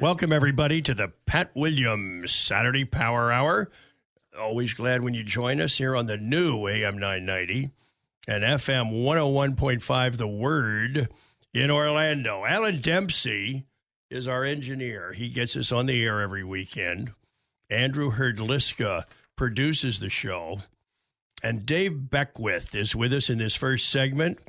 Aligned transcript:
Welcome, 0.00 0.30
everybody, 0.30 0.82
to 0.82 0.94
the 0.94 1.12
Pat 1.24 1.52
Williams 1.54 2.30
Saturday 2.30 2.84
Power 2.84 3.32
Hour. 3.32 3.70
Always 4.38 4.74
glad 4.74 5.02
when 5.02 5.14
you 5.14 5.24
join 5.24 5.58
us 5.58 5.78
here 5.78 5.96
on 5.96 6.06
the 6.06 6.18
new 6.18 6.68
AM 6.68 6.98
990 6.98 7.70
and 8.28 8.44
FM 8.44 9.02
101.5 9.04 10.16
The 10.18 10.28
Word 10.28 11.08
in 11.54 11.70
Orlando. 11.70 12.44
Alan 12.44 12.82
Dempsey 12.82 13.64
is 14.10 14.28
our 14.28 14.44
engineer. 14.44 15.12
He 15.12 15.30
gets 15.30 15.56
us 15.56 15.72
on 15.72 15.86
the 15.86 16.04
air 16.04 16.20
every 16.20 16.44
weekend. 16.44 17.12
Andrew 17.70 18.10
Herdliska 18.10 19.04
produces 19.34 19.98
the 19.98 20.10
show. 20.10 20.58
And 21.42 21.64
Dave 21.64 22.10
Beckwith 22.10 22.74
is 22.74 22.94
with 22.94 23.14
us 23.14 23.30
in 23.30 23.38
this 23.38 23.54
first 23.54 23.88
segment. 23.88 24.40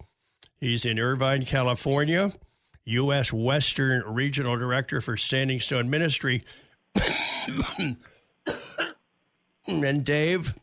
He's 0.60 0.84
in 0.84 1.00
Irvine, 1.00 1.46
California. 1.46 2.34
U.S. 2.88 3.34
Western 3.34 4.02
Regional 4.14 4.56
Director 4.56 5.02
for 5.02 5.18
Standing 5.18 5.60
Stone 5.60 5.90
Ministry. 5.90 6.46
and 9.68 10.06
Dave, 10.06 10.54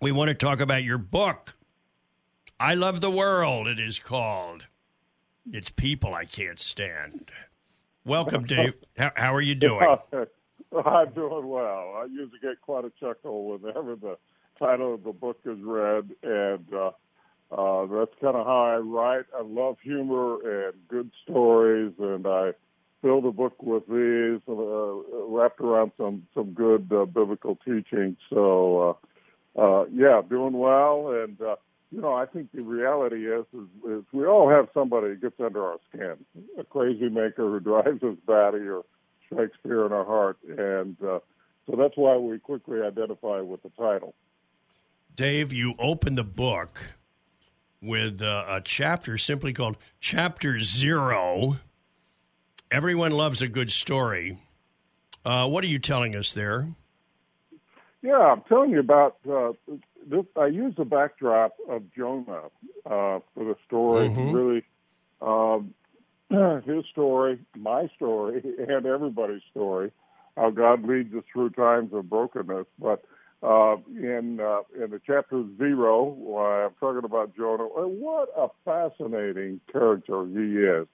we 0.00 0.10
want 0.10 0.28
to 0.28 0.34
talk 0.34 0.60
about 0.60 0.84
your 0.84 0.96
book. 0.96 1.54
I 2.58 2.72
Love 2.74 3.02
the 3.02 3.10
World, 3.10 3.68
it 3.68 3.78
is 3.78 3.98
called. 3.98 4.66
It's 5.52 5.68
people 5.68 6.14
I 6.14 6.24
can't 6.24 6.58
stand. 6.58 7.30
Welcome, 8.06 8.44
Dave. 8.44 8.72
How, 8.96 9.12
how 9.14 9.34
are 9.34 9.42
you 9.42 9.54
doing? 9.54 9.86
I'm 10.86 11.12
doing 11.12 11.46
well. 11.46 11.94
I 11.94 12.06
usually 12.10 12.38
get 12.40 12.58
quite 12.62 12.86
a 12.86 12.92
chuckle 12.98 13.58
whenever 13.58 13.96
the 13.96 14.16
title 14.58 14.94
of 14.94 15.04
the 15.04 15.12
book 15.12 15.40
is 15.44 15.58
read, 15.60 16.10
and 16.22 16.72
uh, 16.72 16.92
uh, 17.52 17.86
that's 17.86 18.12
kind 18.20 18.36
of 18.36 18.46
how 18.46 18.62
I 18.62 18.76
write. 18.78 19.26
I 19.36 19.42
love 19.42 19.76
humor 19.82 20.66
and 20.66 20.74
good 20.88 21.10
stories, 21.22 21.92
and 21.98 22.26
I 22.26 22.52
fill 23.02 23.20
the 23.20 23.30
book 23.30 23.62
with 23.62 23.86
these 23.88 24.40
uh, 24.48 25.26
wrapped 25.26 25.60
around 25.60 25.92
some 26.00 26.26
some 26.34 26.52
good 26.52 26.90
uh, 26.92 27.04
biblical 27.04 27.56
teaching. 27.56 28.16
So, 28.30 28.98
uh, 29.56 29.60
uh, 29.60 29.84
yeah, 29.92 30.22
doing 30.28 30.54
well, 30.54 31.10
and 31.10 31.38
uh, 31.42 31.56
you 31.90 32.00
know, 32.00 32.14
I 32.14 32.24
think 32.24 32.52
the 32.52 32.62
reality 32.62 33.26
is, 33.26 33.44
is 33.52 33.68
is 33.90 34.04
we 34.12 34.24
all 34.24 34.48
have 34.48 34.68
somebody 34.72 35.08
who 35.08 35.16
gets 35.16 35.38
under 35.38 35.62
our 35.62 35.78
skin, 35.88 36.16
a 36.58 36.64
crazy 36.64 37.10
maker 37.10 37.50
who 37.50 37.60
drives 37.60 38.02
us 38.02 38.16
batty 38.26 38.66
or 38.66 38.82
strikes 39.26 39.58
fear 39.62 39.84
in 39.84 39.92
our 39.92 40.06
heart, 40.06 40.38
and 40.48 40.96
uh, 41.02 41.18
so 41.66 41.76
that's 41.76 41.96
why 41.96 42.16
we 42.16 42.38
quickly 42.38 42.80
identify 42.80 43.40
with 43.40 43.62
the 43.62 43.70
title. 43.70 44.14
Dave, 45.14 45.52
you 45.52 45.74
open 45.78 46.14
the 46.14 46.24
book 46.24 46.80
with 47.82 48.22
uh, 48.22 48.44
a 48.48 48.60
chapter 48.60 49.18
simply 49.18 49.52
called 49.52 49.76
Chapter 50.00 50.60
Zero. 50.60 51.56
Everyone 52.70 53.10
loves 53.10 53.42
a 53.42 53.48
good 53.48 53.70
story. 53.70 54.38
Uh, 55.24 55.48
what 55.48 55.62
are 55.64 55.68
you 55.68 55.78
telling 55.78 56.16
us 56.16 56.32
there? 56.32 56.68
Yeah, 58.00 58.18
I'm 58.18 58.42
telling 58.48 58.70
you 58.70 58.80
about 58.80 59.16
uh, 59.30 59.52
this. 60.06 60.24
I 60.36 60.46
use 60.46 60.74
the 60.76 60.84
backdrop 60.84 61.54
of 61.68 61.82
Jonah 61.94 62.44
uh, 62.86 63.20
for 63.34 63.44
the 63.44 63.56
story. 63.66 64.08
Mhm. 64.08 64.32
Really, 64.32 64.64
um, 65.20 65.74
his 66.66 66.84
story, 66.90 67.38
my 67.56 67.88
story, 67.96 68.42
and 68.68 68.86
everybody's 68.86 69.42
story. 69.50 69.92
How 70.36 70.50
God 70.50 70.84
leads 70.84 71.14
us 71.14 71.24
through 71.32 71.50
times 71.50 71.92
of 71.92 72.08
brokenness. 72.08 72.66
But 72.78 73.04
uh, 73.42 73.76
in 73.96 74.40
uh, 74.40 74.60
in 74.82 74.90
the 74.90 75.00
chapter 75.06 75.44
zero, 75.58 76.16
uh, 76.30 76.66
I'm 76.66 76.74
talking 76.80 77.04
about 77.04 77.36
Jonah. 77.36 77.64
uh, 77.66 77.86
What 77.88 78.30
a 78.36 78.48
fascinating 78.64 79.60
character 79.72 80.26
he 80.26 80.56
is. 80.58 80.88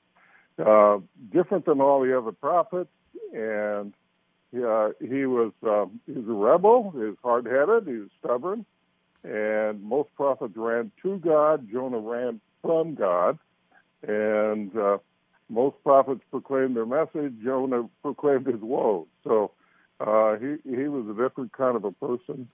Uh, 0.59 0.99
different 1.33 1.67
than 1.67 1.81
all 1.81 2.03
the 2.03 2.17
other 2.19 2.33
prophets, 2.33 2.91
and 3.33 3.95
uh, 4.57 4.91
he 5.01 5.27
was 5.27 5.53
um, 5.65 6.01
he 6.07 6.13
was 6.13 6.29
a 6.29 6.33
rebel. 6.33 6.93
He's 6.97 7.17
hard 7.23 7.47
headed. 7.47 7.87
He 7.89 8.01
was 8.01 8.11
stubborn, 8.21 8.67
and 9.25 9.83
most 9.83 10.15
prophets 10.17 10.55
ran 10.57 10.93
to 11.03 11.19
God. 11.19 11.69
Jonah 11.73 11.99
ran 12.01 12.41
from 12.63 12.95
God, 12.95 13.39
and 14.07 14.77
uh, 14.77 14.99
most 15.51 15.77
prophets 15.85 16.23
proclaimed 16.31 16.77
their 16.77 16.87
message. 16.87 17.35
Jonah 17.45 17.89
proclaimed 18.03 18.47
his 18.47 18.61
woes. 18.61 19.07
So 19.25 19.53
uh, 20.01 20.37
he 20.37 20.57
he 20.65 20.89
was 20.89 21.07
a 21.09 21.21
different 21.21 21.53
kind 21.53 21.77
of 21.77 21.85
a 21.85 21.93
person, 21.93 22.49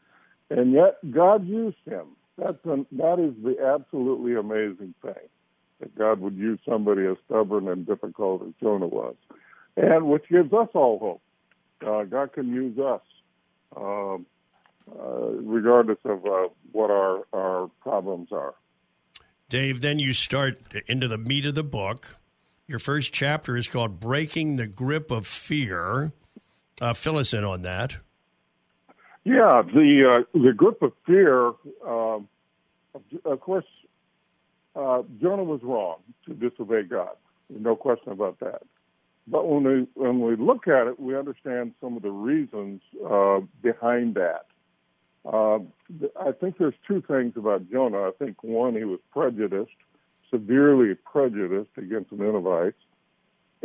and 0.51 0.73
yet 0.73 0.99
God 1.11 1.47
used 1.47 1.77
him. 1.85 2.07
That's 2.39 2.65
an, 2.65 2.87
that 2.93 3.19
is 3.19 3.35
the 3.43 3.57
absolutely 3.65 4.35
amazing 4.35 4.95
thing 5.03 5.29
that 5.81 5.97
God 5.97 6.21
would 6.21 6.37
use 6.37 6.59
somebody 6.69 7.05
as 7.07 7.17
stubborn 7.27 7.69
and 7.69 7.87
difficult 7.87 8.43
as 8.43 8.53
Jonah 8.61 8.87
was, 8.87 9.15
and 9.77 10.09
which 10.09 10.29
gives 10.29 10.53
us 10.53 10.69
all 10.75 10.99
hope. 10.99 11.21
Uh, 11.87 12.05
God 12.05 12.33
can 12.33 12.49
use 12.49 12.79
us, 12.79 13.03
um, 13.77 14.27
uh, 14.91 15.29
regardless 15.43 15.99
of 16.05 16.25
uh, 16.25 16.49
what 16.73 16.91
our 16.91 17.25
our 17.33 17.71
problems 17.83 18.29
are. 18.33 18.55
Dave, 19.51 19.83
then 19.83 19.99
you 19.99 20.13
start 20.13 20.59
into 20.87 21.07
the 21.07 21.19
meat 21.19 21.45
of 21.45 21.55
the 21.55 21.63
book. 21.63 22.17
Your 22.67 22.79
first 22.79 23.13
chapter 23.13 23.57
is 23.59 23.69
called 23.69 24.01
Breaking 24.01 24.57
the 24.57 24.67
Grip 24.67 25.11
of 25.11 25.27
Fear. 25.27 26.13
Uh, 26.81 26.93
fill 26.93 27.19
us 27.19 27.33
in 27.33 27.45
on 27.45 27.63
that. 27.63 27.97
Yeah, 29.25 29.63
the 29.63 30.25
uh, 30.35 30.39
the 30.39 30.53
grip 30.53 30.83
of 30.83 30.93
fear. 31.07 31.53
Um, 31.87 32.29
of 33.25 33.41
course, 33.41 33.65
uh, 34.77 35.03
Jonah 35.21 35.45
was 35.45 35.63
wrong 35.63 35.97
to 36.27 36.35
disobey 36.35 36.83
God. 36.83 37.17
No 37.49 37.77
question 37.77 38.13
about 38.13 38.41
that. 38.41 38.63
But 39.27 39.49
when 39.49 39.65
we 39.65 39.87
when 39.95 40.21
we 40.21 40.37
look 40.37 40.69
at 40.69 40.87
it, 40.87 41.01
we 41.01 41.17
understand 41.17 41.73
some 41.81 41.97
of 41.97 42.03
the 42.03 42.11
reasons 42.11 42.83
uh, 43.09 43.41
behind 43.63 44.17
that. 44.17 44.47
Uh, 45.25 45.61
I 46.21 46.33
think 46.33 46.59
there's 46.59 46.75
two 46.87 47.01
things 47.01 47.35
about 47.37 47.71
Jonah. 47.71 48.09
I 48.09 48.11
think 48.19 48.43
one, 48.43 48.75
he 48.75 48.85
was 48.85 49.01
prejudiced, 49.11 49.71
severely 50.31 50.95
prejudiced 50.95 51.71
against 51.79 52.11
the 52.11 52.17
Ninevites, 52.17 52.77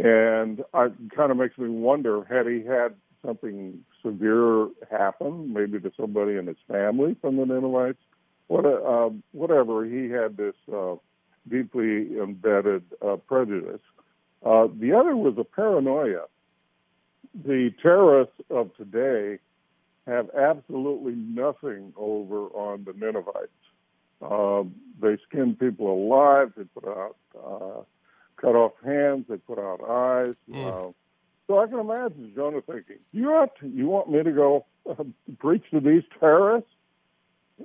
and 0.03 0.59
it 0.59 0.93
kind 1.15 1.31
of 1.31 1.37
makes 1.37 1.57
me 1.57 1.69
wonder: 1.69 2.23
had 2.23 2.47
he 2.47 2.63
had 2.65 2.95
something 3.25 3.79
severe 4.01 4.69
happen, 4.89 5.53
maybe 5.53 5.79
to 5.79 5.91
somebody 5.99 6.37
in 6.37 6.47
his 6.47 6.57
family 6.67 7.15
from 7.19 7.35
the 7.35 7.45
Ninevites, 7.45 7.99
what, 8.47 8.65
uh, 8.65 9.09
whatever, 9.33 9.85
he 9.85 10.09
had 10.09 10.37
this 10.37 10.55
uh, 10.73 10.95
deeply 11.49 12.17
embedded 12.17 12.83
uh, 13.05 13.17
prejudice. 13.17 13.81
Uh, 14.45 14.67
the 14.79 14.93
other 14.93 15.15
was 15.17 15.35
a 15.37 15.43
paranoia. 15.43 16.25
The 17.45 17.71
terrorists 17.81 18.39
of 18.49 18.75
today 18.77 19.39
have 20.07 20.29
absolutely 20.33 21.13
nothing 21.13 21.93
over 21.97 22.45
on 22.47 22.85
the 22.85 22.93
Ninevites. 22.93 23.51
Um, 24.21 24.75
they 25.01 25.17
skin 25.27 25.55
people 25.55 25.93
alive. 25.93 26.53
They 26.55 26.63
put 26.63 26.87
out 26.87 27.15
uh, 27.37 27.81
cut 28.39 28.55
off 28.55 28.73
hands. 28.83 29.25
They 29.29 29.37
put 29.37 29.59
out 29.59 29.81
eyes. 29.87 30.35
Uh, 30.53 30.91
so 31.47 31.59
I 31.59 31.67
can 31.67 31.79
imagine 31.79 32.31
Jonah 32.35 32.61
thinking, 32.61 32.97
"You 33.11 33.31
want 33.31 33.51
you 33.61 33.87
want 33.87 34.09
me 34.09 34.23
to 34.23 34.31
go 34.31 34.65
uh, 34.89 35.03
preach 35.39 35.63
to 35.71 35.79
these 35.79 36.03
terrorists?" 36.19 36.69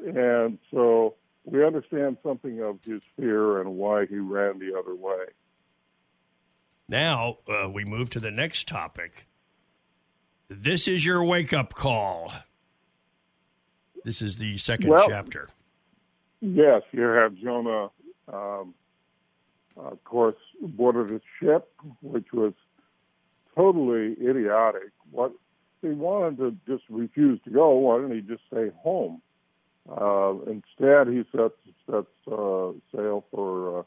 And 0.06 0.58
so 0.70 1.14
we 1.44 1.64
understand 1.64 2.16
something 2.22 2.60
of 2.62 2.78
his 2.84 3.02
fear 3.16 3.60
and 3.60 3.76
why 3.76 4.06
he 4.06 4.16
ran 4.16 4.58
the 4.58 4.76
other 4.78 4.94
way. 4.94 5.26
Now 6.88 7.38
uh, 7.48 7.68
we 7.70 7.84
move 7.84 8.10
to 8.10 8.20
the 8.20 8.30
next 8.30 8.68
topic. 8.68 9.26
This 10.48 10.88
is 10.88 11.04
your 11.04 11.24
wake 11.24 11.52
up 11.52 11.74
call. 11.74 12.32
This 14.04 14.20
is 14.20 14.36
the 14.38 14.58
second 14.58 14.90
Well- 14.90 15.08
chapter. 15.08 15.48
Yes, 16.40 16.82
you 16.92 17.00
have 17.00 17.34
Jonah, 17.36 17.90
um, 18.30 18.74
of 19.76 20.02
course, 20.04 20.36
boarded 20.60 21.10
a 21.10 21.20
ship, 21.40 21.70
which 22.02 22.32
was 22.32 22.52
totally 23.56 24.12
idiotic. 24.20 24.90
What 25.10 25.32
he 25.82 25.88
wanted 25.90 26.38
to 26.38 26.56
just 26.66 26.84
refuse 26.88 27.40
to 27.44 27.50
go. 27.50 27.70
Why 27.72 28.00
didn't 28.00 28.14
he 28.14 28.20
just 28.22 28.42
stay 28.50 28.70
home? 28.82 29.20
Uh, 29.88 30.34
instead, 30.46 31.08
he 31.08 31.24
sets 31.36 31.54
sets 31.90 32.06
uh, 32.26 32.72
sail 32.94 33.24
for 33.30 33.84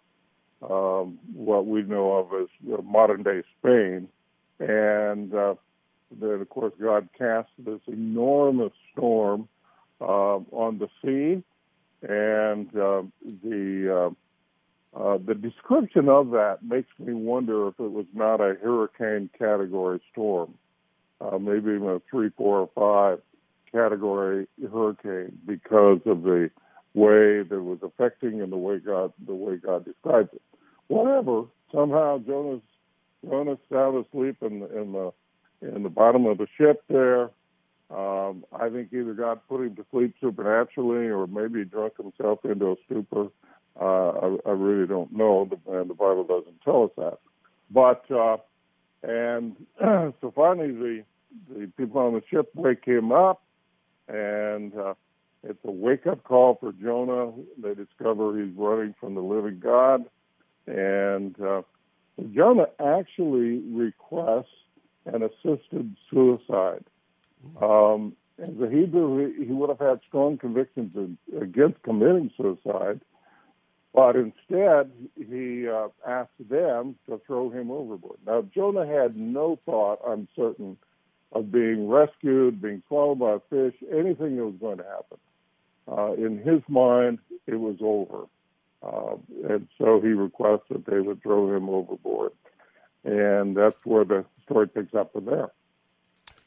uh, 0.62 0.66
um, 0.72 1.18
what 1.34 1.66
we 1.66 1.82
know 1.82 2.14
of 2.14 2.42
as 2.42 2.48
uh, 2.72 2.82
modern 2.84 3.24
day 3.24 3.42
Spain, 3.60 4.08
and 4.60 5.34
uh, 5.34 5.56
then 6.20 6.42
of 6.42 6.50
course 6.50 6.74
God 6.80 7.10
cast 7.18 7.50
this 7.58 7.80
enormous 7.88 8.74
storm 8.92 9.48
uh, 10.00 10.38
on 10.52 10.78
the 10.78 10.88
sea, 11.02 11.44
and 12.08 12.68
uh, 12.76 13.02
the 13.44 14.12
uh, 14.12 14.14
uh, 14.96 15.18
the 15.26 15.36
description 15.36 16.10
of 16.10 16.32
that 16.32 16.60
makes 16.64 16.90
me 17.00 17.14
wonder 17.14 17.68
if 17.68 17.76
it 17.80 17.92
was 17.92 18.06
not 18.14 18.42
a 18.42 18.56
hurricane 18.56 19.30
category 19.38 20.02
storm, 20.12 20.54
uh, 21.22 21.38
maybe 21.38 21.72
even 21.72 21.88
a 21.88 22.02
three, 22.10 22.30
four, 22.38 22.60
or 22.60 22.70
five 22.76 23.22
category 23.72 24.48
hurricane 24.72 25.38
because 25.46 26.00
of 26.06 26.24
the 26.24 26.50
way 26.94 27.44
that 27.44 27.56
it 27.56 27.64
was 27.64 27.80
affecting 27.84 28.42
and 28.42 28.52
the 28.52 28.58
way 28.58 28.80
God 28.80 29.14
the 29.28 29.36
way 29.36 29.58
God 29.58 29.86
describes 29.86 30.30
it. 30.34 30.42
Whatever, 30.88 31.44
somehow 31.72 32.20
Jonah's 32.20 32.62
Jonah's 33.28 33.60
sound 33.72 34.06
asleep 34.06 34.38
in 34.42 34.62
the 34.62 34.82
in 34.82 34.92
the 34.94 35.12
in 35.62 35.84
the 35.84 35.90
bottom 35.90 36.26
of 36.26 36.38
the 36.38 36.48
ship 36.58 36.84
there. 36.90 37.30
Um, 37.90 38.44
I 38.52 38.70
think 38.70 38.92
either 38.92 39.14
God 39.14 39.40
put 39.48 39.62
him 39.62 39.76
to 39.78 39.86
sleep 39.92 40.16
supernaturally, 40.20 41.08
or 41.08 41.26
maybe 41.26 41.60
he 41.60 41.66
drunk 41.66 41.94
himself 41.98 42.40
into 42.44 42.72
a 42.72 42.76
stupor. 42.86 43.28
Uh, 43.80 44.10
I, 44.10 44.38
I 44.48 44.52
really 44.52 44.88
don't 44.88 45.12
know, 45.14 45.48
and 45.68 45.90
the 45.90 45.94
Bible 45.94 46.24
doesn't 46.24 46.62
tell 46.64 46.84
us 46.86 46.92
that. 46.98 47.20
But 47.70 48.10
uh, 48.12 48.38
and 49.04 49.56
so 49.80 50.34
finally, 50.36 50.72
the 50.72 51.04
the 51.50 51.68
people 51.78 52.02
on 52.02 52.14
the 52.14 52.24
ship 52.30 52.50
wake 52.56 52.86
him 52.86 53.12
up, 53.12 53.44
and 54.08 54.76
uh, 54.76 54.94
it's 55.44 55.60
a 55.66 55.72
wake 55.72 56.08
up 56.08 56.24
call 56.24 56.58
for 56.60 56.72
Jonah. 56.72 57.32
They 57.62 57.76
discover 57.76 58.38
he's 58.38 58.56
running 58.56 58.96
from 59.00 59.16
the 59.16 59.22
living 59.22 59.60
God, 59.60 60.06
and 60.66 61.40
uh, 61.40 61.62
Jonah 62.34 62.68
actually 62.80 63.60
requests 63.72 64.48
an 65.06 65.24
assisted 65.24 65.96
suicide. 66.10 66.84
Um, 67.62 68.14
as 68.40 68.50
a 68.62 68.70
Hebrew, 68.70 69.34
he, 69.34 69.46
he 69.46 69.52
would 69.52 69.70
have 69.70 69.80
had 69.80 70.00
strong 70.08 70.38
convictions 70.38 71.18
against 71.40 71.82
committing 71.84 72.32
suicide, 72.38 73.02
but 73.94 74.16
instead 74.16 74.92
he 75.16 75.68
uh, 75.68 75.88
asked 76.08 76.50
them 76.50 76.96
to 77.10 77.20
throw 77.26 77.50
him 77.50 77.72
overboard. 77.72 78.20
Now, 78.26 78.44
Jonah 78.54 78.86
had 78.86 79.18
no 79.18 79.60
thought, 79.66 80.00
I'm 80.08 80.28
certain, 80.36 80.78
of 81.32 81.52
being 81.52 81.90
rescued, 81.90 82.62
being 82.62 82.84
swallowed 82.88 83.20
by 83.20 83.34
a 83.34 83.40
fish, 83.50 83.76
anything 83.92 84.38
that 84.38 84.46
was 84.46 84.56
going 84.60 84.78
to 84.78 84.84
happen. 84.84 85.18
Uh, 85.90 86.14
in 86.14 86.38
his 86.40 86.62
mind, 86.68 87.20
it 87.48 87.56
was 87.56 87.78
over. 87.82 88.26
Uh, 88.84 89.16
and 89.50 89.68
so 89.78 90.00
he 90.02 90.10
requests 90.10 90.68
that 90.70 90.86
they 90.86 91.00
would 91.00 91.22
throw 91.24 91.56
him 91.56 91.70
overboard. 91.70 92.32
And 93.04 93.56
that's 93.56 93.78
where 93.84 94.06
the 94.06 94.26
story 94.44 94.68
picks 94.68 94.94
up 94.94 95.14
from 95.14 95.26
there. 95.26 95.50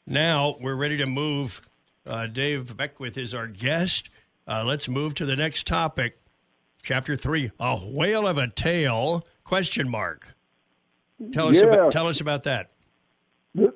Now 0.07 0.55
we're 0.59 0.75
ready 0.75 0.97
to 0.97 1.05
move. 1.05 1.61
Uh, 2.05 2.27
Dave 2.27 2.75
Beckwith 2.75 3.17
is 3.17 3.33
our 3.33 3.47
guest. 3.47 4.09
Uh, 4.47 4.63
let's 4.65 4.87
move 4.87 5.15
to 5.15 5.25
the 5.25 5.35
next 5.35 5.67
topic. 5.67 6.17
Chapter 6.81 7.15
three: 7.15 7.51
A 7.59 7.77
whale 7.77 8.27
of 8.27 8.37
a 8.37 8.47
tale? 8.47 9.25
Question 9.43 9.89
mark. 9.89 10.35
Tell 11.31 11.49
us. 11.49 11.61
About, 11.61 11.91
tell 11.91 12.07
us 12.07 12.21
about 12.21 12.43
that. 12.43 12.71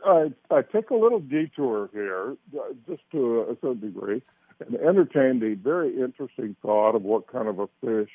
I, 0.06 0.31
I 0.50 0.62
take 0.62 0.90
a 0.90 0.96
little 0.96 1.19
detour 1.19 1.90
here, 1.92 2.36
uh, 2.57 2.74
just 2.88 3.02
to 3.12 3.42
a 3.42 3.56
certain 3.62 3.81
degree, 3.81 4.22
and 4.66 4.75
entertain 4.78 5.40
the 5.40 5.56
very 5.56 6.00
interesting 6.00 6.56
thought 6.62 6.96
of 6.96 7.04
what 7.04 7.28
kind 7.28 7.48
of 7.48 7.60
a 7.60 7.68
fish 7.81 8.10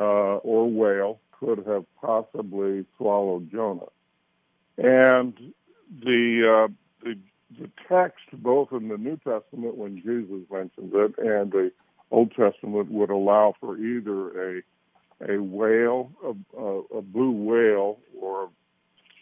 uh, 0.00 0.36
or 0.38 0.64
whale 0.64 1.20
could 1.38 1.66
have 1.66 1.84
possibly 2.00 2.86
swallowed 2.96 3.50
Jonah. 3.50 3.86
And 4.78 5.52
the, 6.02 6.68
uh, 6.68 6.72
the 7.02 7.18
the 7.58 7.70
text, 7.88 8.24
both 8.32 8.72
in 8.72 8.88
the 8.88 8.98
New 8.98 9.16
Testament 9.18 9.76
when 9.76 9.96
Jesus 9.96 10.50
mentions 10.50 10.92
it, 10.92 11.14
and 11.18 11.52
the 11.52 11.70
Old 12.10 12.32
Testament, 12.34 12.90
would 12.90 13.10
allow 13.10 13.54
for 13.60 13.76
either 13.76 14.58
a 14.58 14.62
a 15.26 15.38
whale, 15.38 16.10
a, 16.22 16.62
a, 16.98 17.02
blue 17.02 17.30
whale, 17.30 17.98
or 18.20 18.44
a 18.44 18.48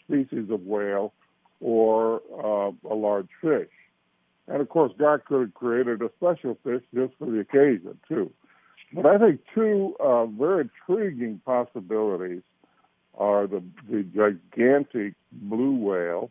species 0.05 0.51
of 0.51 0.63
whale, 0.63 1.13
or 1.61 2.21
uh, 2.33 2.73
a 2.91 2.95
large 2.95 3.29
fish. 3.41 3.71
And 4.49 4.61
of 4.61 4.69
course, 4.69 4.93
God 4.99 5.25
could 5.25 5.41
have 5.41 5.55
created 5.55 6.03
a 6.03 6.11
special 6.17 6.59
fish 6.65 6.83
just 6.93 7.15
for 7.19 7.31
the 7.31 7.41
occasion, 7.41 7.99
too. 8.09 8.33
But 8.93 9.07
I 9.07 9.19
think 9.19 9.41
two 9.55 9.95
uh, 10.01 10.27
very 10.27 10.69
intriguing 10.89 11.41
possibilities 11.45 12.43
are 13.17 13.47
the, 13.47 13.63
the 13.89 14.03
gigantic 14.03 15.15
blue 15.33 15.77
whale. 15.77 16.31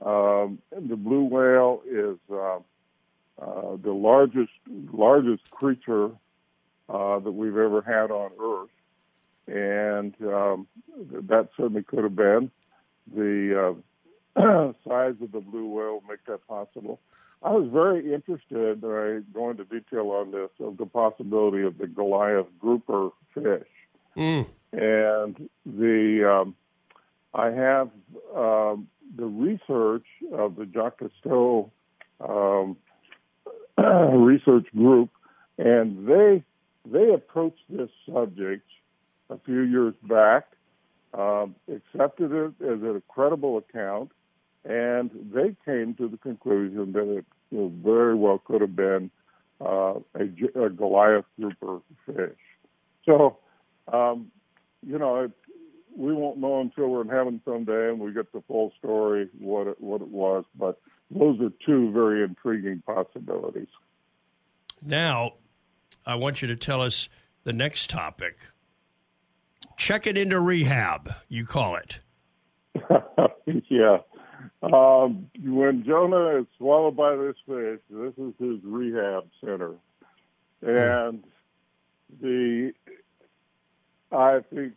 Um, 0.00 0.58
the 0.70 0.96
blue 0.96 1.24
whale 1.24 1.82
is 1.84 2.18
uh, 2.32 2.60
uh, 3.40 3.76
the 3.82 3.92
largest 3.92 4.52
largest 4.92 5.50
creature 5.50 6.10
uh, 6.88 7.18
that 7.18 7.32
we've 7.32 7.56
ever 7.56 7.82
had 7.82 8.10
on 8.10 8.30
Earth, 8.40 8.70
and 9.46 10.14
um, 10.22 10.66
that 11.28 11.48
certainly 11.56 11.82
could 11.82 12.02
have 12.04 12.16
been 12.16 12.50
the 13.14 13.76
uh, 14.36 14.72
size 14.86 15.14
of 15.20 15.32
the 15.32 15.40
blue 15.40 15.66
whale 15.66 16.02
make 16.08 16.24
that 16.26 16.46
possible. 16.46 17.00
I 17.42 17.50
was 17.50 17.70
very 17.70 18.12
interested, 18.12 18.84
I 18.84 19.20
go 19.32 19.50
into 19.50 19.64
detail 19.64 20.10
on 20.10 20.32
this, 20.32 20.50
of 20.58 20.76
the 20.76 20.86
possibility 20.86 21.62
of 21.62 21.78
the 21.78 21.86
Goliath 21.86 22.46
grouper 22.58 23.10
fish. 23.32 23.68
Mm. 24.16 24.46
And 24.72 25.48
the 25.64 26.28
um, 26.28 26.56
I 27.32 27.50
have 27.50 27.90
um, 28.34 28.88
the 29.16 29.26
research 29.26 30.06
of 30.32 30.56
the 30.56 30.66
Jacques 30.66 31.00
Cousteau 31.00 31.70
um, 32.20 32.76
research 34.12 34.66
group, 34.74 35.10
and 35.58 36.06
they 36.06 36.42
they 36.90 37.12
approached 37.12 37.62
this 37.68 37.90
subject 38.10 38.64
a 39.30 39.38
few 39.44 39.60
years 39.60 39.94
back, 40.02 40.46
um, 41.14 41.54
accepted 41.68 42.32
it 42.32 42.54
as 42.64 42.82
a 42.82 43.02
credible 43.08 43.58
account, 43.58 44.10
and 44.64 45.10
they 45.32 45.54
came 45.64 45.94
to 45.94 46.08
the 46.08 46.16
conclusion 46.16 46.92
that 46.92 47.18
it 47.18 47.26
you 47.50 47.58
know, 47.58 47.72
very 47.82 48.14
well 48.14 48.38
could 48.38 48.60
have 48.60 48.76
been 48.76 49.10
uh, 49.60 49.94
a, 50.14 50.64
a, 50.64 50.70
Goliath 50.70 51.24
grouper 51.38 51.80
fish. 52.06 52.38
So, 53.04 53.38
um, 53.92 54.30
you 54.86 54.98
know, 54.98 55.24
it, 55.24 55.32
we 55.96 56.12
won't 56.12 56.38
know 56.38 56.60
until 56.60 56.88
we're 56.88 57.02
in 57.02 57.08
heaven 57.08 57.40
someday 57.44 57.88
and 57.88 57.98
we 57.98 58.12
get 58.12 58.32
the 58.32 58.42
full 58.46 58.72
story 58.78 59.28
what 59.38 59.66
it, 59.66 59.80
what 59.80 60.00
it 60.00 60.08
was. 60.08 60.44
But 60.56 60.80
those 61.10 61.40
are 61.40 61.50
two 61.64 61.90
very 61.92 62.22
intriguing 62.22 62.82
possibilities. 62.84 63.68
Now, 64.82 65.34
I 66.06 66.14
want 66.14 66.42
you 66.42 66.48
to 66.48 66.56
tell 66.56 66.82
us 66.82 67.08
the 67.44 67.52
next 67.52 67.90
topic. 67.90 68.38
Check 69.76 70.06
it 70.06 70.18
into 70.18 70.40
rehab, 70.40 71.12
you 71.28 71.46
call 71.46 71.76
it. 71.76 72.00
yeah. 73.68 73.98
Um, 74.62 75.30
when 75.42 75.84
Jonah 75.84 76.40
is 76.40 76.46
swallowed 76.56 76.96
by 76.96 77.16
this 77.16 77.36
fish, 77.46 77.80
this 77.88 78.12
is 78.18 78.34
his 78.38 78.58
rehab 78.64 79.24
center, 79.40 79.74
and 80.62 81.22
the 82.20 82.72
I 84.10 84.40
think 84.52 84.74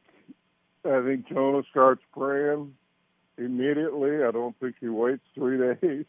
I 0.85 1.01
think 1.01 1.27
Jonah 1.27 1.63
starts 1.71 2.01
praying 2.13 2.73
immediately. 3.38 4.23
I 4.23 4.31
don't 4.31 4.57
think 4.59 4.75
he 4.79 4.89
waits 4.89 5.23
three 5.35 5.57
days 5.81 6.05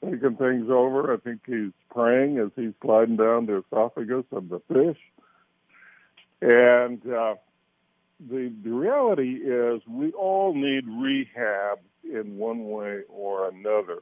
thinking 0.00 0.36
things 0.36 0.68
over. 0.70 1.12
I 1.12 1.16
think 1.18 1.40
he's 1.46 1.72
praying 1.90 2.38
as 2.38 2.50
he's 2.56 2.74
sliding 2.82 3.16
down 3.16 3.46
the 3.46 3.62
esophagus 3.66 4.24
of 4.32 4.48
the 4.48 4.60
fish, 4.68 4.98
and 6.40 7.00
uh, 7.06 7.34
the 8.20 8.52
the 8.62 8.70
reality 8.70 9.34
is 9.36 9.82
we 9.88 10.12
all 10.12 10.54
need 10.54 10.84
rehab 10.86 11.78
in 12.04 12.36
one 12.36 12.64
way 12.68 13.00
or 13.08 13.48
another. 13.48 14.00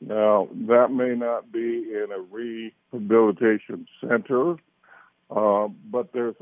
Now, 0.00 0.48
that 0.66 0.90
may 0.90 1.14
not 1.14 1.52
be 1.52 1.84
in 1.88 2.08
a 2.10 2.20
rehabilitation 2.20 3.86
center, 4.00 4.56
uh, 5.30 5.68
but 5.90 6.12
there's 6.12 6.34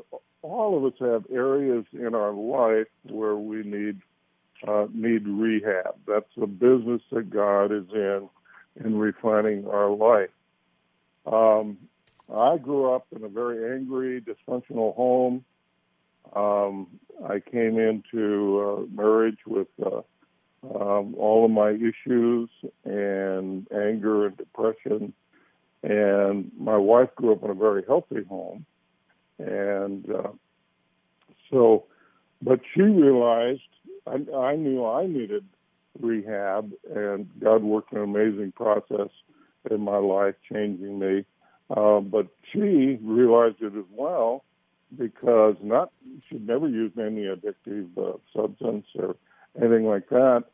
all 0.42 0.78
of 0.78 0.90
us 0.90 0.99
have 0.99 1.26
areas 1.30 1.85
in 1.92 2.14
our 2.14 2.33
life 2.33 2.87
where 3.02 3.37
we 3.37 3.62
need 3.62 4.00
uh, 4.67 4.87
need 4.93 5.26
rehab. 5.26 5.95
That's 6.07 6.31
the 6.37 6.47
business 6.47 7.02
that 7.12 7.31
God 7.31 7.73
is 7.73 7.87
in 7.93 8.29
in 8.85 8.99
refining 8.99 9.67
our 9.69 9.90
life. 9.90 10.31
Um, 11.26 11.79
I 12.35 12.59
grew 12.59 12.93
up 12.93 13.07
in 13.14 13.25
a 13.25 13.29
very 13.29 13.75
angry, 13.76 14.21
dysfunctional 14.21 14.95
home. 14.95 15.45
Um, 16.35 16.87
I 17.29 17.40
came 17.40 17.79
into 17.79 18.61
uh, 18.61 18.95
marriage 18.95 19.38
with 19.47 19.69
uh, 19.85 20.02
um, 20.62 21.14
all 21.17 21.45
of 21.45 21.50
my 21.50 21.71
issues 21.71 22.49
and 22.85 23.67
anger 23.73 24.26
and 24.26 24.37
depression. 24.37 25.12
And 25.83 26.52
my 26.59 26.76
wife 26.76 27.09
grew 27.17 27.33
up 27.33 27.43
in 27.43 27.50
a 27.50 27.55
very 27.55 27.83
healthy 27.87 28.23
home. 28.29 28.64
And 29.38 30.09
uh, 30.11 30.33
so, 31.50 31.87
but 32.43 32.61
she 32.75 32.83
realized 32.83 33.62
I, 34.07 34.37
I 34.37 34.57
knew 34.57 34.85
I 34.85 35.07
needed 35.07 35.45
rehab, 35.99 36.73
and 36.95 37.28
God 37.40 37.62
worked 37.62 37.92
an 37.92 38.02
amazing 38.02 38.52
process 38.52 39.09
in 39.71 39.80
my 39.80 39.99
life, 39.99 40.35
changing 40.50 40.99
me. 40.99 41.25
Uh, 41.75 42.00
but 42.00 42.26
she 42.52 42.99
realized 43.02 43.57
it 43.61 43.76
as 43.76 43.85
well 43.90 44.45
because 44.99 45.54
not 45.62 45.92
she'd 46.28 46.47
never 46.47 46.69
used 46.69 46.99
any 46.99 47.23
addictive 47.23 47.88
uh, 47.97 48.16
substance 48.35 48.87
or 48.97 49.16
anything 49.61 49.87
like 49.87 50.09
that. 50.09 50.45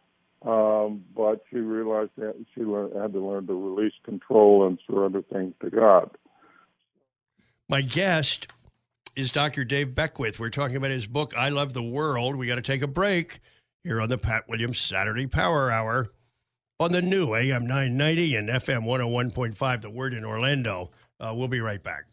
Um, 0.45 1.05
but 1.15 1.43
she 1.51 1.57
realized 1.57 2.11
that 2.19 2.35
she 2.55 2.61
had 2.61 3.13
to 3.15 3.27
learn 3.27 3.47
to 3.47 3.55
release 3.55 3.95
control 4.05 4.67
and 4.67 4.79
surrender 4.87 5.23
things 5.23 5.55
to 5.63 5.71
God. 5.71 6.11
My 7.69 7.81
guest 7.81 8.49
is 9.17 9.33
Dr. 9.33 9.65
Dave 9.65 9.95
Beckwith. 9.95 10.39
We're 10.39 10.51
talking 10.51 10.77
about 10.77 10.91
his 10.91 11.07
book, 11.07 11.33
I 11.35 11.49
Love 11.49 11.73
the 11.73 11.83
World. 11.83 12.37
We 12.37 12.47
got 12.47 12.57
to 12.57 12.63
take 12.63 12.83
a 12.83 12.87
break 12.87 13.41
here 13.83 14.01
on 14.01 14.11
the 14.11 14.19
Pat 14.19 14.47
Williams 14.47 14.79
Saturday 14.79 15.27
Power 15.27 15.71
Hour 15.71 16.09
on 16.79 16.93
the 16.93 17.01
new 17.01 17.35
AM 17.35 17.67
990 17.67 18.37
and 18.37 18.49
FM 18.51 18.85
101.5, 18.85 19.81
The 19.81 19.89
Word 19.89 20.13
in 20.13 20.23
Orlando. 20.23 20.91
Uh, 21.19 21.33
we'll 21.35 21.49
be 21.49 21.61
right 21.61 21.83
back. 21.83 22.05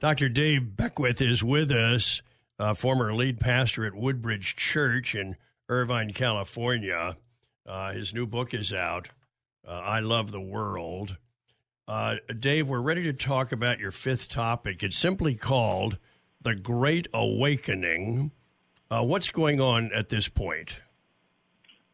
Dr. 0.00 0.28
Dave 0.28 0.76
Beckwith 0.76 1.22
is 1.22 1.44
with 1.44 1.70
us, 1.70 2.22
uh, 2.58 2.74
former 2.74 3.14
lead 3.14 3.38
pastor 3.38 3.86
at 3.86 3.94
Woodbridge 3.94 4.56
Church 4.56 5.14
in 5.14 5.36
Irvine, 5.68 6.12
California. 6.12 7.16
Uh, 7.64 7.92
his 7.92 8.12
new 8.12 8.26
book 8.26 8.52
is 8.52 8.72
out, 8.72 9.08
uh, 9.66 9.70
I 9.70 10.00
Love 10.00 10.32
the 10.32 10.40
World. 10.40 11.16
Uh, 11.88 12.16
Dave, 12.38 12.68
we're 12.68 12.82
ready 12.82 13.04
to 13.04 13.14
talk 13.14 13.50
about 13.50 13.78
your 13.78 13.90
fifth 13.90 14.28
topic. 14.28 14.82
It's 14.82 14.98
simply 14.98 15.34
called 15.34 15.96
The 16.42 16.54
Great 16.54 17.08
Awakening. 17.14 18.30
Uh, 18.90 19.02
what's 19.02 19.30
going 19.30 19.58
on 19.58 19.90
at 19.94 20.10
this 20.10 20.28
point? 20.28 20.82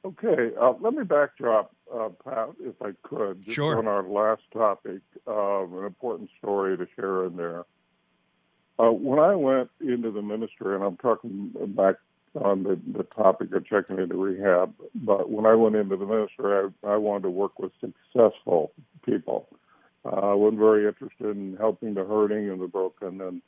Okay, 0.05 0.51
uh, 0.61 0.73
let 0.81 0.95
me 0.95 1.05
backdrop, 1.05 1.73
uh, 1.95 2.09
Pat, 2.25 2.49
if 2.61 2.75
I 2.83 2.91
could, 3.05 3.43
just 3.45 3.55
sure. 3.55 3.79
on 3.79 3.87
our 3.87 4.03
last 4.03 4.43
topic, 4.53 5.01
uh, 5.29 5.65
an 5.65 5.85
important 5.85 6.29
story 6.39 6.77
to 6.77 6.89
share 6.97 7.27
in 7.27 7.37
there. 7.37 7.65
Uh, 8.81 8.91
when 8.91 9.21
I 9.21 9.37
went 9.37 9.71
into 9.81 10.11
the 10.11 10.23
ministry, 10.23 10.75
and 10.75 10.83
I'm 10.83 10.97
talking 10.97 11.53
back 11.69 11.95
on 12.35 12.65
the, 12.65 12.81
the 12.93 13.05
topic 13.05 13.55
of 13.55 13.65
checking 13.65 14.01
into 14.01 14.17
rehab, 14.17 14.75
but 14.93 15.31
when 15.31 15.47
I 15.47 15.55
went 15.55 15.77
into 15.77 15.97
the 15.97 16.05
ministry, 16.05 16.69
I, 16.83 16.89
I 16.89 16.97
wanted 16.97 17.23
to 17.23 17.31
work 17.31 17.61
with 17.61 17.71
successful 17.81 18.73
people. 19.07 19.47
Uh, 20.05 20.11
I 20.11 20.35
wasn't 20.35 20.61
very 20.61 20.87
interested 20.87 21.37
in 21.37 21.57
helping 21.59 21.95
the 21.95 22.05
hurting 22.05 22.51
and 22.51 22.61
the 22.61 22.67
broken, 22.67 23.21
and 23.21 23.43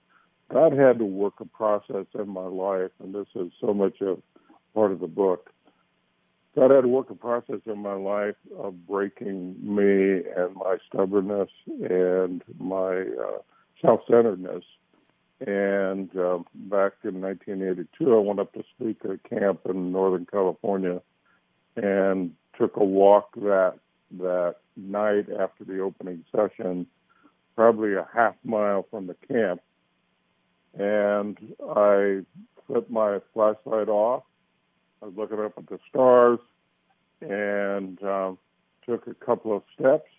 God 0.52 0.72
had 0.72 0.98
to 0.98 1.04
work 1.04 1.34
a 1.40 1.44
process 1.44 2.06
in 2.14 2.28
my 2.28 2.46
life, 2.46 2.92
and 3.02 3.14
this 3.14 3.26
is 3.34 3.50
so 3.60 3.74
much 3.74 4.00
of 4.00 4.22
part 4.74 4.92
of 4.92 5.00
the 5.00 5.06
book. 5.06 5.50
God 6.54 6.70
had 6.70 6.82
to 6.82 6.88
work 6.88 7.10
a 7.10 7.14
process 7.14 7.60
in 7.66 7.78
my 7.78 7.94
life 7.94 8.36
of 8.58 8.86
breaking 8.86 9.56
me 9.60 10.22
and 10.36 10.54
my 10.54 10.78
stubbornness 10.88 11.50
and 11.66 12.42
my 12.58 13.00
uh, 13.00 13.38
self-centeredness. 13.82 14.64
And 15.46 16.08
uh, 16.16 16.38
back 16.54 16.92
in 17.04 17.20
1982, 17.20 18.14
I 18.14 18.18
went 18.20 18.40
up 18.40 18.54
to 18.54 18.64
speak 18.74 18.98
at 19.04 19.10
a 19.10 19.18
camp 19.28 19.60
in 19.68 19.92
Northern 19.92 20.24
California, 20.24 21.02
and 21.76 22.32
took 22.58 22.76
a 22.76 22.84
walk 22.84 23.34
that 23.34 23.74
that 24.18 24.56
night 24.76 25.26
after 25.38 25.64
the 25.64 25.80
opening 25.80 26.24
session, 26.34 26.86
probably 27.54 27.94
a 27.94 28.06
half 28.14 28.34
mile 28.44 28.86
from 28.90 29.06
the 29.06 29.16
camp, 29.28 29.60
and 30.78 31.38
I 31.74 32.20
flipped 32.66 32.90
my 32.90 33.20
flashlight 33.32 33.88
off. 33.88 34.24
I 35.02 35.06
was 35.06 35.14
looking 35.16 35.40
up 35.40 35.54
at 35.56 35.66
the 35.66 35.78
stars 35.88 36.38
and 37.20 38.02
um, 38.02 38.38
took 38.84 39.06
a 39.06 39.14
couple 39.14 39.56
of 39.56 39.62
steps. 39.78 40.10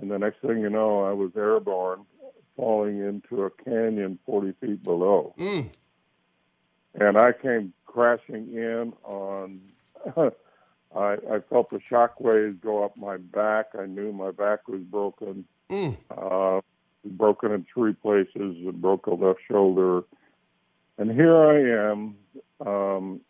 And 0.00 0.10
the 0.10 0.18
next 0.18 0.40
thing 0.40 0.58
you 0.60 0.68
know, 0.68 1.04
I 1.04 1.12
was 1.12 1.30
airborne, 1.36 2.04
falling 2.56 2.98
into 3.00 3.44
a 3.44 3.50
canyon 3.50 4.18
40 4.26 4.52
feet 4.60 4.82
below. 4.82 5.34
Mm. 5.38 5.70
And 6.94 7.16
I 7.18 7.32
came 7.32 7.72
crashing 7.86 8.52
in 8.52 8.92
on. 9.04 9.60
I, 10.96 11.16
I 11.30 11.40
felt 11.50 11.70
the 11.70 11.80
shock 11.80 12.20
waves 12.20 12.56
go 12.62 12.84
up 12.84 12.96
my 12.96 13.18
back. 13.18 13.66
I 13.78 13.86
knew 13.86 14.12
my 14.12 14.30
back 14.30 14.66
was 14.66 14.80
broken. 14.80 15.44
Mm. 15.70 15.96
Uh, 16.10 16.60
broken 17.04 17.52
in 17.52 17.66
three 17.72 17.92
places 17.92 18.30
and 18.34 18.80
broke 18.80 19.06
a 19.06 19.14
left 19.14 19.40
shoulder. 19.48 20.02
And 20.98 21.10
here 21.10 21.36
I 21.36 21.90
am 21.90 22.16
um, 22.66 23.20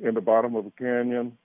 in 0.00 0.14
the 0.14 0.20
bottom 0.20 0.56
of 0.56 0.66
a 0.66 0.70
canyon 0.72 1.38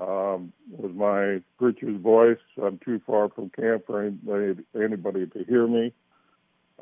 um, 0.00 0.52
with 0.70 0.92
my 0.92 1.42
preacher's 1.58 2.00
voice. 2.00 2.38
I'm 2.62 2.78
too 2.78 3.00
far 3.06 3.28
from 3.28 3.50
camp 3.50 3.86
for 3.86 4.02
anybody, 4.02 4.62
anybody 4.74 5.26
to 5.26 5.44
hear 5.44 5.66
me. 5.66 5.92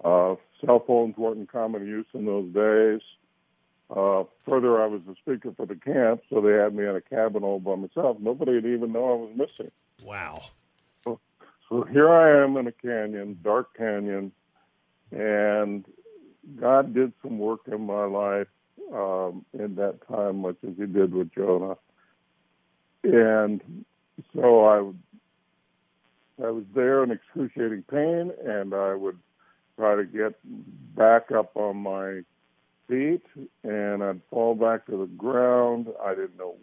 Uh, 0.05 0.37
cell 0.65 0.85
phones 0.87 1.17
weren't 1.17 1.39
in 1.39 1.47
common 1.47 1.87
use 1.87 2.07
in 2.15 2.27
those 2.27 2.53
days. 2.53 3.01
Uh, 3.95 4.25
further, 4.49 4.81
I 4.81 4.87
was 4.87 5.03
the 5.07 5.17
speaker 5.17 5.53
for 5.57 5.67
the 5.67 5.75
camp, 5.75 6.23
so 6.31 6.41
they 6.41 6.53
had 6.53 6.75
me 6.75 6.87
in 6.87 6.95
a 6.95 7.01
cabin 7.01 7.43
all 7.43 7.59
by 7.59 7.75
myself. 7.75 8.19
Nobody 8.21 8.53
would 8.53 8.67
even 8.67 8.93
know 8.93 9.13
I 9.13 9.17
was 9.17 9.31
missing. 9.35 9.71
Wow. 10.05 10.43
So 11.71 11.83
here 11.85 12.11
I 12.11 12.43
am 12.43 12.57
in 12.57 12.67
a 12.67 12.73
canyon, 12.73 13.39
dark 13.45 13.77
canyon, 13.77 14.33
and 15.13 15.85
God 16.61 16.93
did 16.95 17.13
some 17.23 17.39
work 17.39 17.61
in 17.67 17.87
my 17.87 18.05
life 18.07 18.49
um, 18.93 19.45
in 19.53 19.77
that 19.77 20.07
time, 20.09 20.39
much 20.39 20.57
as 20.67 20.75
He 20.77 20.87
did 20.87 21.15
with 21.15 21.33
Jonah. 21.33 21.77
And 23.05 23.85
so 24.35 24.65
I, 24.65 26.45
I 26.45 26.51
was 26.51 26.65
there 26.75 27.05
in 27.05 27.13
excruciating 27.13 27.85
pain, 27.89 28.33
and 28.45 28.75
I 28.75 28.95
would 28.95 29.19
try 29.77 29.95
to 29.95 30.05
get 30.05 30.35
back 30.97 31.31
up 31.31 31.57
on 31.57 31.77
my 31.77 32.23
feet, 32.91 33.23
and 33.63 34.03
I'd 34.03 34.21
fall 34.31 34.55
back 34.55 34.87
to 34.87 34.97
the 34.99 35.07
ground. 35.07 35.87
I 36.05 36.15
didn't 36.15 36.37
know 36.37 36.57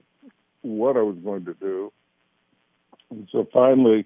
what 0.62 0.98
I 0.98 1.01
was 1.01 1.15
going 1.24 1.46
to 1.46 1.53
do. 1.53 1.91
And 3.10 3.27
so 3.31 3.48
finally, 3.53 4.05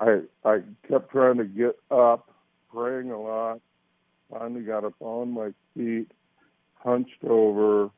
I 0.00 0.22
I 0.44 0.60
kept 0.88 1.10
trying 1.10 1.36
to 1.36 1.44
get 1.44 1.78
up, 1.90 2.30
praying 2.72 3.10
a 3.10 3.20
lot. 3.20 3.60
Finally 4.30 4.62
got 4.62 4.84
up 4.84 4.94
on 5.00 5.30
my 5.30 5.50
feet, 5.76 6.10
hunched 6.76 7.22
over, 7.28 7.90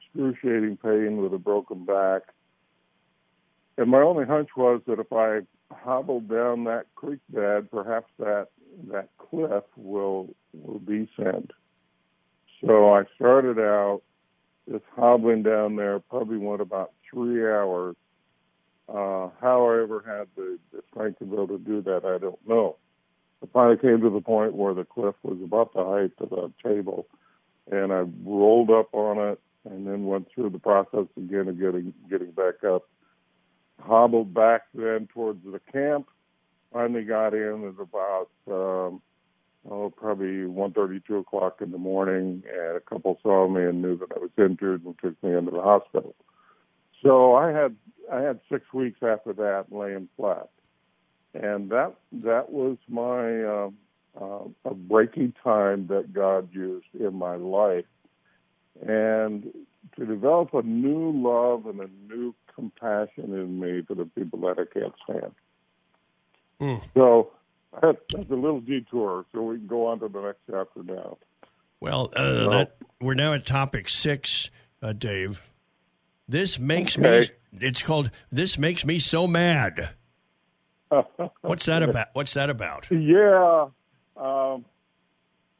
excruciating 0.00 0.78
pain 0.78 1.18
with 1.18 1.34
a 1.34 1.38
broken 1.38 1.84
back. 1.84 2.22
And 3.76 3.90
my 3.90 4.00
only 4.00 4.24
hunch 4.24 4.48
was 4.56 4.80
that 4.86 4.98
if 4.98 5.12
I 5.12 5.40
hobbled 5.70 6.28
down 6.28 6.64
that 6.64 6.86
creek 6.94 7.20
bed, 7.28 7.70
perhaps 7.70 8.10
that 8.18 8.48
that 8.90 9.08
cliff 9.18 9.64
will 9.76 10.34
will 10.54 10.78
descend. 10.78 11.52
So 12.60 12.94
I 12.94 13.04
started 13.16 13.58
out 13.58 14.02
just 14.70 14.84
hobbling 14.96 15.42
down 15.42 15.76
there, 15.76 15.98
probably 16.00 16.38
went 16.38 16.60
about 16.60 16.92
three 17.10 17.44
hours. 17.44 17.96
Uh, 18.88 19.28
how 19.40 19.66
I 19.68 19.82
ever 19.82 20.04
had 20.06 20.28
the, 20.36 20.58
the 20.72 20.82
strength 20.90 21.18
to 21.18 21.24
be 21.24 21.32
able 21.32 21.48
to 21.48 21.58
do 21.58 21.80
that, 21.82 22.04
I 22.04 22.18
don't 22.18 22.38
know. 22.46 22.76
I 23.42 23.46
finally 23.52 23.78
came 23.78 24.00
to 24.00 24.10
the 24.10 24.20
point 24.20 24.54
where 24.54 24.74
the 24.74 24.84
cliff 24.84 25.14
was 25.22 25.38
about 25.42 25.72
the 25.72 25.84
height 25.84 26.12
of 26.18 26.32
a 26.32 26.50
table, 26.66 27.06
and 27.70 27.92
I 27.92 28.04
rolled 28.24 28.70
up 28.70 28.88
on 28.92 29.18
it, 29.18 29.40
and 29.64 29.86
then 29.86 30.06
went 30.06 30.28
through 30.34 30.50
the 30.50 30.58
process 30.58 31.06
again 31.16 31.48
of 31.48 31.58
getting 31.58 31.94
getting 32.10 32.30
back 32.30 32.64
up. 32.64 32.82
Hobbled 33.80 34.32
back 34.32 34.62
then 34.74 35.08
towards 35.12 35.42
the 35.44 35.60
camp. 35.72 36.08
Finally 36.72 37.04
got 37.04 37.34
in 37.34 37.64
at 37.66 37.80
about 37.80 38.28
um, 38.50 39.02
oh 39.70 39.90
probably 39.90 40.46
one 40.46 40.72
thirty, 40.72 41.00
two 41.06 41.18
o'clock 41.18 41.60
in 41.60 41.70
the 41.70 41.78
morning, 41.78 42.42
and 42.52 42.76
a 42.76 42.80
couple 42.80 43.18
saw 43.22 43.48
me 43.48 43.64
and 43.64 43.82
knew 43.82 43.96
that 43.98 44.12
I 44.14 44.18
was 44.18 44.30
injured 44.38 44.84
and 44.84 44.98
took 44.98 45.22
me 45.22 45.36
into 45.36 45.50
the 45.50 45.62
hospital. 45.62 46.14
So 47.02 47.34
I 47.34 47.50
had 47.50 47.76
I 48.12 48.20
had 48.20 48.40
six 48.50 48.72
weeks 48.72 49.00
after 49.02 49.32
that 49.34 49.66
laying 49.70 50.08
flat, 50.16 50.48
and 51.34 51.70
that 51.70 51.94
that 52.12 52.50
was 52.50 52.76
my 52.88 53.42
uh, 53.42 53.70
uh, 54.20 54.70
a 54.70 54.74
breaking 54.74 55.34
time 55.42 55.86
that 55.88 56.12
God 56.12 56.48
used 56.52 56.86
in 56.98 57.14
my 57.14 57.36
life, 57.36 57.86
and 58.86 59.52
to 59.96 60.06
develop 60.06 60.54
a 60.54 60.62
new 60.62 61.12
love 61.12 61.66
and 61.66 61.80
a 61.80 61.88
new 62.08 62.34
compassion 62.54 63.34
in 63.34 63.60
me 63.60 63.82
for 63.82 63.94
the 63.94 64.06
people 64.06 64.40
that 64.40 64.58
I 64.58 64.78
can't 64.78 64.94
stand. 65.04 65.32
Mm. 66.60 66.82
So 66.94 67.30
that's, 67.82 67.98
that's 68.12 68.30
a 68.30 68.34
little 68.34 68.60
detour, 68.60 69.24
so 69.32 69.42
we 69.42 69.56
can 69.58 69.66
go 69.66 69.86
on 69.86 70.00
to 70.00 70.08
the 70.08 70.20
next 70.20 70.40
chapter 70.50 70.82
now. 70.82 71.18
Well, 71.80 72.10
uh, 72.16 72.48
that, 72.50 72.76
we're 73.00 73.14
now 73.14 73.32
at 73.34 73.44
topic 73.46 73.88
six, 73.90 74.50
uh, 74.82 74.92
Dave. 74.92 75.40
This 76.28 76.58
makes 76.58 76.98
Okay. 76.98 77.28
me. 77.52 77.66
It's 77.66 77.82
called 77.82 78.10
"This 78.32 78.56
Makes 78.58 78.84
Me 78.84 78.98
So 78.98 79.26
Mad." 79.26 79.90
What's 81.42 81.66
that 81.66 81.82
about? 81.82 82.08
What's 82.14 82.34
that 82.34 82.48
about? 82.50 82.86
Yeah. 82.90 83.66
Um, 84.16 84.64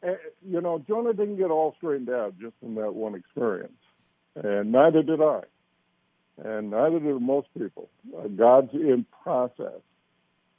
eh, 0.02 0.14
you 0.48 0.60
know, 0.60 0.78
Jonah 0.86 1.12
didn't 1.12 1.36
get 1.36 1.50
all 1.50 1.74
straightened 1.76 2.08
out 2.10 2.38
just 2.38 2.54
from 2.60 2.76
that 2.76 2.94
one 2.94 3.14
experience, 3.14 3.72
and 4.36 4.72
neither 4.72 5.02
did 5.02 5.20
I. 5.20 5.40
and 6.42 6.70
neither 6.70 7.00
did 7.00 7.20
most 7.20 7.48
people. 7.58 7.88
Uh, 8.16 8.28
God's 8.28 8.72
in 8.74 9.04
process. 9.22 9.80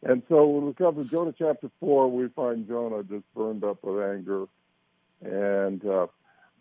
And 0.06 0.22
so 0.30 0.46
when 0.46 0.68
we 0.68 0.74
come 0.74 0.96
to 0.96 1.10
Jonah 1.10 1.34
chapter 1.36 1.70
4, 1.80 2.12
we 2.12 2.28
find 2.30 2.68
Jonah 2.68 3.02
just 3.04 3.24
burned 3.34 3.64
up 3.64 3.84
with 3.84 4.04
anger. 4.04 4.46
And 5.22 5.84
uh, 5.84 6.06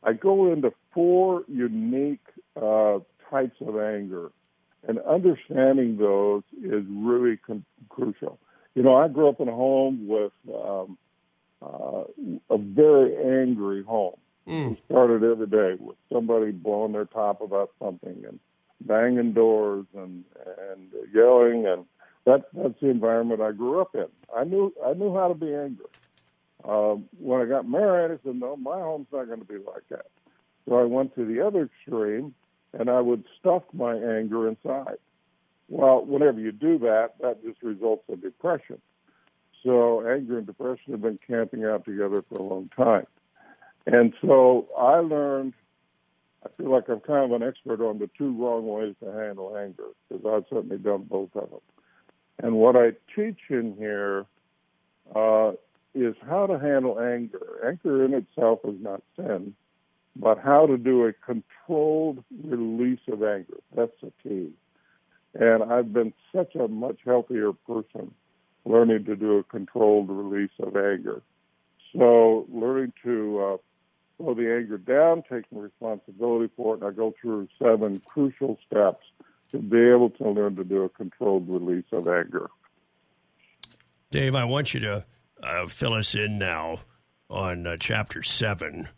I 0.02 0.14
go 0.14 0.50
into 0.50 0.72
four 0.94 1.44
unique 1.46 2.26
uh, 2.56 3.00
types 3.30 3.56
of 3.60 3.78
anger. 3.78 4.30
And 4.88 4.98
understanding 5.00 5.98
those 5.98 6.42
is 6.62 6.84
really 6.88 7.36
con- 7.36 7.66
crucial. 7.90 8.38
You 8.74 8.82
know, 8.82 8.96
I 8.96 9.08
grew 9.08 9.28
up 9.28 9.40
in 9.40 9.48
a 9.48 9.54
home 9.54 10.08
with 10.08 10.32
um, 10.48 10.96
uh, 11.60 12.04
a 12.48 12.58
very 12.58 13.42
angry 13.42 13.84
home. 13.84 14.16
Mm. 14.48 14.70
We 14.70 14.82
started 14.86 15.22
every 15.22 15.46
day 15.46 15.76
with 15.78 15.96
somebody 16.10 16.50
blowing 16.50 16.92
their 16.92 17.06
top 17.06 17.42
about 17.42 17.72
something 17.78 18.24
and 18.26 18.40
banging 18.80 19.32
doors 19.32 19.86
and 19.94 20.24
and 20.70 20.88
yelling 21.14 21.66
and 21.66 21.86
that 22.26 22.45
that's 22.54 22.81
the 22.81 22.88
environment 22.88 23.40
I 23.40 23.52
grew 23.52 23.81
up 23.81 23.95
in. 23.95 24.07
I 24.37 24.45
knew 24.45 24.73
I 24.85 24.95
knew 24.95 25.14
how 25.14 25.28
to 25.28 25.35
be 25.35 25.54
angry. 25.54 25.87
Um, 26.64 27.04
when 27.19 27.43
I 27.43 27.45
got 27.45 27.69
married, 27.69 28.12
I 28.12 28.19
said, 28.25 28.37
"No, 28.37 28.57
my 28.57 28.78
home's 28.81 29.09
not 29.12 29.26
going 29.26 29.40
to 29.40 29.45
be 29.45 29.59
like 29.59 29.87
that." 29.90 30.07
So 30.66 30.76
I 30.78 30.85
went 30.85 31.14
to 31.16 31.25
the 31.25 31.47
other 31.47 31.64
extreme, 31.64 32.35
and 32.73 32.88
I 32.88 33.00
would 33.00 33.25
stuff 33.38 33.62
my 33.73 33.95
anger 33.95 34.49
inside. 34.49 34.97
Well, 35.69 36.04
whenever 36.04 36.40
you 36.40 36.52
do 36.52 36.78
that, 36.81 37.12
that 37.21 37.43
just 37.43 37.62
results 37.62 38.04
in 38.09 38.21
depression. 38.21 38.81
So 39.62 40.07
anger 40.07 40.38
and 40.38 40.47
depression 40.47 40.93
have 40.93 41.02
been 41.02 41.19
camping 41.26 41.64
out 41.64 41.85
together 41.85 42.23
for 42.28 42.35
a 42.37 42.43
long 42.43 42.69
time. 42.76 43.07
And 43.87 44.14
so 44.21 44.69
I 44.78 44.97
learned, 44.99 45.54
I 46.45 46.49
feel 46.57 46.71
like 46.71 46.88
I'm 46.88 47.00
kind 47.00 47.33
of 47.33 47.40
an 47.40 47.47
expert 47.47 47.81
on 47.81 47.99
the 47.99 48.11
two 48.16 48.33
wrong 48.43 48.66
ways 48.66 48.95
to 49.02 49.11
handle 49.11 49.57
anger 49.57 49.88
because 50.09 50.25
I've 50.26 50.45
certainly 50.50 50.78
done 50.78 51.07
both 51.09 51.35
of 51.35 51.50
them. 51.50 51.61
And 52.43 52.57
what 52.57 52.76
I 52.76 52.93
teach 53.14 53.38
in 53.49 53.75
here 53.79 54.26
uh, 55.14 55.53
is 55.95 56.14
how 56.26 56.47
to 56.47 56.59
handle 56.59 56.99
anger. 56.99 57.61
Anger 57.64 58.05
in 58.05 58.14
itself 58.14 58.61
is 58.64 58.75
not 58.81 59.03
sin, 59.17 59.55
but 60.17 60.38
how 60.38 60.67
to 60.67 60.76
do 60.76 61.05
a 61.05 61.12
controlled 61.12 62.25
release 62.45 63.00
of 63.09 63.23
anger. 63.23 63.59
That's 63.75 63.93
the 64.03 64.12
key. 64.23 64.50
And 65.35 65.62
I've 65.62 65.93
been 65.93 66.12
such 66.35 66.55
a 66.55 66.69
much 66.69 66.99
healthier 67.05 67.53
person 67.53 68.12
learning 68.64 69.05
to 69.05 69.17
do 69.17 69.38
a 69.38 69.45
controlled 69.45 70.09
release 70.09 70.53
of 70.61 70.76
anger. 70.76 71.23
So 71.97 72.47
learning 72.50 72.93
to 73.05 73.41
uh, 73.41 73.57
slow 74.17 74.35
the 74.35 74.53
anger 74.57 74.79
down, 74.79 75.23
taking 75.23 75.59
responsibility 75.61 76.50
for 76.57 76.75
it, 76.75 76.83
and 76.83 76.88
I 76.88 76.91
go 76.91 77.14
through 77.21 77.49
seven 77.62 78.00
crucial 78.07 78.59
steps 78.67 79.05
be 79.52 79.88
able 79.88 80.10
to 80.10 80.28
learn 80.28 80.56
to 80.56 80.64
do 80.64 80.82
a 80.82 80.88
controlled 80.88 81.48
release 81.48 81.84
of 81.92 82.08
anger. 82.08 82.50
Dave, 84.10 84.34
I 84.34 84.44
want 84.44 84.74
you 84.74 84.80
to 84.80 85.04
uh, 85.42 85.66
fill 85.66 85.94
us 85.94 86.14
in 86.14 86.38
now 86.38 86.80
on 87.30 87.66
uh, 87.66 87.76
chapter 87.78 88.22
seven. 88.22 88.88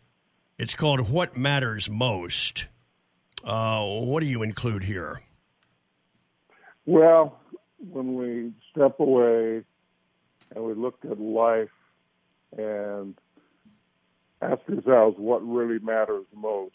It's 0.58 0.74
called 0.74 1.10
What 1.10 1.36
Matters 1.36 1.88
Most. 1.90 2.66
Uh, 3.44 3.84
what 3.84 4.20
do 4.20 4.26
you 4.26 4.42
include 4.42 4.82
here? 4.82 5.20
Well, 6.86 7.38
when 7.78 8.14
we 8.14 8.52
step 8.70 8.98
away 9.00 9.62
and 10.54 10.64
we 10.64 10.74
look 10.74 10.98
at 11.10 11.20
life 11.20 11.68
and 12.56 13.14
ask 14.40 14.60
ourselves 14.70 15.16
what 15.18 15.46
really 15.46 15.78
matters 15.78 16.24
most, 16.34 16.74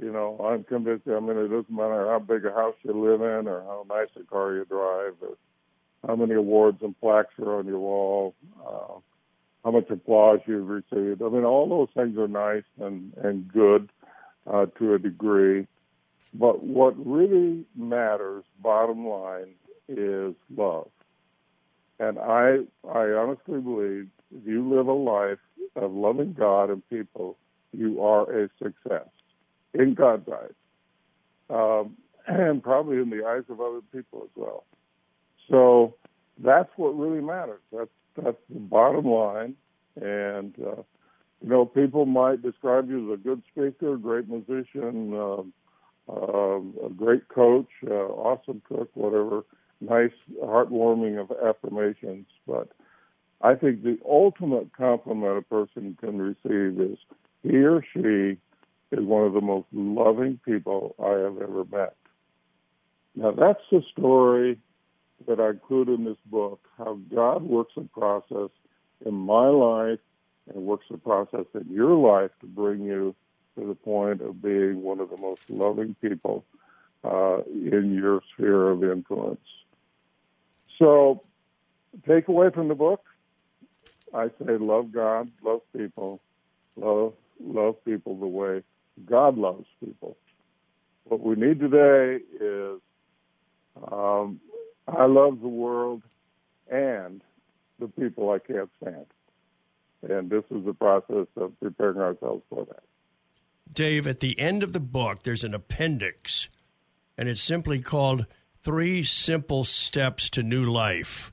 you 0.00 0.12
know, 0.12 0.38
I'm 0.44 0.64
convinced. 0.64 1.08
I 1.08 1.18
mean, 1.18 1.36
it 1.36 1.48
doesn't 1.48 1.70
matter 1.70 2.06
how 2.06 2.20
big 2.20 2.44
a 2.44 2.52
house 2.52 2.76
you 2.82 2.92
live 2.92 3.20
in, 3.20 3.48
or 3.48 3.62
how 3.62 3.84
nice 3.88 4.08
a 4.16 4.22
car 4.24 4.54
you 4.54 4.64
drive, 4.64 5.14
or 5.20 5.36
how 6.06 6.14
many 6.14 6.34
awards 6.34 6.78
and 6.82 6.98
plaques 7.00 7.34
are 7.40 7.58
on 7.58 7.66
your 7.66 7.80
wall, 7.80 8.34
uh, 8.64 8.94
how 9.64 9.70
much 9.72 9.90
applause 9.90 10.38
you've 10.46 10.68
received. 10.68 11.20
I 11.20 11.28
mean, 11.28 11.44
all 11.44 11.68
those 11.68 11.88
things 11.94 12.16
are 12.16 12.28
nice 12.28 12.64
and 12.80 13.12
and 13.16 13.52
good 13.52 13.90
uh, 14.46 14.66
to 14.78 14.94
a 14.94 14.98
degree. 14.98 15.66
But 16.32 16.62
what 16.62 16.94
really 17.04 17.64
matters, 17.74 18.44
bottom 18.60 19.06
line, 19.06 19.54
is 19.88 20.34
love. 20.56 20.90
And 21.98 22.20
I 22.20 22.58
I 22.88 23.10
honestly 23.12 23.60
believe 23.60 24.08
if 24.32 24.46
you 24.46 24.68
live 24.68 24.86
a 24.86 24.92
life 24.92 25.38
of 25.74 25.90
loving 25.92 26.34
God 26.34 26.70
and 26.70 26.88
people, 26.88 27.36
you 27.72 28.00
are 28.04 28.44
a 28.44 28.48
success 28.62 29.08
in 29.74 29.94
God's 29.94 30.28
eyes, 30.28 30.54
um, 31.50 31.96
and 32.26 32.62
probably 32.62 32.98
in 32.98 33.10
the 33.10 33.26
eyes 33.26 33.44
of 33.48 33.60
other 33.60 33.80
people 33.92 34.22
as 34.22 34.30
well. 34.34 34.64
So 35.50 35.94
that's 36.38 36.70
what 36.76 36.98
really 36.98 37.20
matters. 37.20 37.60
That's 37.72 37.90
that's 38.16 38.36
the 38.48 38.60
bottom 38.60 39.06
line. 39.06 39.54
And 40.00 40.54
uh, 40.60 40.82
you 41.42 41.48
know, 41.48 41.64
people 41.64 42.06
might 42.06 42.42
describe 42.42 42.88
you 42.88 43.12
as 43.12 43.20
a 43.20 43.22
good 43.22 43.42
speaker, 43.50 43.96
great 43.96 44.28
musician, 44.28 45.14
uh, 45.14 45.42
a 46.10 46.90
great 46.96 47.28
coach, 47.28 47.68
uh, 47.86 47.92
awesome 47.92 48.62
cook, 48.68 48.90
whatever. 48.94 49.44
Nice, 49.80 50.10
heartwarming 50.42 51.20
of 51.20 51.30
affirmations, 51.30 52.26
but 52.48 52.68
I 53.40 53.54
think 53.54 53.84
the 53.84 53.96
ultimate 54.04 54.72
compliment 54.72 55.38
a 55.38 55.42
person 55.42 55.96
can 56.00 56.18
receive 56.20 56.80
is 56.80 56.98
he 57.44 57.58
or 57.58 57.84
she 57.92 58.38
is 58.92 59.04
one 59.04 59.24
of 59.24 59.32
the 59.32 59.40
most 59.40 59.66
loving 59.72 60.40
people 60.44 60.94
I 61.02 61.10
have 61.10 61.40
ever 61.40 61.64
met. 61.70 61.94
Now, 63.14 63.32
that's 63.32 63.60
the 63.70 63.82
story 63.92 64.58
that 65.26 65.40
I 65.40 65.50
include 65.50 65.88
in 65.88 66.04
this 66.04 66.16
book 66.26 66.60
how 66.76 66.98
God 67.14 67.42
works 67.42 67.72
a 67.76 67.82
process 67.82 68.50
in 69.04 69.14
my 69.14 69.48
life 69.48 69.98
and 70.52 70.64
works 70.64 70.86
a 70.92 70.96
process 70.96 71.46
in 71.54 71.66
your 71.70 71.94
life 71.94 72.30
to 72.40 72.46
bring 72.46 72.82
you 72.82 73.14
to 73.58 73.66
the 73.66 73.74
point 73.74 74.22
of 74.22 74.40
being 74.40 74.82
one 74.82 75.00
of 75.00 75.10
the 75.10 75.16
most 75.16 75.40
loving 75.48 75.96
people 76.00 76.44
uh, 77.04 77.38
in 77.52 77.94
your 78.00 78.20
sphere 78.32 78.70
of 78.70 78.84
influence. 78.84 79.40
So, 80.78 81.22
take 82.06 82.28
away 82.28 82.50
from 82.54 82.68
the 82.68 82.74
book, 82.74 83.02
I 84.14 84.28
say 84.38 84.56
love 84.58 84.92
God, 84.92 85.30
love 85.42 85.60
people, 85.76 86.20
love 86.76 87.14
love 87.40 87.76
people 87.84 88.18
the 88.18 88.26
way 88.26 88.62
God 89.06 89.36
loves 89.36 89.66
people. 89.84 90.16
What 91.04 91.20
we 91.20 91.36
need 91.36 91.60
today 91.60 92.22
is 92.40 92.80
um, 93.90 94.40
I 94.86 95.06
love 95.06 95.40
the 95.40 95.48
world 95.48 96.02
and 96.70 97.22
the 97.78 97.88
people 97.88 98.30
I 98.30 98.38
can't 98.38 98.70
stand. 98.80 99.06
And 100.08 100.30
this 100.30 100.44
is 100.50 100.64
the 100.64 100.74
process 100.74 101.26
of 101.36 101.58
preparing 101.60 101.98
ourselves 101.98 102.42
for 102.48 102.64
that. 102.66 102.82
Dave, 103.72 104.06
at 104.06 104.20
the 104.20 104.38
end 104.38 104.62
of 104.62 104.72
the 104.72 104.80
book, 104.80 105.22
there's 105.22 105.44
an 105.44 105.54
appendix, 105.54 106.48
and 107.16 107.28
it's 107.28 107.42
simply 107.42 107.80
called 107.80 108.26
Three 108.62 109.02
Simple 109.02 109.64
Steps 109.64 110.30
to 110.30 110.42
New 110.42 110.64
Life. 110.64 111.32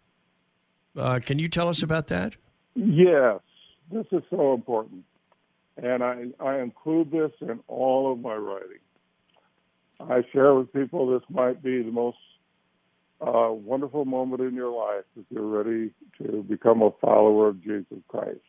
Uh, 0.98 1.20
can 1.24 1.40
you 1.40 1.48
tell 1.48 1.70
us 1.70 1.82
about 1.84 2.08
that? 2.08 2.36
Yes, 2.76 3.40
this 3.92 4.06
is 4.12 4.24
so 4.30 4.54
important. 4.54 5.04
And 5.82 6.04
I, 6.04 6.26
I 6.40 6.60
include 6.60 7.12
this 7.12 7.32
in 7.42 7.60
all 7.68 8.12
of 8.12 8.20
my 8.20 8.36
writing. 8.36 8.80
I 10.00 10.24
share 10.32 10.54
with 10.54 10.72
people 10.74 11.08
this 11.08 11.28
might 11.30 11.62
be 11.62 11.82
the 11.82 11.92
most 11.92 12.18
uh, 13.22 13.52
wonderful 13.52 14.06
moment 14.06 14.42
in 14.42 14.54
your 14.54 14.72
life 14.72 15.06
if 15.18 15.26
you're 15.30 15.48
ready 15.48 15.92
to 16.22 16.44
become 16.44 16.82
a 16.82 16.92
follower 17.02 17.50
of 17.50 17.64
Jesus 17.64 18.00
Christ. 18.08 18.40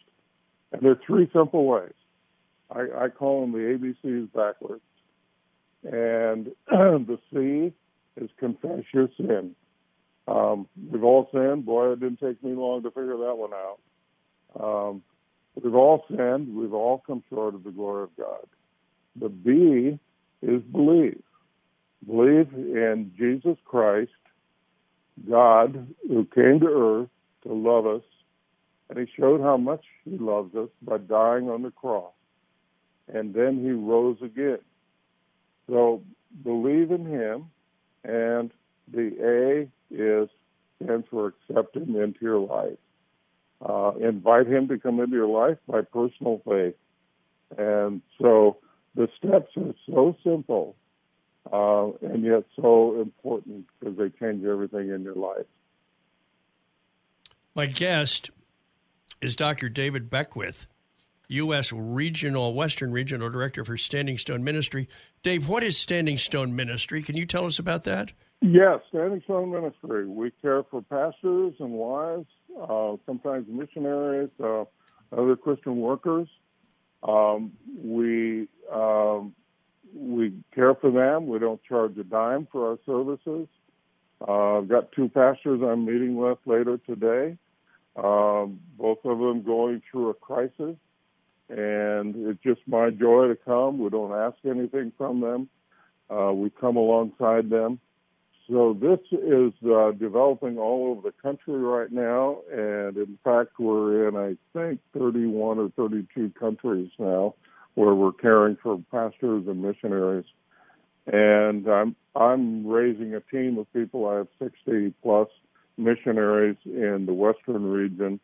And 0.72 0.82
there 0.82 0.92
are 0.92 1.00
three 1.06 1.30
simple 1.32 1.66
ways. 1.66 1.92
I, 2.70 3.04
I 3.04 3.08
call 3.08 3.42
them 3.42 3.52
the 3.52 3.58
ABCs 3.58 4.32
backwards. 4.32 4.82
And 5.84 6.50
the 6.68 7.18
C 7.32 7.72
is 8.20 8.30
confess 8.38 8.82
your 8.92 9.08
sin. 9.16 9.54
Um, 10.26 10.66
we've 10.90 11.04
all 11.04 11.28
sinned. 11.32 11.64
Boy, 11.64 11.92
it 11.92 12.00
didn't 12.00 12.20
take 12.20 12.42
me 12.42 12.54
long 12.54 12.82
to 12.82 12.90
figure 12.90 13.16
that 13.16 13.36
one 13.36 13.52
out. 13.52 13.78
Um, 14.58 15.02
We've 15.62 15.74
all 15.74 16.04
sinned. 16.08 16.54
We've 16.54 16.74
all 16.74 17.02
come 17.06 17.22
short 17.30 17.54
of 17.54 17.64
the 17.64 17.70
glory 17.70 18.04
of 18.04 18.16
God. 18.16 18.46
The 19.18 19.28
B 19.28 19.98
is 20.42 20.62
believe. 20.62 21.22
Believe 22.06 22.52
in 22.52 23.12
Jesus 23.16 23.56
Christ, 23.64 24.10
God, 25.28 25.88
who 26.06 26.24
came 26.26 26.60
to 26.60 26.66
earth 26.66 27.08
to 27.44 27.54
love 27.54 27.86
us, 27.86 28.02
and 28.90 28.98
he 28.98 29.06
showed 29.18 29.40
how 29.40 29.56
much 29.56 29.84
he 30.04 30.18
loves 30.18 30.54
us 30.54 30.68
by 30.82 30.98
dying 30.98 31.48
on 31.48 31.62
the 31.62 31.70
cross. 31.70 32.12
And 33.12 33.34
then 33.34 33.62
he 33.64 33.70
rose 33.70 34.18
again. 34.22 34.58
So 35.68 36.02
believe 36.44 36.90
in 36.90 37.06
him, 37.06 37.46
and 38.04 38.50
the 38.92 39.16
A 39.24 39.94
is 39.94 40.28
stands 40.76 41.06
for 41.10 41.28
accept 41.48 41.76
him 41.76 41.96
into 41.96 42.18
your 42.20 42.38
life 42.38 42.78
uh, 43.64 43.92
invite 44.00 44.46
him 44.46 44.68
to 44.68 44.78
come 44.78 45.00
into 45.00 45.16
your 45.16 45.28
life 45.28 45.58
by 45.66 45.82
personal 45.82 46.42
faith. 46.46 46.74
And 47.56 48.02
so 48.20 48.58
the 48.94 49.08
steps 49.18 49.50
are 49.56 49.74
so 49.88 50.16
simple, 50.24 50.76
uh, 51.52 51.90
and 52.06 52.24
yet 52.24 52.44
so 52.60 53.00
important 53.00 53.66
because 53.78 53.96
they 53.96 54.10
change 54.18 54.44
everything 54.44 54.90
in 54.90 55.02
your 55.02 55.14
life. 55.14 55.46
My 57.54 57.66
guest 57.66 58.30
is 59.20 59.36
Dr. 59.36 59.68
David 59.68 60.10
Beckwith, 60.10 60.66
U.S. 61.28 61.72
Regional 61.72 62.52
Western 62.54 62.92
Regional 62.92 63.30
Director 63.30 63.64
for 63.64 63.76
Standing 63.76 64.18
Stone 64.18 64.44
Ministry. 64.44 64.88
Dave, 65.22 65.48
what 65.48 65.62
is 65.62 65.78
Standing 65.78 66.18
Stone 66.18 66.54
Ministry? 66.54 67.02
Can 67.02 67.16
you 67.16 67.26
tell 67.26 67.46
us 67.46 67.58
about 67.58 67.84
that? 67.84 68.12
Yes, 68.42 68.80
Standing 68.88 69.22
Stone 69.22 69.50
Ministry. 69.50 70.06
We 70.06 70.30
care 70.42 70.62
for 70.64 70.82
pastors 70.82 71.54
and 71.58 71.72
wives, 71.72 72.26
sometimes 73.06 73.46
missionaries, 73.48 74.30
uh, 74.42 74.64
other 75.12 75.36
Christian 75.36 75.76
workers. 75.76 76.28
Um, 77.02 77.52
we 77.82 78.48
um, 78.72 79.34
we 79.94 80.32
care 80.54 80.74
for 80.74 80.90
them. 80.90 81.26
We 81.26 81.38
don't 81.38 81.62
charge 81.64 81.96
a 81.98 82.04
dime 82.04 82.48
for 82.50 82.70
our 82.70 82.78
services. 82.84 83.48
Uh, 84.26 84.58
I've 84.58 84.68
got 84.68 84.92
two 84.92 85.08
pastors 85.08 85.60
I'm 85.62 85.84
meeting 85.84 86.16
with 86.16 86.38
later 86.46 86.78
today. 86.78 87.36
Um, 87.96 88.60
both 88.78 88.98
of 89.04 89.18
them 89.18 89.42
going 89.42 89.82
through 89.90 90.10
a 90.10 90.14
crisis, 90.14 90.76
and 91.48 92.14
it's 92.28 92.42
just 92.42 92.60
my 92.66 92.90
joy 92.90 93.28
to 93.28 93.36
come. 93.36 93.78
We 93.78 93.88
don't 93.90 94.12
ask 94.12 94.36
anything 94.44 94.92
from 94.98 95.20
them. 95.20 95.48
Uh, 96.10 96.32
we 96.32 96.50
come 96.50 96.76
alongside 96.76 97.48
them. 97.50 97.80
So 98.48 98.76
this 98.80 99.00
is 99.10 99.52
uh, 99.68 99.90
developing 99.92 100.56
all 100.56 100.92
over 100.92 101.08
the 101.08 101.14
country 101.20 101.58
right 101.58 101.90
now, 101.90 102.38
and 102.50 102.96
in 102.96 103.18
fact, 103.24 103.58
we're 103.58 104.08
in 104.08 104.16
I 104.16 104.36
think 104.52 104.80
31 104.96 105.58
or 105.58 105.70
32 105.76 106.32
countries 106.38 106.90
now 106.98 107.34
where 107.74 107.94
we're 107.94 108.12
caring 108.12 108.56
for 108.62 108.80
pastors 108.90 109.46
and 109.46 109.62
missionaries. 109.62 110.26
And 111.06 111.68
I'm 111.68 111.96
I'm 112.14 112.66
raising 112.66 113.14
a 113.14 113.20
team 113.20 113.58
of 113.58 113.72
people. 113.72 114.08
I 114.08 114.16
have 114.16 114.28
60 114.38 114.94
plus 115.02 115.28
missionaries 115.76 116.56
in 116.64 117.04
the 117.06 117.12
Western 117.12 117.64
region 117.64 118.20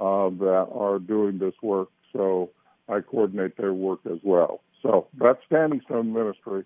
uh, 0.00 0.28
that 0.30 0.68
are 0.72 0.98
doing 0.98 1.38
this 1.38 1.54
work. 1.62 1.88
So 2.12 2.50
I 2.88 3.00
coordinate 3.00 3.56
their 3.56 3.72
work 3.72 4.00
as 4.06 4.18
well. 4.22 4.60
So 4.82 5.08
that's 5.18 5.38
Standing 5.46 5.80
Stone 5.84 6.12
Ministry, 6.12 6.64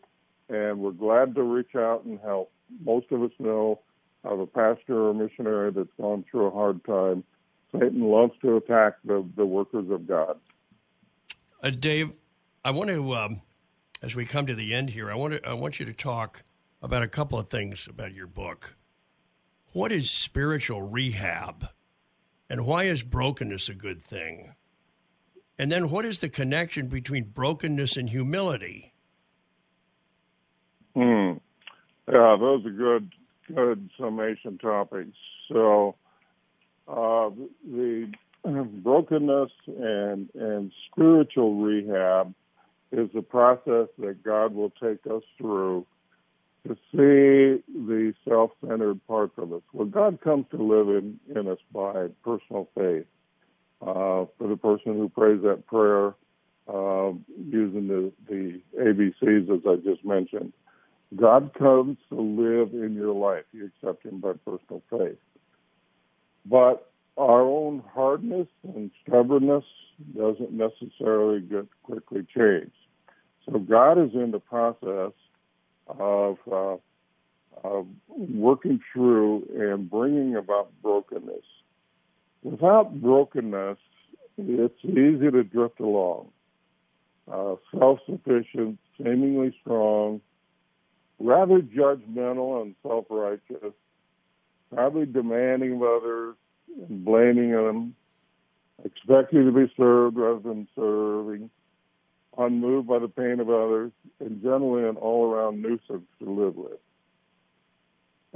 and 0.48 0.78
we're 0.80 0.92
glad 0.92 1.34
to 1.34 1.42
reach 1.42 1.74
out 1.76 2.04
and 2.04 2.18
help. 2.20 2.50
Most 2.84 3.10
of 3.12 3.22
us 3.22 3.32
know 3.38 3.80
of 4.24 4.40
a 4.40 4.46
pastor 4.46 5.08
or 5.08 5.14
missionary 5.14 5.70
that's 5.70 5.88
gone 6.00 6.24
through 6.30 6.46
a 6.46 6.50
hard 6.50 6.84
time. 6.84 7.24
Satan 7.72 8.02
loves 8.02 8.32
to 8.42 8.56
attack 8.56 8.94
the, 9.04 9.24
the 9.36 9.46
workers 9.46 9.90
of 9.90 10.06
God. 10.06 10.38
Uh, 11.62 11.70
Dave, 11.70 12.12
I 12.64 12.70
want 12.70 12.90
to, 12.90 13.14
um, 13.14 13.42
as 14.02 14.16
we 14.16 14.24
come 14.24 14.46
to 14.46 14.54
the 14.54 14.74
end 14.74 14.90
here, 14.90 15.10
I 15.10 15.14
want 15.14 15.34
to, 15.34 15.48
I 15.48 15.54
want 15.54 15.78
you 15.78 15.86
to 15.86 15.92
talk 15.92 16.42
about 16.82 17.02
a 17.02 17.08
couple 17.08 17.38
of 17.38 17.48
things 17.48 17.86
about 17.88 18.14
your 18.14 18.26
book. 18.26 18.76
What 19.72 19.92
is 19.92 20.10
spiritual 20.10 20.82
rehab, 20.82 21.68
and 22.48 22.66
why 22.66 22.84
is 22.84 23.02
brokenness 23.02 23.68
a 23.68 23.74
good 23.74 24.02
thing? 24.02 24.54
And 25.58 25.72
then, 25.72 25.90
what 25.90 26.04
is 26.04 26.18
the 26.18 26.28
connection 26.28 26.88
between 26.88 27.24
brokenness 27.24 27.96
and 27.96 28.08
humility? 28.08 28.92
Hmm. 30.94 31.32
Yeah, 32.12 32.36
those 32.40 32.66
are 32.66 32.70
good, 32.70 33.12
good 33.54 33.90
summation 33.98 34.58
topics. 34.58 35.16
So, 35.52 35.96
uh, 36.88 37.30
the 37.64 38.12
brokenness 38.44 39.50
and 39.66 40.30
and 40.34 40.72
spiritual 40.92 41.56
rehab 41.56 42.34
is 42.92 43.10
a 43.16 43.22
process 43.22 43.88
that 43.98 44.22
God 44.24 44.54
will 44.54 44.70
take 44.70 45.06
us 45.10 45.22
through 45.38 45.86
to 46.66 46.74
see 46.92 47.62
the 47.74 48.14
self-centered 48.28 49.06
parts 49.06 49.34
of 49.38 49.52
us. 49.52 49.62
Well, 49.72 49.86
God 49.86 50.20
comes 50.20 50.46
to 50.52 50.58
live 50.62 50.88
in, 50.88 51.18
in 51.34 51.48
us 51.48 51.58
by 51.72 52.08
personal 52.24 52.68
faith. 52.76 53.06
Uh, 53.82 54.26
for 54.38 54.48
the 54.48 54.56
person 54.56 54.94
who 54.96 55.08
prays 55.08 55.42
that 55.42 55.66
prayer 55.66 56.14
uh, 56.68 57.12
using 57.48 57.88
the, 57.88 58.12
the 58.28 58.60
ABCs, 58.80 59.50
as 59.54 59.62
I 59.68 59.76
just 59.88 60.04
mentioned, 60.04 60.52
God 61.14 61.52
comes 61.56 61.98
to 62.08 62.20
live 62.20 62.72
in 62.72 62.94
your 62.94 63.14
life. 63.14 63.44
You 63.52 63.70
accept 63.82 64.04
Him 64.04 64.20
by 64.20 64.32
personal 64.44 64.82
faith. 64.90 65.18
But 66.44 66.90
our 67.16 67.42
own 67.42 67.82
hardness 67.94 68.48
and 68.62 68.90
stubbornness 69.02 69.64
doesn't 70.16 70.52
necessarily 70.52 71.40
get 71.40 71.66
quickly 71.82 72.26
changed. 72.36 72.72
So 73.44 73.58
God 73.58 73.98
is 73.98 74.10
in 74.14 74.32
the 74.32 74.40
process 74.40 75.12
of, 75.86 76.38
uh, 76.50 76.76
of 77.62 77.86
working 78.08 78.80
through 78.92 79.46
and 79.56 79.88
bringing 79.88 80.36
about 80.36 80.70
brokenness. 80.82 81.44
Without 82.42 83.00
brokenness, 83.00 83.78
it's 84.36 84.84
easy 84.84 85.30
to 85.30 85.42
drift 85.44 85.80
along. 85.80 86.28
Uh, 87.30 87.56
self-sufficient, 87.76 88.78
seemingly 88.98 89.56
strong, 89.62 90.20
rather 91.18 91.60
judgmental 91.60 92.62
and 92.62 92.74
self-righteous, 92.82 93.72
probably 94.72 95.06
demanding 95.06 95.74
of 95.74 95.82
others 95.82 96.34
and 96.88 97.04
blaming 97.04 97.52
them, 97.52 97.94
expecting 98.84 99.44
to 99.44 99.52
be 99.52 99.72
served 99.76 100.16
rather 100.16 100.40
than 100.40 100.68
serving, 100.74 101.50
unmoved 102.36 102.86
by 102.86 102.98
the 102.98 103.08
pain 103.08 103.40
of 103.40 103.48
others, 103.48 103.92
and 104.20 104.42
generally 104.42 104.88
an 104.88 104.96
all 104.96 105.32
around 105.32 105.62
nuisance 105.62 106.06
to 106.18 106.30
live 106.30 106.56
with. 106.56 106.78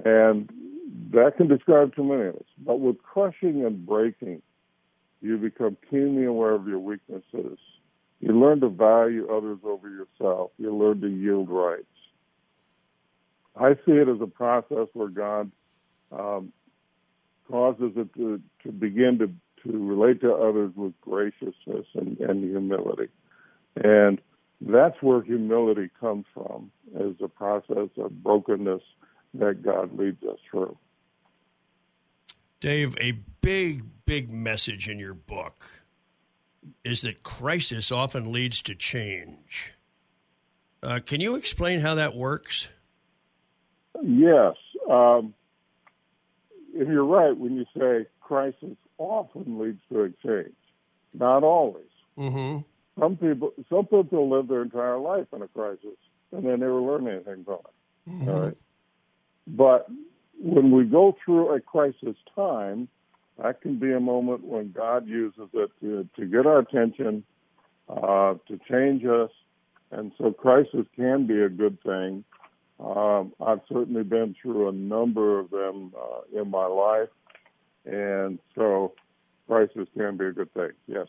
And 0.04 0.48
that 1.12 1.36
can 1.36 1.48
describe 1.48 1.94
too 1.94 2.04
many 2.04 2.28
of 2.28 2.36
us. 2.36 2.46
But 2.64 2.80
with 2.80 3.02
crushing 3.02 3.64
and 3.64 3.84
breaking, 3.84 4.40
you 5.20 5.36
become 5.36 5.76
keenly 5.90 6.24
aware 6.24 6.52
of 6.52 6.66
your 6.66 6.78
weaknesses. 6.78 7.58
You 8.20 8.38
learn 8.38 8.60
to 8.60 8.68
value 8.68 9.28
others 9.30 9.58
over 9.64 9.88
yourself. 9.88 10.52
You 10.58 10.74
learn 10.74 11.00
to 11.02 11.08
yield 11.08 11.50
rights. 11.50 11.84
I 13.56 13.74
see 13.86 13.92
it 13.92 14.08
as 14.08 14.20
a 14.20 14.26
process 14.26 14.88
where 14.92 15.08
God 15.08 15.50
um, 16.12 16.52
causes 17.50 17.92
it 17.96 18.12
to, 18.14 18.40
to 18.62 18.72
begin 18.72 19.18
to, 19.18 19.26
to 19.62 19.78
relate 19.78 20.20
to 20.22 20.32
others 20.32 20.72
with 20.76 20.98
graciousness 21.00 21.86
and, 21.94 22.18
and 22.20 22.44
humility. 22.44 23.08
And 23.76 24.20
that's 24.60 25.00
where 25.02 25.22
humility 25.22 25.90
comes 26.00 26.26
from, 26.34 26.70
is 26.94 27.16
a 27.22 27.28
process 27.28 27.88
of 27.96 28.22
brokenness 28.22 28.82
that 29.34 29.62
God 29.62 29.96
leads 29.98 30.22
us 30.24 30.38
through. 30.50 30.76
Dave, 32.60 32.94
a 33.00 33.12
big, 33.40 33.84
big 34.04 34.30
message 34.30 34.88
in 34.88 34.98
your 34.98 35.14
book 35.14 35.64
is 36.84 37.00
that 37.02 37.22
crisis 37.22 37.90
often 37.90 38.32
leads 38.32 38.60
to 38.62 38.74
change. 38.74 39.72
Uh, 40.82 41.00
can 41.04 41.20
you 41.20 41.36
explain 41.36 41.80
how 41.80 41.94
that 41.94 42.14
works? 42.14 42.68
Yes. 44.02 44.54
Um, 44.90 45.34
and 46.78 46.88
you're 46.88 47.04
right 47.04 47.36
when 47.36 47.56
you 47.56 47.64
say 47.76 48.06
crisis 48.20 48.76
often 48.98 49.58
leads 49.58 49.80
to 49.92 50.02
a 50.02 50.08
change. 50.26 50.54
Not 51.12 51.42
always. 51.42 51.84
Mm-hmm. 52.18 52.60
Some 53.00 53.16
people, 53.16 53.52
some 53.68 53.86
people 53.86 54.30
live 54.30 54.48
their 54.48 54.62
entire 54.62 54.98
life 54.98 55.26
in 55.34 55.42
a 55.42 55.48
crisis 55.48 55.96
and 56.32 56.44
they 56.44 56.50
never 56.50 56.80
learn 56.80 57.08
anything 57.08 57.44
from 57.44 57.54
it. 57.54 58.10
Mm-hmm. 58.10 58.28
All 58.28 58.40
right. 58.40 58.56
But 59.46 59.88
when 60.40 60.70
we 60.70 60.84
go 60.84 61.16
through 61.24 61.54
a 61.54 61.60
crisis 61.60 62.16
time, 62.34 62.88
that 63.42 63.60
can 63.62 63.78
be 63.78 63.92
a 63.92 64.00
moment 64.00 64.44
when 64.44 64.72
God 64.72 65.08
uses 65.08 65.48
it 65.52 65.70
to, 65.80 66.08
to 66.16 66.26
get 66.26 66.46
our 66.46 66.58
attention, 66.58 67.24
uh, 67.88 68.34
to 68.48 68.60
change 68.70 69.04
us. 69.04 69.30
And 69.90 70.12
so 70.18 70.30
crisis 70.30 70.86
can 70.94 71.26
be 71.26 71.40
a 71.40 71.48
good 71.48 71.82
thing. 71.82 72.24
Um, 72.82 73.32
I've 73.40 73.60
certainly 73.68 74.02
been 74.02 74.34
through 74.40 74.68
a 74.68 74.72
number 74.72 75.38
of 75.38 75.50
them 75.50 75.92
uh, 75.96 76.40
in 76.40 76.50
my 76.50 76.66
life. 76.66 77.08
And 77.84 78.38
so 78.54 78.94
crisis 79.46 79.88
can 79.96 80.16
be 80.16 80.26
a 80.26 80.32
good 80.32 80.52
thing, 80.54 80.70
yes. 80.86 81.06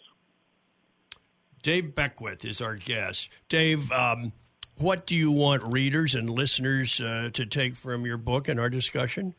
Dave 1.63 1.93
Beckwith 1.93 2.43
is 2.43 2.60
our 2.60 2.75
guest. 2.75 3.29
Dave, 3.47 3.91
um, 3.91 4.34
what 4.77 5.05
do 5.05 5.15
you 5.15 5.31
want 5.31 5.63
readers 5.63 6.15
and 6.15 6.29
listeners 6.29 6.99
uh, 6.99 7.29
to 7.34 7.45
take 7.45 7.75
from 7.75 8.05
your 8.05 8.17
book 8.17 8.47
and 8.47 8.60
our 8.60 8.69
discussion? 8.69 9.36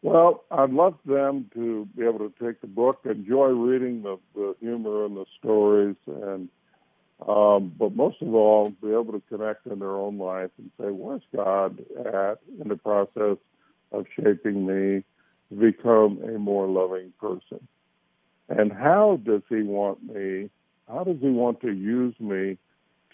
Well, 0.00 0.44
I'd 0.50 0.70
love 0.70 0.94
them 1.04 1.50
to 1.54 1.86
be 1.96 2.04
able 2.04 2.20
to 2.20 2.32
take 2.42 2.60
the 2.60 2.66
book, 2.66 3.00
enjoy 3.04 3.48
reading 3.48 4.02
the, 4.02 4.18
the 4.34 4.56
humor 4.60 5.04
and 5.04 5.16
the 5.16 5.26
stories, 5.38 5.96
and 6.06 6.48
um, 7.26 7.72
but 7.78 7.94
most 7.94 8.22
of 8.22 8.34
all, 8.34 8.70
be 8.82 8.90
able 8.90 9.12
to 9.12 9.22
connect 9.28 9.66
in 9.66 9.78
their 9.78 9.96
own 9.96 10.18
life 10.18 10.50
and 10.58 10.70
say, 10.80 10.90
"Where's 10.90 11.22
God 11.34 11.84
at 11.96 12.38
in 12.60 12.68
the 12.68 12.76
process 12.76 13.38
of 13.92 14.06
shaping 14.14 14.66
me 14.66 15.02
to 15.48 15.54
become 15.54 16.20
a 16.22 16.38
more 16.38 16.66
loving 16.66 17.12
person?" 17.20 17.66
And 18.48 18.72
how 18.72 19.20
does 19.24 19.42
He 19.48 19.62
want 19.62 20.02
me? 20.02 20.50
How 20.86 21.04
does 21.04 21.20
He 21.20 21.28
want 21.28 21.60
to 21.62 21.72
use 21.72 22.14
me 22.20 22.56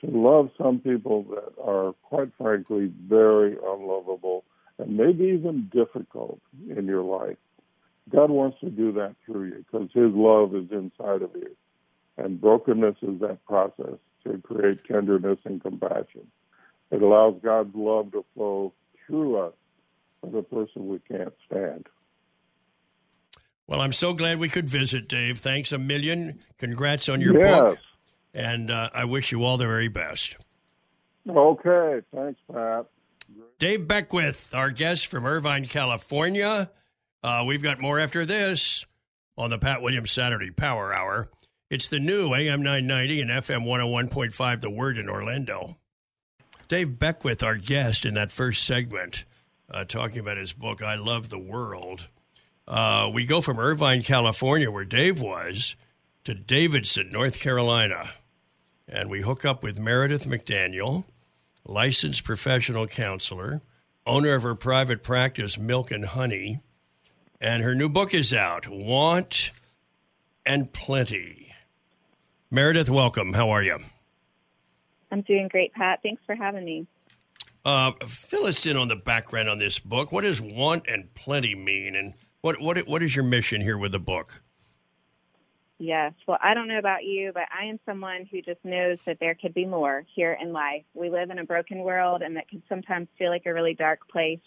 to 0.05 0.11
love 0.11 0.51
some 0.59 0.79
people 0.81 1.25
that 1.31 1.53
are, 1.63 1.93
quite 2.03 2.31
frankly, 2.37 2.93
very 3.07 3.57
unlovable 3.57 4.45
and 4.79 4.97
maybe 4.97 5.25
even 5.25 5.71
difficult 5.73 6.41
in 6.77 6.87
your 6.87 7.03
life. 7.03 7.37
God 8.11 8.31
wants 8.31 8.59
to 8.61 8.71
do 8.71 8.93
that 8.93 9.15
through 9.25 9.45
you 9.45 9.65
because 9.71 9.89
His 9.95 10.13
love 10.13 10.55
is 10.55 10.71
inside 10.71 11.23
of 11.23 11.31
you. 11.35 11.57
And 12.17 12.41
brokenness 12.41 12.97
is 13.03 13.21
that 13.21 13.45
process 13.45 13.99
to 14.25 14.39
create 14.39 14.85
tenderness 14.85 15.39
and 15.45 15.61
compassion. 15.61 16.27
It 16.91 17.03
allows 17.03 17.41
God's 17.43 17.75
love 17.75 18.13
to 18.13 18.25
flow 18.35 18.73
through 19.07 19.39
us 19.39 19.55
for 20.21 20.31
the 20.31 20.43
person 20.43 20.89
we 20.89 21.01
can't 21.01 21.35
stand. 21.47 21.87
Well, 23.67 23.81
I'm 23.81 23.93
so 23.93 24.13
glad 24.13 24.39
we 24.39 24.49
could 24.49 24.69
visit, 24.69 25.09
Dave. 25.09 25.39
Thanks 25.39 25.73
a 25.73 25.79
million. 25.79 26.41
Congrats 26.59 27.09
on 27.09 27.21
your 27.21 27.39
yes. 27.39 27.71
book. 27.71 27.79
And 28.35 28.71
uh, 28.71 28.91
I 28.93 29.05
wish 29.07 29.33
you 29.33 29.43
all 29.45 29.57
the 29.57 29.67
very 29.67 29.89
best. 29.89 30.37
Okay. 31.29 32.01
Thanks, 32.15 32.41
Pat. 32.53 32.87
Dave 33.59 33.89
Beckwith, 33.89 34.55
our 34.55 34.71
guest 34.71 35.07
from 35.07 35.25
Irvine, 35.25 35.67
California. 35.67 36.71
Uh, 37.23 37.45
we've 37.47 37.63
got 37.63 37.81
more 37.81 37.99
after 37.99 38.27
this 38.27 38.85
on 39.39 39.51
the 39.51 39.59
Pat 39.59 39.81
Williams 39.81 40.11
Saturday 40.11 40.51
Power 40.51 40.93
Hour. 40.93 41.31
It's 41.71 41.89
the 41.89 41.99
new 41.99 42.35
AM 42.35 42.63
990 42.63 43.23
and 43.23 43.31
FM 43.31 43.65
101.5 43.65 44.61
The 44.61 44.69
Word 44.69 44.99
in 44.99 45.09
Orlando. 45.09 45.79
Dave 46.69 46.99
Beckwith, 46.99 47.43
our 47.43 47.57
guest 47.57 48.05
in 48.05 48.15
that 48.15 48.31
first 48.31 48.65
segment, 48.65 49.25
uh, 49.71 49.85
talking 49.85 50.19
about 50.19 50.37
his 50.37 50.53
book, 50.53 50.83
I 50.83 50.97
Love 50.97 51.31
the 51.31 51.39
World. 51.39 52.07
Uh, 52.69 53.11
we 53.13 53.25
go 53.25 53.41
from 53.41 53.59
Irvine, 53.59 54.03
California, 54.03 54.71
where 54.71 54.85
Dave 54.85 55.23
was, 55.23 55.75
to 56.25 56.35
Davidson, 56.35 57.09
North 57.11 57.41
Carolina. 57.41 58.11
And 58.87 59.09
we 59.09 59.23
hook 59.23 59.47
up 59.47 59.63
with 59.63 59.79
Meredith 59.79 60.27
McDaniel, 60.27 61.05
licensed 61.65 62.25
professional 62.25 62.87
counselor, 62.87 63.63
owner 64.07 64.35
of 64.35 64.43
her 64.43 64.55
private 64.55 65.03
practice, 65.03 65.57
Milk 65.57 65.91
and 65.91 66.05
Honey. 66.05 66.61
And 67.41 67.63
her 67.63 67.75
new 67.75 67.89
book 67.89 68.13
is 68.13 68.35
out, 68.35 68.69
Want 68.69 69.51
and 70.45 70.71
Plenty. 70.71 71.44
Meredith, 72.55 72.89
welcome. 72.89 73.33
How 73.33 73.51
are 73.51 73.65
you? 73.65 73.77
I'm 75.11 75.23
doing 75.23 75.49
great, 75.49 75.75
Pat. 75.75 75.99
Thanks 76.05 76.23
for 76.25 76.37
having 76.37 76.65
me. 76.65 76.87
Uh, 77.65 77.91
fill 78.07 78.47
us 78.47 78.65
in 78.65 78.77
on 78.77 78.87
the 78.87 78.95
background 78.95 79.49
on 79.49 79.59
this 79.59 79.81
book. 79.81 80.13
What 80.13 80.23
does 80.23 80.41
want 80.41 80.85
and 80.87 81.13
plenty 81.15 81.57
mean, 81.57 81.97
and 81.97 82.15
what 82.43 82.61
what 82.61 82.79
what 82.87 83.03
is 83.03 83.17
your 83.17 83.25
mission 83.25 83.61
here 83.61 83.77
with 83.77 83.91
the 83.91 83.99
book? 83.99 84.41
Yes. 85.81 86.13
Well, 86.29 86.39
I 86.41 86.55
don't 86.55 86.69
know 86.69 86.79
about 86.79 87.03
you, 87.03 87.33
but 87.35 87.43
I 87.53 87.65
am 87.65 87.81
someone 87.85 88.25
who 88.31 88.41
just 88.41 88.65
knows 88.65 89.01
that 89.05 89.19
there 89.19 89.35
could 89.35 89.53
be 89.53 89.67
more 89.67 90.07
here 90.15 90.39
in 90.41 90.53
life. 90.53 90.85
We 90.95 91.11
live 91.11 91.31
in 91.31 91.41
a 91.41 91.45
broken 91.45 91.79
world, 91.79 92.23
and 92.23 92.37
that 92.37 92.49
can 92.49 92.63
sometimes 92.69 93.09
feel 93.19 93.31
like 93.31 93.47
a 93.47 93.53
really 93.53 93.75
dark 93.75 94.09
place. 94.09 94.39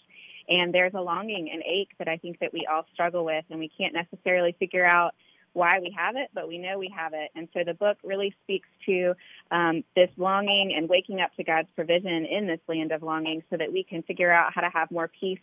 And 0.48 0.72
there's 0.72 0.94
a 0.94 1.02
longing 1.02 1.50
and 1.52 1.62
ache 1.62 1.90
that 1.98 2.08
I 2.08 2.16
think 2.16 2.38
that 2.38 2.54
we 2.54 2.66
all 2.72 2.86
struggle 2.94 3.26
with, 3.26 3.44
and 3.50 3.58
we 3.58 3.70
can't 3.76 3.92
necessarily 3.92 4.56
figure 4.58 4.86
out 4.86 5.14
why 5.58 5.80
we 5.80 5.94
have 5.98 6.16
it, 6.16 6.28
but 6.32 6.48
we 6.48 6.56
know 6.56 6.78
we 6.78 6.92
have 6.96 7.12
it. 7.12 7.30
And 7.34 7.48
so 7.52 7.64
the 7.66 7.74
book 7.74 7.98
really 8.04 8.34
speaks 8.44 8.68
to 8.86 9.14
um, 9.50 9.82
this 9.96 10.08
longing 10.16 10.72
and 10.76 10.88
waking 10.88 11.20
up 11.20 11.34
to 11.36 11.44
God's 11.44 11.68
provision 11.74 12.24
in 12.24 12.46
this 12.46 12.60
land 12.68 12.92
of 12.92 13.02
longing 13.02 13.42
so 13.50 13.56
that 13.56 13.72
we 13.72 13.82
can 13.82 14.02
figure 14.04 14.32
out 14.32 14.52
how 14.54 14.60
to 14.60 14.70
have 14.72 14.90
more 14.90 15.10
peace 15.20 15.40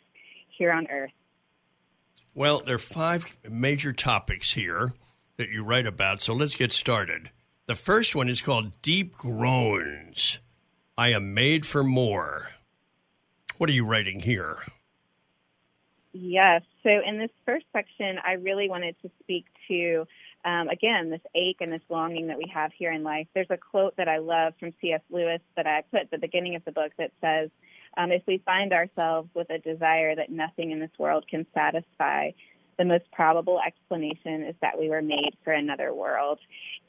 here 0.57 0.71
on 0.71 0.87
earth. 0.87 1.11
Well, 2.33 2.61
there 2.65 2.75
are 2.75 2.79
five 2.79 3.25
major 3.47 3.93
topics 3.93 4.53
here 4.53 4.93
that 5.37 5.49
you 5.49 5.63
write 5.63 5.85
about, 5.85 6.21
so 6.21 6.33
let's 6.33 6.55
get 6.55 6.71
started. 6.71 7.29
The 7.67 7.75
first 7.75 8.15
one 8.15 8.29
is 8.29 8.41
called 8.41 8.81
Deep 8.81 9.13
Groans. 9.13 10.39
I 10.97 11.09
am 11.09 11.33
made 11.33 11.65
for 11.65 11.83
more. 11.83 12.47
What 13.57 13.69
are 13.69 13.73
you 13.73 13.85
writing 13.85 14.21
here? 14.21 14.57
Yes. 16.17 16.61
So 16.83 16.89
in 17.05 17.19
this 17.19 17.29
first 17.45 17.65
section, 17.73 18.19
I 18.25 18.33
really 18.33 18.69
wanted 18.69 18.95
to 19.01 19.11
speak 19.21 19.47
to, 19.67 20.07
um, 20.45 20.69
again, 20.69 21.09
this 21.09 21.19
ache 21.35 21.57
and 21.59 21.73
this 21.73 21.81
longing 21.89 22.27
that 22.27 22.37
we 22.37 22.49
have 22.53 22.71
here 22.71 22.93
in 22.93 23.03
life. 23.03 23.27
There's 23.33 23.49
a 23.49 23.57
quote 23.57 23.97
that 23.97 24.07
I 24.07 24.19
love 24.19 24.53
from 24.57 24.73
C.S. 24.79 25.01
Lewis 25.09 25.41
that 25.57 25.67
I 25.67 25.83
put 25.91 25.99
at 26.03 26.11
the 26.11 26.17
beginning 26.17 26.55
of 26.55 26.63
the 26.63 26.71
book 26.71 26.93
that 26.97 27.11
says, 27.19 27.49
um, 27.97 28.13
if 28.13 28.21
we 28.27 28.37
find 28.45 28.71
ourselves 28.71 29.27
with 29.33 29.49
a 29.49 29.57
desire 29.57 30.15
that 30.15 30.29
nothing 30.31 30.71
in 30.71 30.79
this 30.79 30.91
world 30.97 31.25
can 31.29 31.45
satisfy, 31.53 32.31
the 32.77 32.85
most 32.85 33.09
probable 33.11 33.59
explanation 33.65 34.43
is 34.43 34.55
that 34.61 34.77
we 34.77 34.89
were 34.89 35.01
made 35.01 35.35
for 35.43 35.53
another 35.53 35.93
world. 35.93 36.39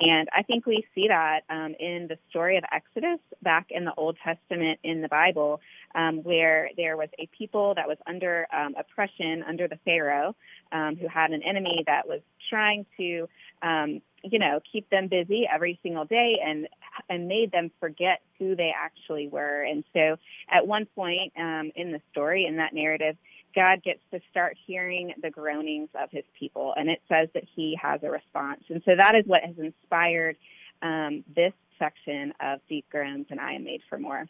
And 0.00 0.28
I 0.34 0.42
think 0.42 0.66
we 0.66 0.84
see 0.94 1.08
that 1.08 1.42
um, 1.48 1.74
in 1.78 2.06
the 2.08 2.18
story 2.30 2.56
of 2.56 2.64
Exodus 2.72 3.20
back 3.42 3.66
in 3.70 3.84
the 3.84 3.94
Old 3.94 4.16
Testament 4.22 4.80
in 4.82 5.00
the 5.00 5.08
Bible, 5.08 5.60
um, 5.94 6.18
where 6.22 6.70
there 6.76 6.96
was 6.96 7.08
a 7.18 7.28
people 7.36 7.74
that 7.76 7.88
was 7.88 7.98
under 8.06 8.46
um, 8.52 8.74
oppression 8.78 9.44
under 9.48 9.68
the 9.68 9.78
Pharaoh, 9.84 10.34
um, 10.72 10.96
who 10.96 11.08
had 11.08 11.30
an 11.30 11.42
enemy 11.42 11.84
that 11.86 12.06
was 12.06 12.20
trying 12.50 12.84
to, 12.98 13.28
um, 13.62 14.02
you 14.22 14.38
know, 14.38 14.60
keep 14.70 14.90
them 14.90 15.08
busy 15.08 15.48
every 15.52 15.78
single 15.82 16.04
day 16.04 16.40
and 16.44 16.68
and 17.08 17.28
made 17.28 17.52
them 17.52 17.70
forget 17.78 18.20
who 18.38 18.56
they 18.56 18.72
actually 18.76 19.28
were. 19.28 19.62
And 19.62 19.84
so, 19.92 20.16
at 20.50 20.66
one 20.66 20.86
point 20.86 21.32
um, 21.38 21.70
in 21.74 21.92
the 21.92 22.00
story, 22.10 22.46
in 22.46 22.56
that 22.56 22.74
narrative, 22.74 23.16
God 23.56 23.82
gets 23.82 24.00
to 24.12 24.20
start 24.30 24.56
hearing 24.66 25.14
the 25.20 25.30
groanings 25.30 25.88
of 26.00 26.10
his 26.12 26.24
people, 26.38 26.74
and 26.76 26.90
it 26.90 27.00
says 27.08 27.28
that 27.34 27.44
he 27.56 27.76
has 27.82 28.02
a 28.02 28.10
response. 28.10 28.62
And 28.68 28.82
so 28.84 28.94
that 28.94 29.14
is 29.14 29.26
what 29.26 29.42
has 29.42 29.56
inspired 29.58 30.36
um, 30.82 31.24
this 31.34 31.54
section 31.78 32.34
of 32.38 32.60
Deep 32.68 32.84
Groans 32.90 33.26
and 33.30 33.40
I 33.40 33.54
Am 33.54 33.64
Made 33.64 33.80
for 33.88 33.98
More. 33.98 34.26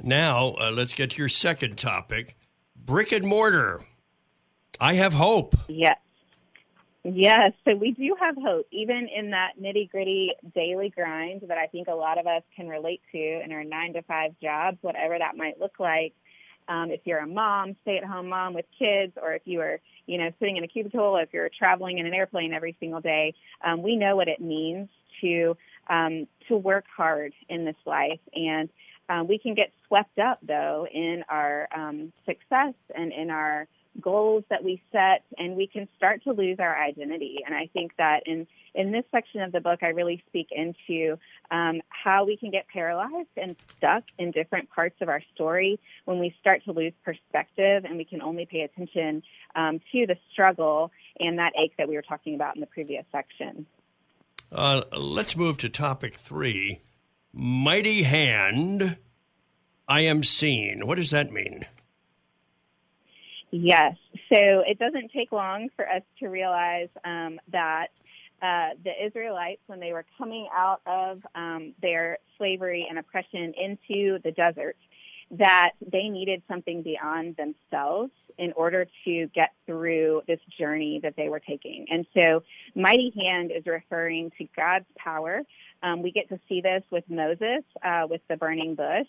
Now, 0.00 0.54
uh, 0.60 0.70
let's 0.70 0.92
get 0.92 1.10
to 1.10 1.16
your 1.16 1.30
second 1.30 1.78
topic 1.78 2.36
brick 2.76 3.12
and 3.12 3.26
mortar. 3.26 3.80
I 4.80 4.94
have 4.94 5.14
hope. 5.14 5.56
Yes. 5.66 5.98
Yes, 7.04 7.52
so 7.64 7.74
we 7.74 7.92
do 7.92 8.14
have 8.20 8.36
hope, 8.36 8.66
even 8.70 9.08
in 9.14 9.30
that 9.30 9.52
nitty 9.60 9.90
gritty 9.90 10.32
daily 10.54 10.90
grind 10.90 11.42
that 11.48 11.56
I 11.56 11.66
think 11.66 11.88
a 11.88 11.94
lot 11.94 12.18
of 12.18 12.26
us 12.26 12.42
can 12.54 12.68
relate 12.68 13.00
to 13.12 13.42
in 13.42 13.50
our 13.52 13.64
nine 13.64 13.94
to 13.94 14.02
five 14.02 14.34
jobs, 14.42 14.76
whatever 14.82 15.18
that 15.18 15.36
might 15.36 15.58
look 15.58 15.78
like 15.78 16.12
um, 16.68 16.90
if 16.90 17.00
you're 17.04 17.18
a 17.18 17.26
mom, 17.26 17.76
stay 17.82 17.96
at 17.96 18.04
home 18.04 18.28
mom 18.28 18.54
with 18.54 18.66
kids, 18.78 19.12
or 19.20 19.32
if 19.32 19.42
you 19.44 19.60
are, 19.60 19.80
you 20.06 20.18
know, 20.18 20.30
sitting 20.38 20.56
in 20.56 20.64
a 20.64 20.68
cubicle, 20.68 21.16
if 21.16 21.30
you're 21.32 21.50
traveling 21.58 21.98
in 21.98 22.06
an 22.06 22.14
airplane 22.14 22.52
every 22.52 22.76
single 22.78 23.00
day, 23.00 23.34
um, 23.64 23.82
we 23.82 23.96
know 23.96 24.16
what 24.16 24.28
it 24.28 24.40
means 24.40 24.88
to 25.20 25.56
um, 25.88 26.26
to 26.48 26.56
work 26.56 26.84
hard 26.94 27.32
in 27.48 27.64
this 27.64 27.76
life, 27.86 28.20
and 28.34 28.68
um, 29.08 29.26
we 29.26 29.38
can 29.38 29.54
get 29.54 29.72
swept 29.86 30.18
up 30.18 30.38
though 30.42 30.86
in 30.92 31.24
our 31.28 31.68
um, 31.74 32.12
success 32.26 32.74
and 32.94 33.12
in 33.12 33.30
our 33.30 33.66
goals 34.00 34.44
that 34.50 34.62
we 34.62 34.82
set, 34.92 35.24
and 35.36 35.56
we 35.56 35.66
can 35.66 35.88
start 35.96 36.22
to 36.24 36.32
lose 36.32 36.58
our 36.58 36.76
identity. 36.76 37.38
And 37.44 37.54
I 37.54 37.68
think 37.72 37.92
that 37.98 38.26
in 38.26 38.46
in 38.74 38.92
this 38.92 39.04
section 39.10 39.40
of 39.40 39.52
the 39.52 39.60
book, 39.60 39.82
I 39.82 39.88
really 39.88 40.22
speak 40.28 40.48
into 40.50 41.18
um, 41.50 41.80
how 41.88 42.24
we 42.24 42.36
can 42.36 42.50
get 42.50 42.68
paralyzed 42.68 43.28
and 43.36 43.56
stuck 43.68 44.04
in 44.18 44.30
different 44.30 44.70
parts 44.70 44.96
of 45.00 45.08
our 45.08 45.22
story 45.34 45.80
when 46.04 46.18
we 46.18 46.34
start 46.40 46.64
to 46.64 46.72
lose 46.72 46.92
perspective, 47.04 47.84
and 47.84 47.96
we 47.96 48.04
can 48.04 48.22
only 48.22 48.46
pay 48.46 48.60
attention 48.60 49.22
um, 49.54 49.80
to 49.92 50.06
the 50.06 50.16
struggle 50.32 50.92
and 51.18 51.38
that 51.38 51.52
ache 51.58 51.72
that 51.78 51.88
we 51.88 51.96
were 51.96 52.02
talking 52.02 52.34
about 52.34 52.54
in 52.54 52.60
the 52.60 52.66
previous 52.66 53.04
section. 53.10 53.66
Uh, 54.50 54.82
let's 54.96 55.36
move 55.36 55.58
to 55.58 55.68
topic 55.68 56.14
three 56.14 56.80
Mighty 57.32 58.02
Hand, 58.02 58.96
I 59.86 60.00
am 60.00 60.22
seen. 60.22 60.86
What 60.86 60.96
does 60.96 61.10
that 61.10 61.32
mean? 61.32 61.66
Yes. 63.50 63.96
So 64.32 64.62
it 64.66 64.78
doesn't 64.78 65.10
take 65.12 65.32
long 65.32 65.68
for 65.74 65.88
us 65.88 66.02
to 66.20 66.28
realize 66.28 66.88
um, 67.04 67.40
that 67.50 67.88
uh, 68.42 68.70
the 68.84 68.92
Israelites, 69.04 69.62
when 69.66 69.80
they 69.80 69.92
were 69.92 70.04
coming 70.16 70.48
out 70.54 70.80
of 70.86 71.20
um, 71.34 71.74
their 71.82 72.18
slavery 72.36 72.86
and 72.88 72.98
oppression 72.98 73.52
into 73.56 74.18
the 74.22 74.32
desert, 74.32 74.76
that 75.30 75.72
they 75.92 76.08
needed 76.08 76.42
something 76.48 76.82
beyond 76.82 77.36
themselves 77.36 78.12
in 78.38 78.52
order 78.52 78.86
to 79.04 79.26
get 79.34 79.50
through 79.66 80.22
this 80.28 80.38
journey 80.58 81.00
that 81.02 81.14
they 81.16 81.28
were 81.28 81.40
taking. 81.40 81.86
And 81.90 82.06
so, 82.14 82.44
mighty 82.74 83.12
hand 83.16 83.50
is 83.54 83.66
referring 83.66 84.30
to 84.38 84.46
God's 84.56 84.86
power. 84.96 85.42
Um, 85.82 86.02
we 86.02 86.12
get 86.12 86.28
to 86.28 86.38
see 86.48 86.60
this 86.60 86.82
with 86.90 87.04
Moses, 87.08 87.64
uh, 87.84 88.06
with 88.08 88.20
the 88.28 88.36
burning 88.36 88.74
bush 88.74 89.08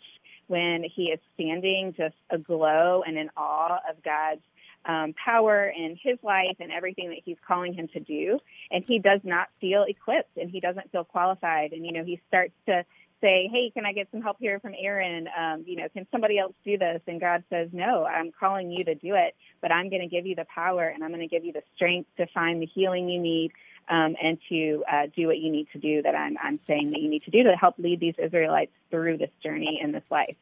when 0.49 0.83
he 0.83 1.05
is 1.05 1.19
standing 1.35 1.93
just 1.95 2.15
aglow 2.29 3.03
and 3.05 3.17
in 3.17 3.29
awe 3.37 3.79
of 3.89 4.03
God's 4.03 4.41
um, 4.85 5.13
power 5.13 5.67
in 5.67 5.97
his 6.01 6.17
life 6.23 6.57
and 6.59 6.71
everything 6.71 7.09
that 7.09 7.19
he's 7.23 7.37
calling 7.47 7.73
him 7.73 7.87
to 7.89 7.99
do. 7.99 8.39
And 8.71 8.83
he 8.87 8.99
does 8.99 9.21
not 9.23 9.49
feel 9.61 9.83
equipped 9.83 10.37
and 10.37 10.49
he 10.49 10.59
doesn't 10.59 10.91
feel 10.91 11.03
qualified. 11.03 11.73
And, 11.73 11.85
you 11.85 11.91
know, 11.91 12.03
he 12.03 12.19
starts 12.27 12.53
to 12.65 12.85
say, 13.21 13.49
Hey, 13.51 13.71
can 13.73 13.85
I 13.85 13.93
get 13.93 14.07
some 14.11 14.21
help 14.21 14.37
here 14.39 14.59
from 14.59 14.73
Aaron? 14.77 15.27
Um, 15.37 15.63
you 15.67 15.75
know, 15.75 15.87
can 15.89 16.07
somebody 16.11 16.39
else 16.39 16.53
do 16.65 16.77
this? 16.77 17.01
And 17.07 17.19
God 17.19 17.43
says, 17.49 17.69
No, 17.71 18.05
I'm 18.05 18.31
calling 18.31 18.71
you 18.71 18.83
to 18.85 18.95
do 18.95 19.15
it, 19.15 19.35
but 19.61 19.71
I'm 19.71 19.89
going 19.89 20.01
to 20.01 20.07
give 20.07 20.25
you 20.25 20.35
the 20.35 20.45
power 20.45 20.87
and 20.87 21.03
I'm 21.03 21.11
going 21.11 21.21
to 21.21 21.27
give 21.27 21.45
you 21.45 21.53
the 21.53 21.63
strength 21.75 22.09
to 22.17 22.27
find 22.27 22.61
the 22.61 22.65
healing 22.65 23.09
you 23.09 23.19
need 23.19 23.51
um, 23.89 24.15
and 24.21 24.37
to 24.49 24.83
uh, 24.91 25.07
do 25.15 25.27
what 25.27 25.37
you 25.37 25.51
need 25.51 25.67
to 25.73 25.79
do 25.79 26.01
that 26.01 26.15
I'm, 26.15 26.37
I'm 26.41 26.59
saying 26.65 26.91
that 26.91 27.01
you 27.01 27.09
need 27.09 27.23
to 27.23 27.31
do 27.31 27.43
to 27.43 27.55
help 27.55 27.75
lead 27.77 27.99
these 27.99 28.15
Israelites 28.17 28.71
through 28.91 29.17
this 29.17 29.31
journey 29.43 29.79
in 29.81 29.91
this 29.91 30.03
life. 30.09 30.35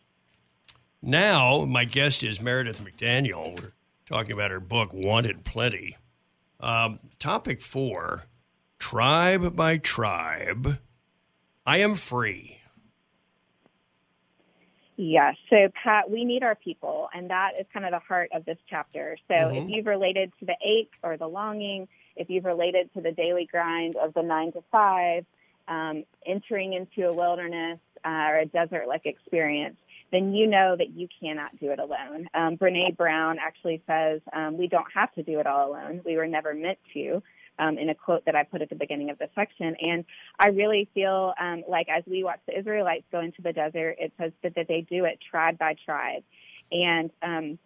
Now, 1.01 1.65
my 1.65 1.85
guest 1.85 2.23
is 2.23 2.41
Meredith 2.41 2.83
McDaniel. 2.83 3.59
We're 3.59 3.71
talking 4.05 4.33
about 4.33 4.51
her 4.51 4.59
book, 4.59 4.93
Want 4.93 5.25
and 5.25 5.43
Plenty. 5.43 5.95
Um, 6.59 6.99
topic 7.19 7.61
four 7.61 8.25
Tribe 8.79 9.55
by 9.55 9.77
Tribe. 9.77 10.79
I 11.65 11.77
am 11.79 11.95
free. 11.95 12.57
Yes. 14.97 15.35
So, 15.51 15.69
Pat, 15.83 16.09
we 16.09 16.25
need 16.25 16.41
our 16.41 16.55
people, 16.55 17.07
and 17.13 17.29
that 17.29 17.51
is 17.59 17.67
kind 17.71 17.85
of 17.85 17.91
the 17.91 17.99
heart 17.99 18.31
of 18.33 18.45
this 18.45 18.57
chapter. 18.67 19.17
So, 19.27 19.35
mm-hmm. 19.35 19.57
if 19.57 19.69
you've 19.69 19.85
related 19.85 20.33
to 20.39 20.45
the 20.45 20.55
ache 20.65 20.91
or 21.03 21.17
the 21.17 21.27
longing, 21.27 21.87
if 22.17 22.29
you've 22.29 22.45
related 22.45 22.93
to 22.93 23.01
the 23.01 23.11
daily 23.11 23.45
grind 23.45 23.95
of 23.95 24.13
the 24.13 24.23
nine 24.23 24.51
to 24.53 24.63
five, 24.71 25.25
um, 25.67 26.03
entering 26.25 26.73
into 26.73 27.09
a 27.09 27.13
wilderness 27.13 27.79
uh, 28.05 28.27
or 28.29 28.37
a 28.39 28.45
desert 28.45 28.87
like 28.87 29.05
experience, 29.05 29.77
then 30.11 30.33
you 30.33 30.47
know 30.47 30.75
that 30.75 30.91
you 30.91 31.07
cannot 31.19 31.57
do 31.59 31.71
it 31.71 31.79
alone. 31.79 32.29
Um, 32.33 32.57
Brene 32.57 32.95
Brown 32.95 33.37
actually 33.39 33.81
says 33.85 34.21
um, 34.31 34.57
we 34.57 34.67
don't 34.67 34.91
have 34.93 35.13
to 35.15 35.23
do 35.23 35.39
it 35.39 35.47
all 35.47 35.69
alone. 35.69 36.01
We 36.05 36.15
were 36.15 36.27
never 36.27 36.53
meant 36.53 36.79
to. 36.93 37.21
Um, 37.59 37.79
in 37.79 37.89
a 37.89 37.95
quote 37.95 38.23
that 38.25 38.35
I 38.35 38.43
put 38.43 38.61
at 38.61 38.69
the 38.69 38.75
beginning 38.75 39.09
of 39.09 39.17
the 39.17 39.29
section. 39.33 39.75
And 39.81 40.05
I 40.37 40.49
really 40.49 40.87
feel 40.93 41.33
um, 41.41 41.63
like 41.67 41.89
as 41.89 42.03
we 42.05 42.23
watch 42.23 42.39
the 42.45 42.55
Israelites 42.55 43.05
go 43.11 43.19
into 43.19 43.41
the 43.41 43.51
desert, 43.51 43.95
it 43.97 44.13
says 44.19 44.31
that, 44.43 44.53
they 44.53 44.81
do 44.81 45.05
it 45.05 45.17
tribe 45.27 45.57
by 45.57 45.75
tribe. 45.83 46.21
And 46.71 47.09
um, 47.23 47.57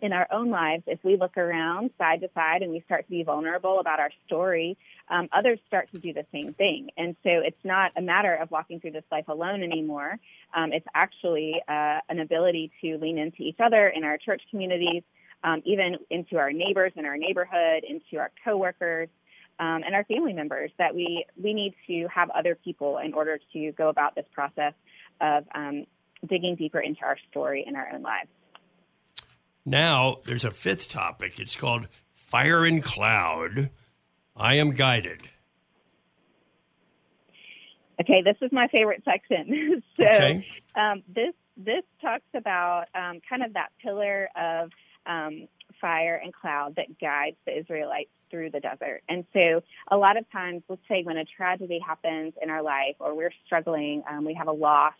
in 0.00 0.12
our 0.12 0.26
own 0.30 0.50
lives, 0.50 0.84
if 0.86 0.98
we 1.02 1.16
look 1.16 1.36
around 1.36 1.90
side 1.98 2.20
to 2.20 2.30
side 2.34 2.62
and 2.62 2.70
we 2.70 2.80
start 2.80 3.04
to 3.06 3.10
be 3.10 3.22
vulnerable 3.22 3.80
about 3.80 4.00
our 4.00 4.10
story, 4.26 4.76
um, 5.08 5.28
others 5.32 5.58
start 5.66 5.88
to 5.92 5.98
do 5.98 6.12
the 6.12 6.24
same 6.32 6.54
thing. 6.54 6.90
And 6.96 7.16
so 7.22 7.30
it's 7.30 7.64
not 7.64 7.92
a 7.96 8.02
matter 8.02 8.34
of 8.34 8.50
walking 8.50 8.80
through 8.80 8.92
this 8.92 9.04
life 9.10 9.28
alone 9.28 9.62
anymore. 9.62 10.18
Um, 10.54 10.72
it's 10.72 10.86
actually 10.94 11.60
uh, 11.68 11.98
an 12.08 12.20
ability 12.20 12.70
to 12.82 12.98
lean 12.98 13.18
into 13.18 13.42
each 13.42 13.60
other 13.60 13.88
in 13.88 14.04
our 14.04 14.18
church 14.18 14.42
communities, 14.50 15.02
um, 15.42 15.62
even 15.64 15.96
into 16.10 16.36
our 16.36 16.52
neighbors 16.52 16.92
in 16.96 17.04
our 17.04 17.16
neighborhood, 17.16 17.84
into 17.88 18.18
our 18.18 18.30
coworkers. 18.44 19.08
Um, 19.60 19.82
and 19.84 19.92
our 19.92 20.04
family 20.04 20.34
members 20.34 20.70
that 20.78 20.94
we 20.94 21.26
we 21.42 21.52
need 21.52 21.74
to 21.88 22.06
have 22.14 22.30
other 22.30 22.54
people 22.54 22.98
in 22.98 23.12
order 23.12 23.40
to 23.52 23.72
go 23.72 23.88
about 23.88 24.14
this 24.14 24.26
process 24.32 24.72
of 25.20 25.44
um, 25.52 25.84
digging 26.28 26.54
deeper 26.54 26.78
into 26.78 27.02
our 27.02 27.16
story 27.28 27.64
in 27.66 27.74
our 27.74 27.88
own 27.92 28.02
lives. 28.02 28.28
Now, 29.68 30.20
there's 30.24 30.46
a 30.46 30.50
fifth 30.50 30.88
topic. 30.88 31.38
It's 31.38 31.54
called 31.54 31.88
Fire 32.14 32.64
and 32.64 32.82
Cloud. 32.82 33.68
I 34.34 34.54
am 34.54 34.70
guided. 34.70 35.20
Okay, 38.00 38.22
this 38.22 38.36
is 38.40 38.50
my 38.50 38.68
favorite 38.68 39.02
section. 39.04 39.82
so, 39.98 40.04
okay. 40.04 40.46
um, 40.74 41.02
this 41.06 41.34
this 41.58 41.82
talks 42.00 42.24
about 42.34 42.86
um, 42.94 43.20
kind 43.28 43.42
of 43.42 43.52
that 43.52 43.68
pillar 43.82 44.30
of 44.36 44.70
um, 45.04 45.48
fire 45.78 46.18
and 46.22 46.32
cloud 46.32 46.76
that 46.76 46.98
guides 46.98 47.36
the 47.44 47.58
Israelites 47.58 48.10
through 48.30 48.50
the 48.50 48.60
desert. 48.60 49.02
And 49.06 49.26
so, 49.34 49.60
a 49.90 49.98
lot 49.98 50.16
of 50.16 50.24
times, 50.30 50.62
let's 50.70 50.80
say 50.88 51.02
when 51.02 51.18
a 51.18 51.26
tragedy 51.26 51.78
happens 51.86 52.32
in 52.40 52.48
our 52.48 52.62
life, 52.62 52.96
or 53.00 53.14
we're 53.14 53.32
struggling, 53.44 54.02
um, 54.08 54.24
we 54.24 54.32
have 54.32 54.48
a 54.48 54.52
loss, 54.52 54.94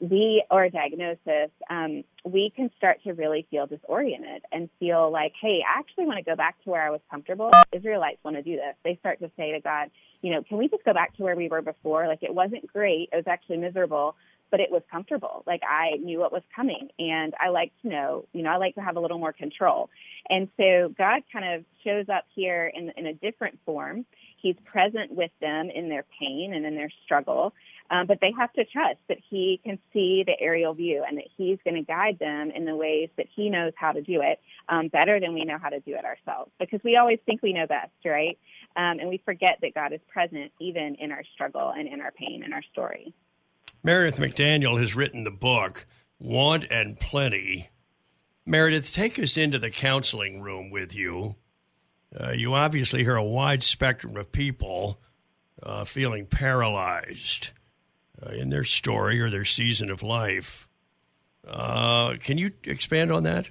we 0.00 0.44
or 0.50 0.64
a 0.64 0.70
diagnosis, 0.70 1.50
um, 1.70 2.04
we 2.24 2.52
can 2.54 2.70
start 2.76 3.02
to 3.04 3.12
really 3.12 3.46
feel 3.50 3.66
disoriented 3.66 4.42
and 4.52 4.68
feel 4.78 5.10
like, 5.10 5.32
hey, 5.40 5.60
I 5.62 5.78
actually 5.78 6.06
want 6.06 6.18
to 6.18 6.24
go 6.24 6.36
back 6.36 6.62
to 6.64 6.70
where 6.70 6.82
I 6.82 6.90
was 6.90 7.00
comfortable. 7.10 7.50
Israelites 7.72 8.18
want 8.24 8.36
to 8.36 8.42
do 8.42 8.56
this. 8.56 8.74
They 8.84 8.96
start 9.00 9.20
to 9.20 9.30
say 9.36 9.52
to 9.52 9.60
God, 9.60 9.90
you 10.22 10.32
know, 10.32 10.42
can 10.42 10.58
we 10.58 10.68
just 10.68 10.84
go 10.84 10.94
back 10.94 11.16
to 11.16 11.22
where 11.22 11.36
we 11.36 11.48
were 11.48 11.62
before? 11.62 12.06
Like 12.08 12.22
it 12.22 12.34
wasn't 12.34 12.66
great. 12.66 13.10
It 13.12 13.16
was 13.16 13.26
actually 13.26 13.58
miserable, 13.58 14.16
but 14.50 14.60
it 14.60 14.70
was 14.70 14.82
comfortable. 14.90 15.42
Like 15.46 15.62
I 15.68 15.96
knew 15.96 16.18
what 16.18 16.32
was 16.32 16.42
coming 16.54 16.88
and 16.98 17.34
I 17.38 17.50
like 17.50 17.72
to 17.82 17.88
know, 17.88 18.24
you 18.32 18.42
know, 18.42 18.50
I 18.50 18.56
like 18.56 18.74
to 18.76 18.80
have 18.80 18.96
a 18.96 19.00
little 19.00 19.18
more 19.18 19.32
control. 19.32 19.90
And 20.28 20.48
so 20.56 20.94
God 20.96 21.22
kind 21.32 21.54
of 21.54 21.64
shows 21.84 22.06
up 22.08 22.24
here 22.34 22.70
in, 22.74 22.92
in 22.96 23.06
a 23.06 23.12
different 23.12 23.58
form. 23.66 24.06
He's 24.40 24.56
present 24.64 25.12
with 25.12 25.30
them 25.40 25.70
in 25.74 25.88
their 25.88 26.04
pain 26.20 26.52
and 26.54 26.64
in 26.64 26.74
their 26.74 26.90
struggle. 27.04 27.52
Um, 27.90 28.06
but 28.06 28.18
they 28.20 28.32
have 28.38 28.52
to 28.54 28.64
trust 28.64 28.98
that 29.08 29.18
he 29.28 29.60
can 29.62 29.78
see 29.92 30.24
the 30.26 30.40
aerial 30.40 30.72
view 30.72 31.04
and 31.06 31.18
that 31.18 31.26
he's 31.36 31.58
going 31.64 31.76
to 31.76 31.82
guide 31.82 32.18
them 32.18 32.50
in 32.50 32.64
the 32.64 32.74
ways 32.74 33.10
that 33.16 33.26
he 33.34 33.50
knows 33.50 33.72
how 33.76 33.92
to 33.92 34.00
do 34.00 34.22
it 34.22 34.40
um, 34.68 34.88
better 34.88 35.20
than 35.20 35.34
we 35.34 35.44
know 35.44 35.58
how 35.58 35.68
to 35.68 35.80
do 35.80 35.94
it 35.94 36.04
ourselves. 36.04 36.50
Because 36.58 36.80
we 36.82 36.96
always 36.96 37.18
think 37.26 37.42
we 37.42 37.52
know 37.52 37.66
best, 37.66 37.92
right? 38.04 38.38
Um, 38.76 38.98
and 39.00 39.08
we 39.08 39.18
forget 39.18 39.58
that 39.60 39.74
God 39.74 39.92
is 39.92 40.00
present 40.08 40.50
even 40.60 40.94
in 40.94 41.12
our 41.12 41.22
struggle 41.34 41.70
and 41.76 41.86
in 41.86 42.00
our 42.00 42.10
pain 42.10 42.42
and 42.42 42.54
our 42.54 42.62
story. 42.72 43.12
Meredith 43.82 44.18
McDaniel 44.18 44.80
has 44.80 44.96
written 44.96 45.24
the 45.24 45.30
book 45.30 45.84
Want 46.18 46.64
and 46.70 46.98
Plenty. 46.98 47.68
Meredith, 48.46 48.92
take 48.92 49.18
us 49.18 49.36
into 49.36 49.58
the 49.58 49.70
counseling 49.70 50.40
room 50.40 50.70
with 50.70 50.94
you. 50.94 51.36
Uh, 52.18 52.30
you 52.30 52.54
obviously 52.54 53.02
hear 53.02 53.16
a 53.16 53.24
wide 53.24 53.62
spectrum 53.62 54.16
of 54.16 54.32
people 54.32 55.00
uh, 55.62 55.84
feeling 55.84 56.26
paralyzed 56.26 57.50
in 58.32 58.50
their 58.50 58.64
story 58.64 59.20
or 59.20 59.30
their 59.30 59.44
season 59.44 59.90
of 59.90 60.02
life. 60.02 60.68
Uh, 61.46 62.14
can 62.22 62.38
you 62.38 62.50
expand 62.64 63.12
on 63.12 63.24
that? 63.24 63.50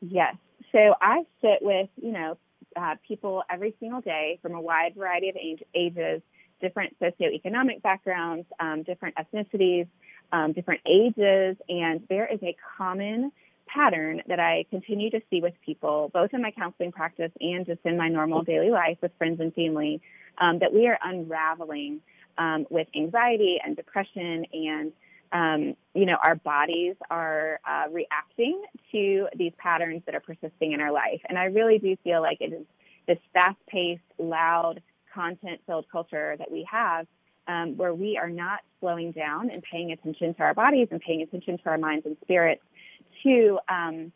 Yes. 0.00 0.36
So 0.72 0.94
I 1.00 1.24
sit 1.40 1.58
with, 1.60 1.88
you 1.96 2.12
know, 2.12 2.36
uh, 2.76 2.96
people 3.06 3.42
every 3.50 3.74
single 3.78 4.00
day 4.00 4.38
from 4.42 4.54
a 4.54 4.60
wide 4.60 4.94
variety 4.96 5.28
of 5.28 5.36
age, 5.36 5.62
ages, 5.74 6.22
different 6.60 6.96
socioeconomic 7.00 7.82
backgrounds, 7.82 8.46
um, 8.58 8.82
different 8.82 9.16
ethnicities, 9.16 9.86
um, 10.32 10.52
different 10.52 10.80
ages, 10.86 11.56
and 11.68 12.02
there 12.08 12.26
is 12.26 12.42
a 12.42 12.56
common 12.78 13.32
pattern 13.66 14.22
that 14.28 14.40
I 14.40 14.64
continue 14.70 15.10
to 15.10 15.20
see 15.30 15.40
with 15.40 15.54
people, 15.64 16.10
both 16.12 16.32
in 16.32 16.42
my 16.42 16.50
counseling 16.50 16.92
practice 16.92 17.32
and 17.40 17.66
just 17.66 17.80
in 17.84 17.96
my 17.96 18.08
normal 18.08 18.42
daily 18.42 18.70
life 18.70 18.98
with 19.00 19.12
friends 19.18 19.40
and 19.40 19.52
family, 19.54 20.00
um, 20.38 20.58
that 20.60 20.72
we 20.72 20.86
are 20.86 20.98
unraveling 21.02 22.00
um, 22.38 22.66
with 22.70 22.88
anxiety 22.94 23.58
and 23.64 23.76
depression 23.76 24.46
and 24.52 24.92
um, 25.32 25.76
you 25.94 26.04
know, 26.04 26.18
our 26.22 26.34
bodies 26.34 26.94
are 27.10 27.58
uh, 27.66 27.84
reacting 27.90 28.62
to 28.92 29.28
these 29.34 29.52
patterns 29.56 30.02
that 30.04 30.14
are 30.14 30.20
persisting 30.20 30.72
in 30.72 30.80
our 30.80 30.92
life. 30.92 31.22
And 31.26 31.38
I 31.38 31.44
really 31.44 31.78
do 31.78 31.96
feel 32.04 32.20
like 32.20 32.38
it 32.40 32.52
is 32.52 32.66
this 33.08 33.18
fast 33.32 33.56
paced, 33.66 34.02
loud, 34.18 34.82
content 35.14 35.60
filled 35.66 35.86
culture 35.90 36.36
that 36.38 36.50
we 36.50 36.66
have 36.70 37.06
um, 37.48 37.76
where 37.76 37.94
we 37.94 38.16
are 38.16 38.30
not 38.30 38.60
slowing 38.80 39.12
down 39.12 39.50
and 39.50 39.62
paying 39.62 39.92
attention 39.92 40.34
to 40.34 40.42
our 40.42 40.54
bodies 40.54 40.88
and 40.90 41.00
paying 41.00 41.22
attention 41.22 41.58
to 41.58 41.66
our 41.66 41.78
minds 41.78 42.06
and 42.06 42.16
spirits 42.22 42.62
to 43.22 43.58
um, 43.68 44.12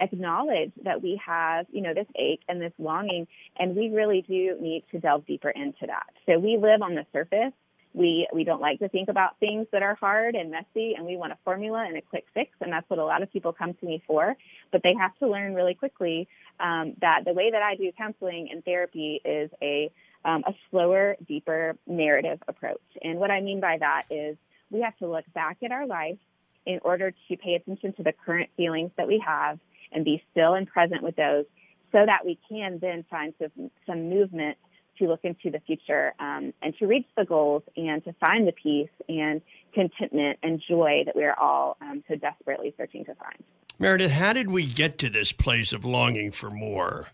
acknowledge 0.00 0.72
that 0.84 1.02
we 1.02 1.20
have, 1.24 1.66
you 1.70 1.82
know, 1.82 1.94
this 1.94 2.06
ache 2.16 2.42
and 2.48 2.60
this 2.60 2.72
longing, 2.78 3.26
and 3.58 3.76
we 3.76 3.88
really 3.88 4.22
do 4.22 4.56
need 4.60 4.84
to 4.90 4.98
delve 4.98 5.26
deeper 5.26 5.50
into 5.50 5.86
that. 5.86 6.06
So 6.26 6.38
we 6.38 6.56
live 6.56 6.82
on 6.82 6.94
the 6.94 7.06
surface. 7.12 7.52
We 7.94 8.28
we 8.32 8.44
don't 8.44 8.60
like 8.60 8.78
to 8.80 8.88
think 8.88 9.08
about 9.08 9.38
things 9.40 9.66
that 9.72 9.82
are 9.82 9.94
hard 9.94 10.34
and 10.34 10.50
messy 10.50 10.94
and 10.94 11.06
we 11.06 11.16
want 11.16 11.32
a 11.32 11.38
formula 11.44 11.82
and 11.88 11.96
a 11.96 12.02
quick 12.02 12.26
fix 12.34 12.50
and 12.60 12.70
that's 12.70 12.88
what 12.90 12.98
a 12.98 13.04
lot 13.04 13.22
of 13.22 13.32
people 13.32 13.54
come 13.54 13.72
to 13.72 13.86
me 13.86 14.02
for. 14.06 14.36
But 14.70 14.82
they 14.82 14.94
have 15.00 15.16
to 15.20 15.28
learn 15.28 15.54
really 15.54 15.74
quickly 15.74 16.28
um, 16.60 16.92
that 17.00 17.22
the 17.24 17.32
way 17.32 17.50
that 17.50 17.62
i 17.62 17.74
do 17.74 17.90
counseling 17.96 18.50
and 18.52 18.62
therapy 18.66 19.22
is 19.24 19.50
a 19.62 19.90
um, 20.26 20.44
a 20.46 20.52
slower 20.70 21.16
deeper 21.26 21.76
narrative 21.86 22.42
approach. 22.46 22.84
And 23.00 23.18
what 23.18 23.30
i 23.30 23.40
mean 23.40 23.60
by 23.60 23.78
that 23.78 24.02
is 24.10 24.36
we 24.70 24.82
have 24.82 24.96
to 24.98 25.06
look 25.08 25.24
back 25.32 25.56
at 25.64 25.72
our 25.72 25.86
life 25.86 26.18
in 26.66 26.80
order 26.82 27.12
to 27.28 27.36
pay 27.38 27.54
attention 27.54 27.94
to 27.94 28.02
the 28.02 28.12
current 28.12 28.50
feelings 28.58 28.90
that 28.96 29.06
we 29.06 29.22
have 29.24 29.58
and 29.96 30.04
be 30.04 30.22
still 30.30 30.54
and 30.54 30.68
present 30.68 31.02
with 31.02 31.16
those 31.16 31.46
so 31.90 32.04
that 32.04 32.24
we 32.24 32.38
can 32.48 32.78
then 32.80 33.04
find 33.10 33.32
some, 33.40 33.70
some 33.86 34.10
movement 34.10 34.58
to 34.98 35.06
look 35.06 35.20
into 35.24 35.50
the 35.50 35.60
future 35.66 36.12
um, 36.20 36.52
and 36.62 36.74
to 36.78 36.86
reach 36.86 37.06
the 37.16 37.24
goals 37.24 37.62
and 37.76 38.04
to 38.04 38.12
find 38.14 38.46
the 38.46 38.52
peace 38.52 38.90
and 39.08 39.40
contentment 39.74 40.38
and 40.42 40.62
joy 40.68 41.02
that 41.04 41.16
we 41.16 41.24
are 41.24 41.38
all 41.38 41.76
um, 41.80 42.04
so 42.08 42.14
desperately 42.14 42.74
searching 42.76 43.04
to 43.04 43.14
find. 43.14 43.42
Meredith, 43.78 44.12
how 44.12 44.32
did 44.32 44.50
we 44.50 44.66
get 44.66 44.98
to 44.98 45.10
this 45.10 45.32
place 45.32 45.72
of 45.72 45.84
longing 45.84 46.30
for 46.30 46.50
more? 46.50 47.08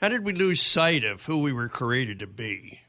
How 0.00 0.08
did 0.08 0.24
we 0.24 0.32
lose 0.32 0.60
sight 0.60 1.04
of 1.04 1.24
who 1.24 1.38
we 1.38 1.52
were 1.52 1.68
created 1.68 2.18
to 2.20 2.26
be? 2.26 2.80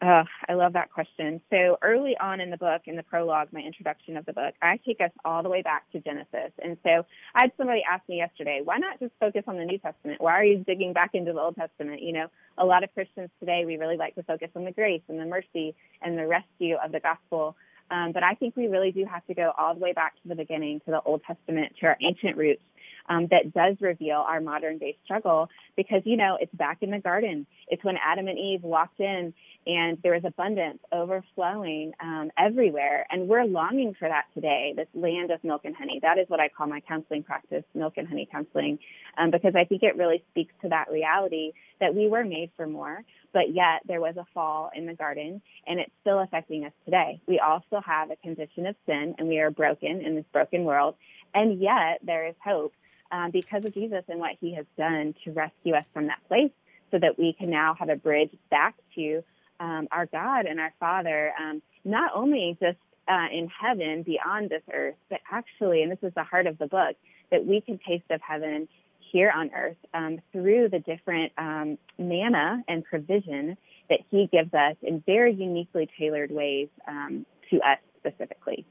Uh, 0.00 0.22
I 0.48 0.54
love 0.54 0.74
that 0.74 0.92
question. 0.92 1.40
So 1.50 1.76
early 1.82 2.16
on 2.20 2.40
in 2.40 2.50
the 2.50 2.56
book, 2.56 2.82
in 2.84 2.94
the 2.94 3.02
prologue, 3.02 3.48
my 3.52 3.60
introduction 3.60 4.16
of 4.16 4.26
the 4.26 4.32
book, 4.32 4.54
I 4.62 4.78
take 4.86 5.00
us 5.00 5.10
all 5.24 5.42
the 5.42 5.48
way 5.48 5.62
back 5.62 5.90
to 5.90 5.98
Genesis. 5.98 6.52
And 6.62 6.76
so 6.84 7.04
I 7.34 7.42
had 7.42 7.52
somebody 7.56 7.82
ask 7.88 8.08
me 8.08 8.18
yesterday, 8.18 8.60
why 8.62 8.78
not 8.78 9.00
just 9.00 9.12
focus 9.18 9.42
on 9.48 9.56
the 9.56 9.64
New 9.64 9.78
Testament? 9.78 10.20
Why 10.20 10.34
are 10.34 10.44
you 10.44 10.58
digging 10.58 10.92
back 10.92 11.10
into 11.14 11.32
the 11.32 11.40
Old 11.40 11.56
Testament? 11.56 12.00
You 12.00 12.12
know, 12.12 12.26
a 12.56 12.64
lot 12.64 12.84
of 12.84 12.94
Christians 12.94 13.30
today, 13.40 13.64
we 13.66 13.76
really 13.76 13.96
like 13.96 14.14
to 14.14 14.22
focus 14.22 14.50
on 14.54 14.64
the 14.64 14.72
grace 14.72 15.02
and 15.08 15.18
the 15.18 15.26
mercy 15.26 15.74
and 16.00 16.16
the 16.16 16.28
rescue 16.28 16.76
of 16.76 16.92
the 16.92 17.00
gospel. 17.00 17.56
Um, 17.90 18.12
but 18.12 18.22
I 18.22 18.34
think 18.34 18.56
we 18.56 18.68
really 18.68 18.92
do 18.92 19.04
have 19.04 19.26
to 19.26 19.34
go 19.34 19.52
all 19.58 19.74
the 19.74 19.80
way 19.80 19.94
back 19.94 20.14
to 20.22 20.28
the 20.28 20.36
beginning, 20.36 20.80
to 20.80 20.92
the 20.92 21.00
Old 21.00 21.22
Testament, 21.26 21.72
to 21.80 21.86
our 21.86 21.96
ancient 22.00 22.36
roots, 22.36 22.62
um, 23.08 23.28
that 23.30 23.52
does 23.52 23.76
reveal 23.80 24.16
our 24.16 24.40
modern 24.40 24.78
day 24.78 24.96
struggle 25.04 25.48
because, 25.76 26.02
you 26.04 26.16
know, 26.16 26.36
it's 26.40 26.54
back 26.54 26.78
in 26.82 26.90
the 26.90 26.98
garden. 26.98 27.46
It's 27.68 27.82
when 27.84 27.96
Adam 28.04 28.28
and 28.28 28.38
Eve 28.38 28.62
walked 28.62 29.00
in 29.00 29.32
and 29.66 29.98
there 30.02 30.14
was 30.14 30.22
abundance 30.24 30.78
overflowing 30.92 31.92
um, 32.00 32.30
everywhere. 32.38 33.06
And 33.10 33.28
we're 33.28 33.44
longing 33.44 33.94
for 33.98 34.08
that 34.08 34.24
today, 34.34 34.72
this 34.76 34.88
land 34.94 35.30
of 35.30 35.42
milk 35.44 35.62
and 35.64 35.76
honey. 35.76 35.98
That 36.02 36.18
is 36.18 36.28
what 36.28 36.40
I 36.40 36.48
call 36.48 36.66
my 36.66 36.80
counseling 36.80 37.22
practice, 37.22 37.64
milk 37.74 37.94
and 37.96 38.08
honey 38.08 38.28
counseling, 38.30 38.78
um, 39.18 39.30
because 39.30 39.54
I 39.54 39.64
think 39.64 39.82
it 39.82 39.96
really 39.96 40.24
speaks 40.30 40.54
to 40.62 40.68
that 40.70 40.90
reality 40.90 41.52
that 41.80 41.94
we 41.94 42.08
were 42.08 42.24
made 42.24 42.50
for 42.56 42.66
more, 42.66 43.04
but 43.32 43.54
yet 43.54 43.82
there 43.86 44.00
was 44.00 44.16
a 44.16 44.26
fall 44.34 44.70
in 44.74 44.86
the 44.86 44.94
garden 44.94 45.40
and 45.66 45.80
it's 45.80 45.92
still 46.00 46.20
affecting 46.20 46.64
us 46.64 46.72
today. 46.84 47.20
We 47.26 47.38
also 47.38 47.80
have 47.84 48.10
a 48.10 48.16
condition 48.16 48.66
of 48.66 48.74
sin 48.86 49.14
and 49.18 49.28
we 49.28 49.38
are 49.38 49.50
broken 49.50 50.00
in 50.00 50.16
this 50.16 50.24
broken 50.32 50.64
world. 50.64 50.94
And 51.34 51.60
yet 51.60 52.00
there 52.02 52.26
is 52.26 52.34
hope 52.42 52.72
um, 53.10 53.30
because 53.30 53.64
of 53.64 53.74
Jesus 53.74 54.04
and 54.08 54.18
what 54.18 54.36
he 54.40 54.54
has 54.54 54.66
done 54.76 55.14
to 55.24 55.32
rescue 55.32 55.74
us 55.74 55.84
from 55.92 56.06
that 56.06 56.20
place 56.28 56.50
so 56.90 56.98
that 56.98 57.18
we 57.18 57.32
can 57.32 57.50
now 57.50 57.74
have 57.78 57.88
a 57.88 57.96
bridge 57.96 58.30
back 58.50 58.74
to 58.94 59.22
um, 59.60 59.88
our 59.90 60.06
God 60.06 60.46
and 60.46 60.60
our 60.60 60.72
Father, 60.78 61.32
um, 61.38 61.62
not 61.84 62.12
only 62.14 62.56
just 62.60 62.78
uh, 63.08 63.26
in 63.32 63.48
heaven 63.48 64.02
beyond 64.02 64.50
this 64.50 64.62
earth, 64.72 64.94
but 65.08 65.20
actually, 65.30 65.82
and 65.82 65.90
this 65.90 65.98
is 66.02 66.12
the 66.14 66.24
heart 66.24 66.46
of 66.46 66.58
the 66.58 66.66
book, 66.66 66.96
that 67.30 67.44
we 67.44 67.60
can 67.60 67.78
taste 67.86 68.04
of 68.10 68.20
heaven 68.20 68.68
here 69.00 69.32
on 69.34 69.50
earth 69.54 69.76
um, 69.94 70.18
through 70.32 70.68
the 70.68 70.78
different 70.78 71.32
um, 71.38 71.78
manna 71.98 72.62
and 72.68 72.84
provision 72.84 73.56
that 73.88 74.00
He 74.10 74.28
gives 74.30 74.52
us 74.52 74.76
in 74.82 75.02
very 75.06 75.34
uniquely 75.34 75.88
tailored 75.98 76.30
ways 76.30 76.68
um, 76.86 77.24
to 77.50 77.56
us 77.60 77.78
specifically. 77.98 78.66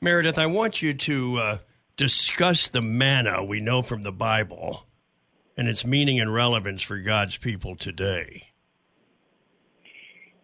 Meredith, 0.00 0.38
I 0.38 0.46
want 0.46 0.82
you 0.82 0.92
to 0.94 1.38
uh, 1.38 1.58
discuss 2.02 2.66
the 2.66 2.82
manna 2.82 3.44
we 3.44 3.60
know 3.60 3.80
from 3.80 4.02
the 4.02 4.10
Bible 4.10 4.88
and 5.56 5.68
its 5.68 5.86
meaning 5.86 6.18
and 6.18 6.34
relevance 6.34 6.82
for 6.82 6.98
God's 6.98 7.36
people 7.36 7.76
today. 7.76 8.48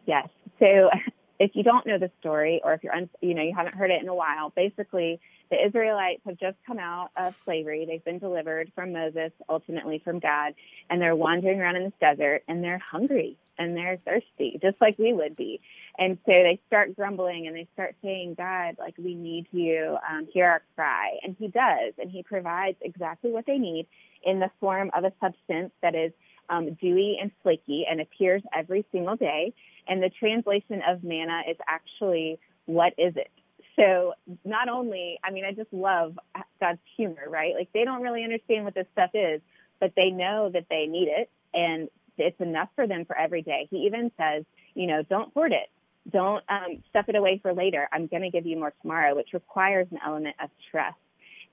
Yes. 0.07 0.29
So 0.61 0.89
if 1.41 1.51
you 1.55 1.65
don't 1.65 1.85
know 1.85 1.99
the 1.99 2.13
story 2.21 2.61
or 2.63 2.75
if 2.75 2.85
you're, 2.85 2.95
un- 2.95 3.11
you 3.21 3.35
know, 3.35 3.43
you 3.43 3.53
haven't 3.57 3.75
heard 3.75 3.91
it 3.91 4.01
in 4.01 4.09
a 4.09 4.15
while, 4.15 4.51
basically 4.51 5.19
the 5.51 5.57
Israelites 5.67 6.21
have 6.27 6.39
just 6.39 6.59
come 6.65 6.79
out 6.79 7.11
of 7.17 7.35
slavery. 7.45 7.87
They've 7.87 8.05
been 8.05 8.21
delivered 8.21 8.71
from 8.77 8.93
Moses, 8.93 9.33
ultimately 9.49 9.99
from 9.99 10.21
God, 10.21 10.55
and 10.89 11.03
they're 11.03 11.17
wandering 11.17 11.61
around 11.61 11.75
in 11.75 11.83
this 11.83 11.93
desert 12.01 12.45
and 12.47 12.63
they're 12.63 12.79
hungry 12.79 13.37
and 13.59 13.77
they're 13.77 13.99
thirsty, 14.05 14.59
just 14.63 14.77
like 14.81 14.99
we 14.99 15.13
would 15.13 15.37
be. 15.37 15.61
And 15.99 16.19
so 16.27 16.33
they 16.33 16.61
start 16.67 16.95
grumbling 16.95 17.47
and 17.47 17.57
they 17.57 17.67
start 17.75 17.97
saying, 18.03 18.35
God, 18.35 18.77
like, 18.79 18.95
we 18.99 19.15
need 19.15 19.47
you, 19.51 19.97
um, 20.09 20.29
hear 20.33 20.47
our 20.47 20.63
cry. 20.77 21.19
And 21.23 21.37
he 21.39 21.49
does, 21.49 21.95
and 21.99 22.11
he 22.11 22.23
provides 22.23 22.77
exactly 22.81 23.33
what 23.33 23.47
they 23.47 23.59
need 23.59 23.87
in 24.23 24.39
the 24.39 24.51
form 24.61 24.91
of 24.97 25.05
a 25.05 25.13
substance 25.21 25.73
that 25.83 25.95
is 25.95 26.13
um, 26.49 26.75
dewy 26.81 27.19
and 27.21 27.31
flaky 27.43 27.85
and 27.91 28.01
appears 28.01 28.43
every 28.55 28.85
single 28.93 29.17
day. 29.17 29.53
And 29.87 30.03
the 30.03 30.11
translation 30.11 30.83
of 30.89 31.03
manna 31.03 31.43
is 31.49 31.57
actually, 31.67 32.39
what 32.67 32.95
is 32.97 33.15
it? 33.17 33.31
So 33.77 34.15
not 34.45 34.69
only, 34.69 35.21
I 35.23 35.31
mean, 35.31 35.45
I 35.45 35.53
just 35.53 35.73
love 35.73 36.19
God's 36.61 36.81
humor, 36.97 37.25
right? 37.29 37.55
Like 37.55 37.69
they 37.73 37.85
don't 37.85 38.03
really 38.03 38.25
understand 38.25 38.65
what 38.65 38.75
this 38.75 38.87
stuff 38.93 39.11
is, 39.15 39.41
but 39.79 39.93
they 39.95 40.11
know 40.11 40.51
that 40.53 40.67
they 40.69 40.87
need 40.87 41.09
it 41.09 41.31
and 41.55 41.89
it's 42.19 42.41
enough 42.41 42.69
for 42.75 42.87
them 42.87 43.05
for 43.05 43.17
every 43.17 43.43
day. 43.43 43.69
He 43.71 43.79
even 43.79 44.11
says, 44.19 44.45
you 44.75 44.87
know, 44.87 45.03
don't 45.03 45.33
hoard 45.33 45.53
it. 45.53 45.69
Don't 46.11 46.43
um, 46.49 46.83
stuff 46.91 47.07
it 47.09 47.17
away 47.17 47.39
for 47.43 47.53
later. 47.53 47.89
I'm 47.93 48.07
going 48.07 48.23
to 48.23 48.31
give 48.31 48.47
you 48.47 48.57
more 48.57 48.73
tomorrow, 48.81 49.15
which 49.15 49.29
requires 49.33 49.87
an 49.91 49.99
element 50.05 50.37
of 50.43 50.51
trust. 50.71 50.97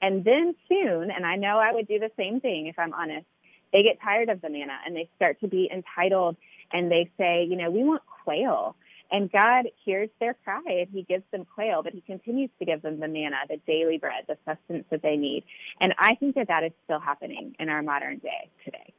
And 0.02 0.24
then 0.24 0.56
soon, 0.70 1.12
and 1.12 1.26
I 1.26 1.36
know 1.36 1.58
I 1.58 1.72
would 1.74 1.88
do 1.88 2.00
the 2.00 2.12
same 2.18 2.40
thing 2.40 2.68
if 2.68 2.78
I'm 2.78 2.94
honest, 2.94 3.26
they 3.74 3.84
get 3.84 4.00
tired 4.02 4.30
of 4.30 4.42
the 4.42 4.50
manna 4.50 4.78
and 4.86 4.96
they 4.96 5.10
start 5.16 5.40
to 5.42 5.48
be 5.48 5.70
entitled 5.74 6.38
and 6.72 6.92
they 6.92 7.10
say, 7.18 7.46
you 7.50 7.58
know, 7.58 7.70
we 7.70 7.84
want 7.84 8.02
quail. 8.24 8.76
And 9.12 9.32
God 9.32 9.66
hears 9.84 10.10
their 10.20 10.34
cry 10.34 10.62
and 10.66 10.88
He 10.92 11.04
gives 11.04 11.24
them 11.32 11.46
quail, 11.54 11.84
but 11.84 11.94
He 11.94 12.02
continues 12.02 12.50
to 12.60 12.66
give 12.66 12.82
them 12.82 13.00
the 13.00 13.08
manna, 13.08 13.38
the 13.50 13.58
daily 13.68 13.98
bread, 13.98 14.26
the 14.28 14.38
sustenance 14.46 14.86
that 14.92 15.02
they 15.02 15.16
need. 15.16 15.44
And 15.80 15.94
I 16.00 16.16
think 16.16 16.36
that 16.36 16.48
that 16.48 16.64
is 16.64 16.72
still 16.86 17.00
happening 17.00 17.56
in 17.60 17.70
our 17.70 17.82
modern 17.82 18.18
day 18.20 18.50
today. 18.64 18.94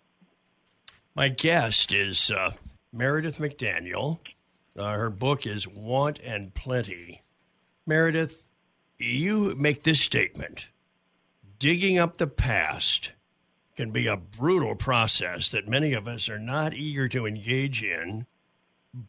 My 1.16 1.30
guest 1.30 1.94
is 1.94 2.30
uh, 2.30 2.50
Meredith 2.92 3.38
McDaniel. 3.38 4.18
Uh, 4.76 4.92
her 4.92 5.08
book 5.08 5.46
is 5.46 5.66
Want 5.66 6.20
and 6.20 6.52
Plenty. 6.52 7.22
Meredith, 7.86 8.44
you 8.98 9.54
make 9.56 9.82
this 9.82 9.98
statement 9.98 10.68
digging 11.58 11.98
up 11.98 12.18
the 12.18 12.26
past 12.26 13.14
can 13.76 13.92
be 13.92 14.06
a 14.06 14.18
brutal 14.18 14.74
process 14.74 15.52
that 15.52 15.66
many 15.66 15.94
of 15.94 16.06
us 16.06 16.28
are 16.28 16.38
not 16.38 16.74
eager 16.74 17.08
to 17.08 17.26
engage 17.26 17.82
in, 17.82 18.26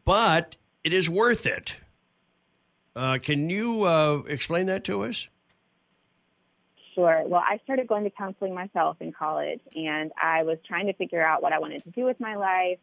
but 0.05 0.55
it 0.85 0.93
is 0.93 1.09
worth 1.09 1.45
it. 1.45 1.75
Uh, 2.95 3.17
can 3.21 3.49
you 3.49 3.83
uh, 3.83 4.21
explain 4.29 4.67
that 4.67 4.85
to 4.85 5.03
us? 5.03 5.27
Sure. 6.97 7.21
Well, 7.27 7.43
I 7.47 7.59
started 7.63 7.87
going 7.87 8.05
to 8.05 8.09
counseling 8.09 8.55
myself 8.55 8.97
in 9.01 9.11
college, 9.11 9.59
and 9.75 10.11
I 10.19 10.41
was 10.41 10.57
trying 10.67 10.87
to 10.87 10.93
figure 10.93 11.23
out 11.23 11.43
what 11.43 11.53
I 11.53 11.59
wanted 11.59 11.83
to 11.83 11.91
do 11.91 12.05
with 12.05 12.19
my 12.19 12.35
life. 12.35 12.79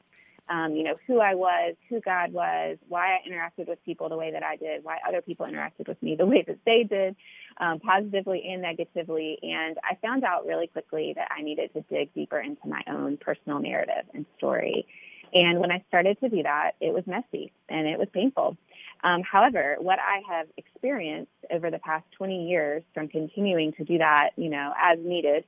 Um, 0.49 0.77
you 0.77 0.85
know, 0.85 0.95
who 1.07 1.21
I 1.21 1.35
was, 1.35 1.75
who 1.89 2.01
God 2.03 2.33
was, 2.33 2.77
why 2.87 3.17
I 3.17 3.29
interacted 3.29 3.67
with 3.67 3.83
people 3.85 4.11
the 4.11 4.17
way 4.17 4.31
that 4.33 4.43
I 4.43 4.57
did, 4.57 4.85
why 4.85 4.99
other 5.09 5.23
people 5.23 5.47
interacted 5.47 5.89
with 5.89 6.01
me 6.03 6.17
the 6.17 6.27
way 6.27 6.45
that 6.47 6.59
they 6.67 6.85
did, 6.85 7.17
um, 7.57 7.81
positively 7.81 8.47
and 8.53 8.61
negatively. 8.61 9.39
And 9.43 9.79
I 9.83 9.97
found 10.03 10.23
out 10.23 10.47
really 10.47 10.67
quickly 10.67 11.15
that 11.17 11.29
I 11.37 11.43
needed 11.43 11.73
to 11.73 11.81
dig 11.81 12.13
deeper 12.13 12.39
into 12.39 12.69
my 12.69 12.83
own 12.87 13.17
personal 13.17 13.59
narrative 13.59 14.05
and 14.13 14.27
story. 14.37 14.87
And 15.33 15.61
when 15.61 15.73
I 15.73 15.83
started 15.89 16.21
to 16.21 16.29
do 16.29 16.43
that, 16.43 16.73
it 16.79 16.93
was 16.93 17.05
messy 17.07 17.51
and 17.69 17.89
it 17.89 17.99
was 17.99 18.09
painful. 18.13 18.59
Um, 19.03 19.23
however, 19.23 19.77
what 19.81 19.99
I 19.99 20.23
have 20.29 20.47
experienced 20.57 21.33
over 21.51 21.71
the 21.71 21.79
past 21.79 22.05
20 22.17 22.49
years 22.49 22.83
from 22.95 23.09
continuing 23.09 23.73
to 23.75 23.85
do 23.85 23.99
that, 23.99 24.31
you 24.37 24.49
know, 24.49 24.73
as 24.81 24.99
needed 24.99 25.45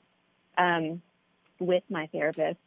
um, 0.59 1.01
with 1.59 1.83
my 1.89 2.07
therapist, 2.09 2.59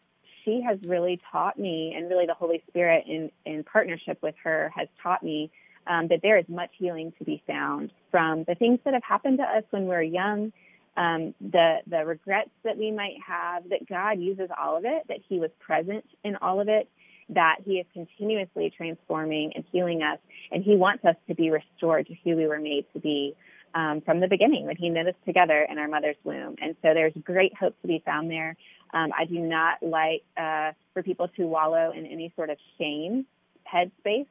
she 0.43 0.61
has 0.61 0.79
really 0.83 1.19
taught 1.31 1.59
me, 1.59 1.93
and 1.95 2.09
really 2.09 2.25
the 2.25 2.33
Holy 2.33 2.63
Spirit 2.69 3.05
in, 3.07 3.31
in 3.45 3.63
partnership 3.63 4.19
with 4.21 4.35
her 4.43 4.71
has 4.75 4.87
taught 5.01 5.21
me 5.21 5.51
um, 5.85 6.07
that 6.07 6.21
there 6.21 6.37
is 6.37 6.45
much 6.47 6.71
healing 6.77 7.13
to 7.17 7.25
be 7.25 7.41
found 7.45 7.91
from 8.11 8.43
the 8.45 8.55
things 8.55 8.79
that 8.85 8.93
have 8.93 9.03
happened 9.03 9.39
to 9.39 9.43
us 9.43 9.63
when 9.71 9.83
we 9.83 9.89
we're 9.89 10.01
young, 10.01 10.51
um, 10.97 11.33
the 11.39 11.77
the 11.87 12.05
regrets 12.05 12.51
that 12.63 12.77
we 12.77 12.91
might 12.91 13.15
have. 13.25 13.69
That 13.69 13.87
God 13.87 14.19
uses 14.19 14.49
all 14.57 14.77
of 14.77 14.85
it, 14.85 15.03
that 15.07 15.19
He 15.27 15.39
was 15.39 15.49
present 15.59 16.05
in 16.23 16.35
all 16.37 16.59
of 16.59 16.67
it, 16.67 16.89
that 17.29 17.57
He 17.65 17.73
is 17.73 17.85
continuously 17.93 18.71
transforming 18.75 19.51
and 19.55 19.63
healing 19.71 20.01
us, 20.01 20.19
and 20.51 20.63
He 20.63 20.75
wants 20.75 21.05
us 21.05 21.15
to 21.27 21.35
be 21.35 21.49
restored 21.49 22.07
to 22.07 22.15
who 22.23 22.35
we 22.35 22.47
were 22.47 22.59
made 22.59 22.85
to 22.93 22.99
be. 22.99 23.35
Um, 23.75 24.01
from 24.01 24.19
the 24.19 24.27
beginning, 24.27 24.65
when 24.65 24.77
he 24.77 24.89
knit 24.89 25.05
us 25.05 25.13
together 25.27 25.67
in 25.69 25.77
our 25.77 25.87
mother's 25.87 26.15
womb. 26.23 26.55
And 26.59 26.75
so 26.81 26.95
there's 26.95 27.13
great 27.23 27.55
hope 27.55 27.79
to 27.83 27.87
be 27.87 28.01
found 28.03 28.31
there. 28.31 28.57
Um, 28.95 29.11
I 29.15 29.25
do 29.25 29.39
not 29.39 29.83
like 29.83 30.23
uh, 30.35 30.71
for 30.95 31.03
people 31.03 31.27
to 31.37 31.43
wallow 31.45 31.91
in 31.95 32.07
any 32.07 32.33
sort 32.35 32.49
of 32.49 32.57
shame 32.79 33.27
headspace. 33.71 34.25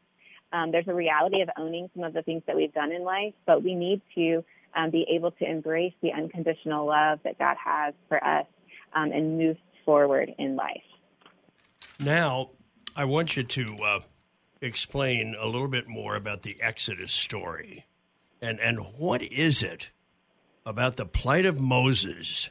Um, 0.52 0.72
there's 0.72 0.88
a 0.88 0.94
reality 0.94 1.42
of 1.42 1.50
owning 1.56 1.88
some 1.94 2.04
of 2.04 2.14
the 2.14 2.22
things 2.22 2.42
that 2.46 2.56
we've 2.56 2.72
done 2.72 2.90
in 2.90 3.02
life, 3.02 3.34
but 3.46 3.62
we 3.62 3.74
need 3.74 4.00
to 4.14 4.44
um, 4.74 4.90
be 4.90 5.06
able 5.10 5.30
to 5.32 5.48
embrace 5.48 5.92
the 6.02 6.12
unconditional 6.12 6.86
love 6.86 7.20
that 7.24 7.38
God 7.38 7.56
has 7.62 7.94
for 8.08 8.22
us 8.24 8.46
um, 8.94 9.12
and 9.12 9.38
move 9.38 9.56
forward 9.84 10.32
in 10.38 10.56
life. 10.56 10.82
Now, 12.00 12.50
I 12.98 13.04
want 13.04 13.36
you 13.36 13.44
to 13.44 13.76
uh, 13.84 14.00
explain 14.60 15.36
a 15.38 15.46
little 15.46 15.68
bit 15.68 15.86
more 15.86 16.16
about 16.16 16.42
the 16.42 16.56
Exodus 16.60 17.12
story, 17.12 17.86
and 18.42 18.58
and 18.58 18.80
what 18.98 19.22
is 19.22 19.62
it 19.62 19.92
about 20.66 20.96
the 20.96 21.06
plight 21.06 21.46
of 21.46 21.60
Moses 21.60 22.50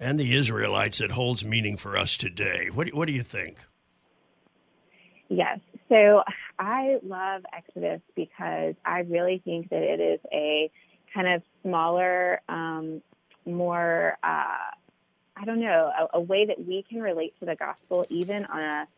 and 0.00 0.18
the 0.18 0.34
Israelites 0.34 0.98
that 0.98 1.12
holds 1.12 1.44
meaning 1.44 1.76
for 1.76 1.96
us 1.96 2.16
today? 2.16 2.70
What 2.74 2.92
what 2.92 3.06
do 3.06 3.12
you 3.12 3.22
think? 3.22 3.60
Yes. 5.28 5.60
So 5.88 6.24
I 6.58 6.98
love 7.04 7.42
Exodus 7.56 8.00
because 8.16 8.74
I 8.84 9.02
really 9.02 9.40
think 9.44 9.70
that 9.70 9.82
it 9.82 10.00
is 10.00 10.18
a 10.32 10.72
kind 11.14 11.28
of 11.28 11.42
smaller, 11.62 12.40
um, 12.48 13.00
more, 13.46 14.18
uh, 14.24 14.72
I 15.36 15.44
don't 15.44 15.60
know, 15.60 15.92
a, 15.96 16.16
a, 16.16 16.20
way 16.20 16.46
that 16.46 16.66
we 16.66 16.84
can 16.88 17.00
relate 17.00 17.38
to 17.40 17.46
the 17.46 17.54
gospel 17.54 18.06
even 18.08 18.46
on 18.46 18.60
a 18.60 18.88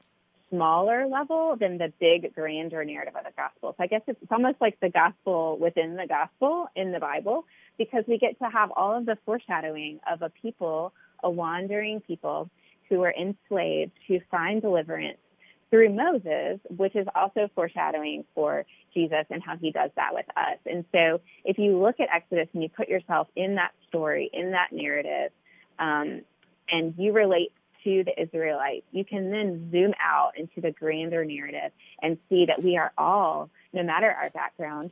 smaller 0.50 1.06
level 1.06 1.56
than 1.58 1.78
the 1.78 1.92
big, 2.00 2.34
grander 2.34 2.84
narrative 2.84 3.14
of 3.16 3.24
the 3.24 3.32
gospel. 3.36 3.74
So 3.76 3.84
I 3.84 3.86
guess 3.86 4.02
it's, 4.06 4.20
almost 4.30 4.56
like 4.60 4.78
the 4.80 4.90
gospel 4.90 5.58
within 5.58 5.96
the 5.96 6.06
gospel 6.06 6.66
in 6.76 6.92
the 6.92 7.00
Bible 7.00 7.44
because 7.78 8.04
we 8.06 8.18
get 8.18 8.38
to 8.38 8.48
have 8.50 8.70
all 8.76 8.96
of 8.96 9.06
the 9.06 9.16
foreshadowing 9.24 10.00
of 10.10 10.22
a 10.22 10.30
people, 10.30 10.92
a 11.22 11.30
wandering 11.30 12.00
people 12.00 12.50
who 12.88 12.98
were 12.98 13.14
enslaved 13.18 13.92
to 14.08 14.20
find 14.30 14.62
deliverance 14.62 15.18
through 15.70 15.92
Moses, 15.92 16.60
which 16.76 16.94
is 16.94 17.06
also 17.14 17.48
foreshadowing 17.54 18.24
for 18.34 18.64
Jesus 18.92 19.24
and 19.30 19.42
how 19.42 19.56
he 19.56 19.72
does 19.72 19.90
that 19.96 20.14
with 20.14 20.26
us. 20.36 20.58
And 20.66 20.84
so 20.92 21.20
if 21.44 21.58
you 21.58 21.80
look 21.80 21.98
at 21.98 22.08
Exodus 22.14 22.48
and 22.54 22.62
you 22.62 22.68
put 22.68 22.88
yourself 22.88 23.28
in 23.34 23.56
that 23.56 23.72
story, 23.88 24.30
in 24.32 24.52
that 24.52 24.68
narrative, 24.70 25.32
um, 25.78 26.22
and 26.70 26.94
you 26.96 27.12
relate 27.12 27.52
to 27.84 28.04
the 28.04 28.20
Israelites, 28.20 28.86
you 28.90 29.04
can 29.04 29.30
then 29.30 29.70
zoom 29.70 29.94
out 30.00 30.32
into 30.36 30.60
the 30.60 30.70
grander 30.70 31.24
narrative 31.24 31.72
and 32.02 32.18
see 32.28 32.46
that 32.46 32.62
we 32.62 32.76
are 32.76 32.92
all, 32.98 33.50
no 33.72 33.82
matter 33.82 34.10
our 34.10 34.30
background, 34.30 34.90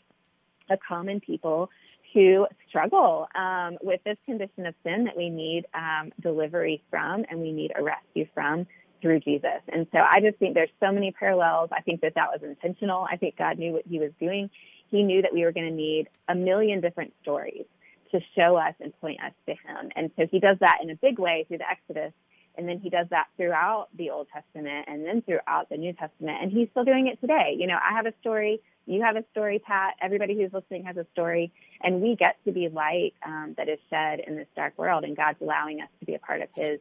a 0.71 0.77
common 0.77 1.21
people 1.21 1.71
who 2.13 2.47
struggle 2.69 3.27
um, 3.35 3.79
with 3.83 4.03
this 4.05 4.19
condition 4.27 4.67
of 4.67 4.75
sin 4.85 5.05
that 5.05 5.17
we 5.17 5.31
need 5.31 5.67
um, 5.75 6.13
delivery 6.21 6.83
from 6.91 7.25
and 7.31 7.41
we 7.41 7.53
need 7.53 7.73
a 7.75 7.83
rescue 7.83 8.27
from 8.35 8.67
through 9.01 9.21
Jesus. 9.21 9.61
And 9.69 9.87
so 9.93 9.99
I 9.99 10.21
just 10.21 10.39
think 10.39 10.55
there's 10.55 10.71
so 10.79 10.93
many 10.93 11.11
parallels. 11.11 11.71
I 11.73 11.81
think 11.81 12.03
that 12.03 12.15
that 12.15 12.29
was 12.33 12.43
intentional. 12.43 13.07
I 13.11 13.17
think 13.17 13.37
God 13.37 13.59
knew 13.59 13.73
what 13.73 13.87
he 13.87 13.99
was 13.99 14.13
doing. 14.21 14.49
He 14.91 15.03
knew 15.03 15.23
that 15.23 15.33
we 15.33 15.43
were 15.45 15.53
going 15.53 15.69
to 15.69 15.75
need 15.75 16.09
a 16.29 16.35
million 16.35 16.81
different 16.81 17.13
stories 17.23 17.65
to 18.13 18.21
show 18.37 18.57
us 18.57 18.75
and 18.81 18.99
point 19.01 19.19
us 19.23 19.33
to 19.47 19.53
him. 19.53 19.91
And 19.97 20.11
so 20.17 20.27
he 20.31 20.39
does 20.39 20.59
that 20.61 20.79
in 20.83 20.91
a 20.91 20.95
big 20.95 21.19
way 21.19 21.45
through 21.49 21.59
the 21.59 21.69
Exodus. 21.69 22.13
And 22.57 22.69
then 22.69 22.79
he 22.79 22.91
does 22.91 23.07
that 23.11 23.27
throughout 23.37 23.89
the 23.97 24.11
Old 24.11 24.29
Testament 24.33 24.87
and 24.89 25.05
then 25.05 25.23
throughout 25.23 25.69
the 25.71 25.77
New 25.77 25.93
Testament. 25.93 26.39
And 26.43 26.53
he's 26.53 26.69
still 26.71 26.85
doing 26.85 27.07
it 27.07 27.21
today. 27.21 27.55
You 27.57 27.67
know, 27.67 27.77
I 27.77 27.95
have 27.95 28.07
a 28.07 28.13
story. 28.21 28.61
You 28.87 29.03
have 29.03 29.17
a 29.17 29.25
story, 29.31 29.59
Pat. 29.59 29.95
Everybody 30.03 30.37
who's 30.37 30.53
listening 30.53 30.85
has 30.85 30.97
a 30.97 31.07
story. 31.13 31.53
And 31.83 32.01
we 32.01 32.17
get 32.17 32.37
to 32.45 32.53
be 32.53 32.69
light 32.69 33.15
um, 33.25 33.55
that 33.57 33.69
is 33.69 33.79
shed 33.89 34.21
in 34.27 34.37
this 34.37 34.49
dark 34.55 34.77
world. 34.77 35.05
And 35.05 35.17
God's 35.17 35.41
allowing 35.41 35.81
us 35.81 35.89
to 36.01 36.07
be 36.07 36.15
a 36.15 36.19
part 36.19 36.43
of 36.43 36.49
his, 36.55 36.81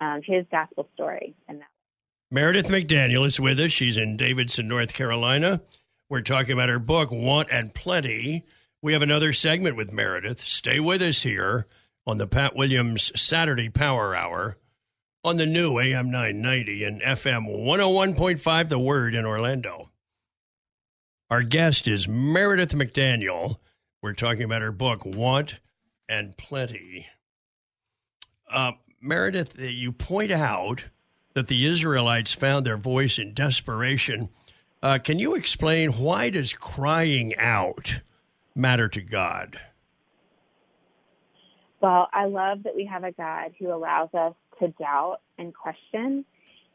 um, 0.00 0.22
his 0.24 0.46
gospel 0.50 0.88
story. 0.94 1.34
And 1.48 1.60
that. 1.60 1.68
Meredith 2.30 2.68
McDaniel 2.68 3.26
is 3.26 3.40
with 3.40 3.58
us. 3.60 3.72
She's 3.72 3.98
in 3.98 4.16
Davidson, 4.16 4.68
North 4.68 4.94
Carolina. 4.94 5.60
We're 6.08 6.22
talking 6.22 6.52
about 6.52 6.68
her 6.68 6.78
book, 6.78 7.10
Want 7.10 7.48
and 7.50 7.74
Plenty 7.74 8.44
we 8.82 8.94
have 8.94 9.02
another 9.02 9.34
segment 9.34 9.76
with 9.76 9.92
Meredith. 9.92 10.40
Stay 10.40 10.80
with 10.80 11.02
us 11.02 11.22
here 11.22 11.66
on 12.06 12.16
the 12.16 12.26
Pat 12.26 12.56
Williams 12.56 13.12
Saturday 13.14 13.68
Power 13.68 14.14
Hour 14.16 14.56
on 15.22 15.36
the 15.36 15.46
new 15.46 15.78
AM 15.78 16.10
990 16.10 16.84
and 16.84 17.02
FM 17.02 17.46
101.5 17.46 18.68
The 18.68 18.78
Word 18.78 19.14
in 19.14 19.26
Orlando. 19.26 19.90
Our 21.30 21.42
guest 21.42 21.86
is 21.86 22.08
Meredith 22.08 22.72
McDaniel. 22.72 23.58
We're 24.00 24.14
talking 24.14 24.44
about 24.44 24.62
her 24.62 24.72
book, 24.72 25.04
Want 25.04 25.60
and 26.08 26.36
Plenty. 26.38 27.06
Uh, 28.50 28.72
Meredith, 29.00 29.58
you 29.58 29.92
point 29.92 30.30
out 30.30 30.86
that 31.34 31.48
the 31.48 31.66
Israelites 31.66 32.32
found 32.32 32.64
their 32.64 32.78
voice 32.78 33.18
in 33.18 33.34
desperation. 33.34 34.30
Uh, 34.82 34.98
can 34.98 35.18
you 35.18 35.34
explain 35.34 35.92
why 35.92 36.30
does 36.30 36.54
crying 36.54 37.36
out 37.36 38.00
matter 38.54 38.88
to 38.88 39.02
God? 39.02 39.60
Well, 41.82 42.08
I 42.12 42.24
love 42.24 42.62
that 42.64 42.74
we 42.74 42.86
have 42.86 43.04
a 43.04 43.12
God 43.12 43.52
who 43.58 43.72
allows 43.72 44.08
us 44.14 44.34
to 44.60 44.68
doubt 44.68 45.18
and 45.38 45.54
question. 45.54 46.24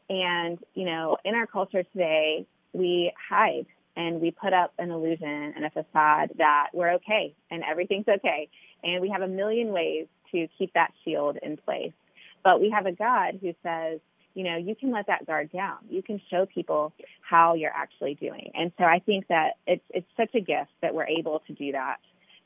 And, 0.08 0.58
you 0.74 0.84
know, 0.84 1.16
in 1.24 1.34
our 1.34 1.46
culture 1.46 1.82
today, 1.82 2.46
we 2.72 3.12
hide 3.28 3.66
and 3.96 4.20
we 4.20 4.30
put 4.30 4.52
up 4.52 4.72
an 4.78 4.90
illusion 4.90 5.54
and 5.56 5.64
a 5.64 5.70
facade 5.70 6.32
that 6.38 6.68
we're 6.74 6.94
okay 6.94 7.34
and 7.50 7.64
everything's 7.64 8.06
okay. 8.06 8.48
And 8.84 9.00
we 9.00 9.08
have 9.08 9.22
a 9.22 9.28
million 9.28 9.72
ways 9.72 10.06
to 10.32 10.46
keep 10.58 10.72
that 10.74 10.92
shield 11.04 11.38
in 11.42 11.56
place. 11.56 11.92
But 12.44 12.60
we 12.60 12.70
have 12.70 12.86
a 12.86 12.92
God 12.92 13.38
who 13.40 13.54
says, 13.62 14.00
you 14.34 14.44
know, 14.44 14.56
you 14.56 14.76
can 14.76 14.92
let 14.92 15.06
that 15.06 15.26
guard 15.26 15.50
down. 15.50 15.78
You 15.88 16.02
can 16.02 16.20
show 16.30 16.46
people 16.46 16.92
how 17.22 17.54
you're 17.54 17.72
actually 17.74 18.14
doing. 18.14 18.50
And 18.54 18.70
so 18.78 18.84
I 18.84 18.98
think 18.98 19.26
that 19.28 19.54
it's 19.66 19.82
it's 19.90 20.06
such 20.16 20.34
a 20.34 20.40
gift 20.40 20.70
that 20.82 20.94
we're 20.94 21.06
able 21.06 21.42
to 21.46 21.54
do 21.54 21.72
that 21.72 21.96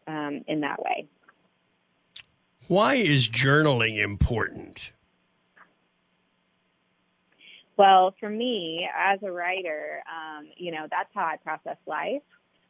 um, 0.07 0.45
in 0.47 0.61
that 0.61 0.81
way. 0.81 1.09
Why 2.69 2.95
is 2.95 3.29
journaling 3.29 3.99
important? 3.99 4.93
Well, 7.81 8.15
for 8.21 8.29
me, 8.29 8.87
as 8.95 9.23
a 9.23 9.33
writer, 9.33 10.03
um, 10.07 10.47
you 10.55 10.71
know, 10.71 10.87
that's 10.91 11.09
how 11.15 11.25
I 11.25 11.39
process 11.39 11.79
life. 11.87 12.21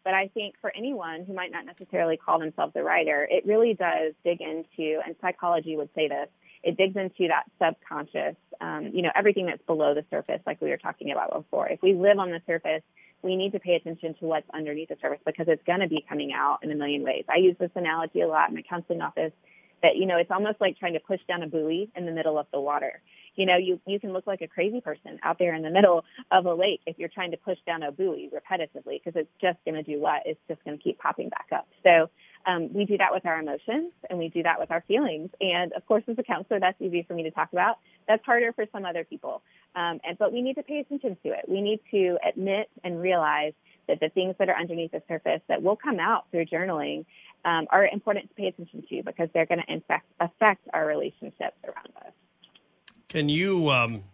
But 0.05 0.15
I 0.15 0.29
think 0.29 0.55
for 0.61 0.73
anyone 0.77 1.25
who 1.25 1.35
might 1.35 1.51
not 1.51 1.67
necessarily 1.67 2.17
call 2.17 2.39
themselves 2.39 2.75
a 2.77 2.85
writer, 2.85 3.27
it 3.29 3.45
really 3.45 3.75
does 3.75 4.15
dig 4.23 4.41
into, 4.41 5.01
and 5.05 5.17
psychology 5.21 5.77
would 5.77 5.89
say 5.97 6.07
this, 6.07 6.29
it 6.63 6.77
digs 6.77 6.95
into 6.95 7.27
that 7.27 7.43
subconscious, 7.61 8.37
um, 8.61 8.91
you 8.95 9.03
know, 9.03 9.11
everything 9.17 9.47
that's 9.47 9.63
below 9.67 9.95
the 9.95 10.05
surface, 10.11 10.41
like 10.47 10.61
we 10.61 10.71
were 10.71 10.77
talking 10.77 11.11
about 11.11 11.33
before. 11.33 11.67
If 11.67 11.83
we 11.83 11.93
live 11.93 12.21
on 12.21 12.31
the 12.31 12.41
surface, 12.47 12.83
we 13.23 13.35
need 13.35 13.51
to 13.51 13.59
pay 13.59 13.75
attention 13.75 14.15
to 14.21 14.27
what's 14.27 14.49
underneath 14.55 14.91
the 14.91 14.97
surface 15.03 15.19
because 15.27 15.49
it's 15.49 15.65
going 15.65 15.81
to 15.81 15.89
be 15.89 16.05
coming 16.09 16.33
out 16.33 16.61
in 16.63 16.71
a 16.71 16.77
million 16.77 17.03
ways. 17.03 17.25
I 17.29 17.39
use 17.39 17.57
this 17.59 17.73
analogy 17.75 18.21
a 18.21 18.29
lot 18.29 18.51
in 18.51 18.55
my 18.55 18.63
counseling 18.63 19.01
office 19.03 19.33
that, 19.83 19.97
you 19.97 20.07
know, 20.07 20.19
it's 20.19 20.31
almost 20.31 20.61
like 20.61 20.79
trying 20.79 20.93
to 20.93 21.01
push 21.01 21.21
down 21.27 21.43
a 21.43 21.49
buoy 21.49 21.91
in 21.97 22.07
the 22.07 22.13
middle 22.13 22.39
of 22.39 22.47
the 22.53 22.61
water. 22.61 23.03
You 23.37 23.47
know, 23.47 23.57
you, 23.57 23.81
you 23.87 24.01
can 24.01 24.13
look 24.13 24.27
like 24.27 24.43
a 24.43 24.49
crazy 24.49 24.81
person 24.81 25.19
out 25.23 25.39
there 25.39 25.55
in 25.55 25.63
the 25.63 25.71
middle 25.71 26.05
of 26.31 26.47
a 26.47 26.55
lake 26.55 26.81
if 26.87 26.99
you're 26.99 27.09
trying 27.09 27.31
to 27.33 27.37
push 27.37 27.59
down 27.67 27.83
a 27.83 27.93
buoy 27.93 28.31
repetitively 28.33 29.03
because 29.03 29.15
it's 29.17 29.31
just 29.41 29.59
going 29.65 29.77
to 29.77 29.83
do 29.83 30.01
what? 30.01 30.23
It's 30.27 30.41
just 30.49 30.63
going 30.65 30.77
to 30.77 30.83
keep 30.83 30.99
popping 30.99 31.29
back 31.29 31.47
up. 31.53 31.69
So 31.85 32.11
um, 32.47 32.73
we 32.73 32.85
do 32.85 32.97
that 32.99 33.13
with 33.13 33.27
our 33.27 33.41
emotions 33.41 33.93
and 34.09 34.19
we 34.19 34.29
do 34.29 34.43
that 34.43 34.59
with 34.59 34.71
our 34.71 34.83
feelings. 34.89 35.31
And 35.41 35.73
of 35.73 35.87
course, 35.87 36.05
as 36.09 36.19
a 36.19 36.23
counselor, 36.23 36.61
that's 36.61 36.81
easy 36.81 37.05
for 37.07 37.15
me 37.15 37.23
to 37.25 37.31
talk 37.31 37.53
about. 37.53 37.79
That's 38.09 38.25
harder 38.25 38.53
for 38.53 38.67
some 38.73 38.85
other 38.85 39.05
people. 39.05 39.43
Um, 39.75 40.01
and 40.05 40.19
but 40.19 40.33
we 40.33 40.43
need 40.43 40.55
to 40.55 40.63
pay 40.63 40.79
attention 40.79 41.17
to 41.25 41.31
it. 41.31 41.45
We 41.49 41.61
need 41.61 41.81
to 41.93 42.19
admit 42.27 42.69
and 42.83 43.01
realize 43.01 43.53
that 43.89 44.01
the 44.01 44.09
things 44.09 44.35
that 44.39 44.49
are 44.49 44.57
underneath 44.57 44.93
the 44.93 45.03
surface 45.09 45.41
that 45.49 45.63
will 45.63 45.77
come 45.77 45.99
out 46.01 46.27
through 46.31 46.47
journaling 46.47 47.05
um, 47.45 47.67
are 47.71 47.87
important 47.87 48.29
to 48.29 48.35
pay 48.35 48.47
attention 48.47 48.85
to 48.89 49.03
because 49.03 49.29
they're 49.33 49.47
going 49.47 49.63
to 49.67 49.75
affect 49.75 50.07
affect 50.21 50.67
our 50.73 50.87
relationships 50.87 51.57
around 51.65 51.89
us. 52.05 52.13
Can 53.11 53.29
you 53.29 53.71
um, 53.71 54.05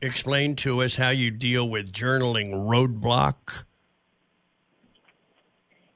explain 0.00 0.54
to 0.56 0.82
us 0.82 0.94
how 0.94 1.10
you 1.10 1.32
deal 1.32 1.68
with 1.68 1.90
journaling 1.90 2.52
roadblock? 2.52 3.64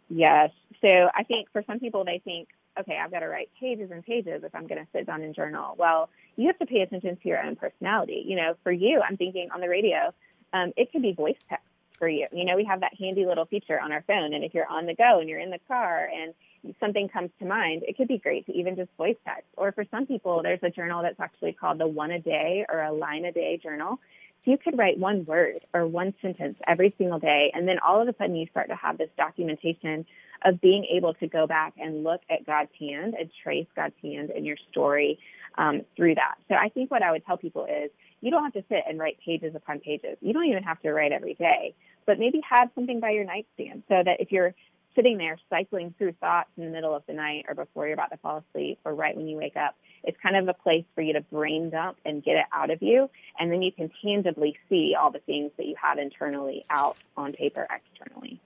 Yes. 0.08 0.50
So 0.84 1.08
I 1.14 1.22
think 1.22 1.46
for 1.52 1.62
some 1.64 1.78
people, 1.78 2.04
they 2.04 2.20
think, 2.24 2.48
okay, 2.76 2.98
I've 3.00 3.12
got 3.12 3.20
to 3.20 3.28
write 3.28 3.50
pages 3.60 3.92
and 3.92 4.04
pages 4.04 4.42
if 4.42 4.52
I'm 4.52 4.66
going 4.66 4.84
to 4.84 4.88
sit 4.92 5.06
down 5.06 5.22
and 5.22 5.32
journal. 5.32 5.76
Well, 5.78 6.10
you 6.34 6.48
have 6.48 6.58
to 6.58 6.66
pay 6.66 6.80
attention 6.80 7.16
to 7.22 7.28
your 7.28 7.40
own 7.40 7.54
personality. 7.54 8.24
You 8.26 8.34
know, 8.34 8.56
for 8.64 8.72
you, 8.72 9.00
I'm 9.00 9.16
thinking 9.16 9.50
on 9.54 9.60
the 9.60 9.68
radio, 9.68 10.12
um, 10.52 10.72
it 10.76 10.90
could 10.90 11.02
be 11.02 11.12
voice 11.12 11.36
text 11.48 11.64
for 12.02 12.08
you. 12.08 12.26
You 12.32 12.44
know, 12.44 12.56
we 12.56 12.64
have 12.64 12.80
that 12.80 12.94
handy 12.98 13.24
little 13.24 13.44
feature 13.44 13.78
on 13.80 13.92
our 13.92 14.02
phone. 14.08 14.34
And 14.34 14.42
if 14.42 14.54
you're 14.54 14.66
on 14.66 14.86
the 14.86 14.94
go 14.94 15.20
and 15.20 15.28
you're 15.28 15.38
in 15.38 15.50
the 15.50 15.60
car 15.68 16.08
and 16.12 16.34
something 16.80 17.08
comes 17.08 17.30
to 17.38 17.46
mind, 17.46 17.84
it 17.86 17.96
could 17.96 18.08
be 18.08 18.18
great 18.18 18.44
to 18.46 18.52
even 18.52 18.74
just 18.74 18.90
voice 18.96 19.14
text. 19.24 19.46
Or 19.56 19.70
for 19.70 19.84
some 19.88 20.06
people, 20.06 20.42
there's 20.42 20.58
a 20.64 20.70
journal 20.70 21.02
that's 21.02 21.20
actually 21.20 21.52
called 21.52 21.78
the 21.78 21.86
one 21.86 22.10
a 22.10 22.18
day 22.18 22.66
or 22.68 22.82
a 22.82 22.90
line 22.90 23.24
a 23.24 23.30
day 23.30 23.56
journal. 23.62 24.00
So 24.44 24.50
you 24.50 24.58
could 24.58 24.76
write 24.76 24.98
one 24.98 25.24
word 25.26 25.60
or 25.72 25.86
one 25.86 26.12
sentence 26.20 26.58
every 26.66 26.92
single 26.98 27.20
day. 27.20 27.52
And 27.54 27.68
then 27.68 27.78
all 27.78 28.02
of 28.02 28.08
a 28.08 28.14
sudden 28.18 28.34
you 28.34 28.48
start 28.50 28.68
to 28.70 28.74
have 28.74 28.98
this 28.98 29.10
documentation 29.16 30.04
of 30.44 30.60
being 30.60 30.84
able 30.86 31.14
to 31.14 31.28
go 31.28 31.46
back 31.46 31.74
and 31.78 32.02
look 32.02 32.22
at 32.28 32.44
God's 32.44 32.72
hand 32.80 33.14
and 33.16 33.30
trace 33.44 33.68
God's 33.76 33.94
hand 34.02 34.30
in 34.30 34.44
your 34.44 34.56
story 34.72 35.20
um, 35.56 35.82
through 35.94 36.16
that. 36.16 36.34
So 36.48 36.56
I 36.56 36.68
think 36.68 36.90
what 36.90 37.04
I 37.04 37.12
would 37.12 37.24
tell 37.24 37.36
people 37.36 37.64
is 37.66 37.92
you 38.22 38.30
don't 38.30 38.44
have 38.44 38.54
to 38.54 38.64
sit 38.68 38.84
and 38.88 38.98
write 38.98 39.18
pages 39.24 39.54
upon 39.54 39.80
pages. 39.80 40.16
You 40.20 40.32
don't 40.32 40.46
even 40.46 40.62
have 40.62 40.80
to 40.82 40.92
write 40.92 41.12
every 41.12 41.34
day, 41.34 41.74
but 42.06 42.18
maybe 42.18 42.40
have 42.48 42.70
something 42.74 43.00
by 43.00 43.10
your 43.10 43.24
nightstand 43.24 43.82
so 43.88 44.02
that 44.02 44.20
if 44.20 44.32
you're 44.32 44.54
sitting 44.94 45.18
there 45.18 45.38
cycling 45.50 45.94
through 45.98 46.12
thoughts 46.12 46.48
in 46.56 46.64
the 46.64 46.70
middle 46.70 46.94
of 46.94 47.02
the 47.06 47.12
night 47.12 47.46
or 47.48 47.54
before 47.54 47.86
you're 47.86 47.94
about 47.94 48.10
to 48.10 48.16
fall 48.18 48.44
asleep 48.50 48.78
or 48.84 48.94
right 48.94 49.16
when 49.16 49.26
you 49.26 49.36
wake 49.36 49.56
up, 49.56 49.74
it's 50.04 50.16
kind 50.22 50.36
of 50.36 50.48
a 50.48 50.54
place 50.54 50.84
for 50.94 51.02
you 51.02 51.12
to 51.14 51.20
brain 51.20 51.70
dump 51.70 51.98
and 52.04 52.22
get 52.22 52.36
it 52.36 52.46
out 52.52 52.70
of 52.70 52.82
you. 52.82 53.08
And 53.38 53.50
then 53.50 53.62
you 53.62 53.72
can 53.72 53.90
tangibly 54.02 54.56
see 54.68 54.94
all 54.98 55.10
the 55.10 55.20
things 55.20 55.50
that 55.56 55.66
you 55.66 55.74
have 55.80 55.98
internally 55.98 56.64
out 56.70 56.96
on 57.16 57.32
paper 57.32 57.66
externally. 57.70 58.40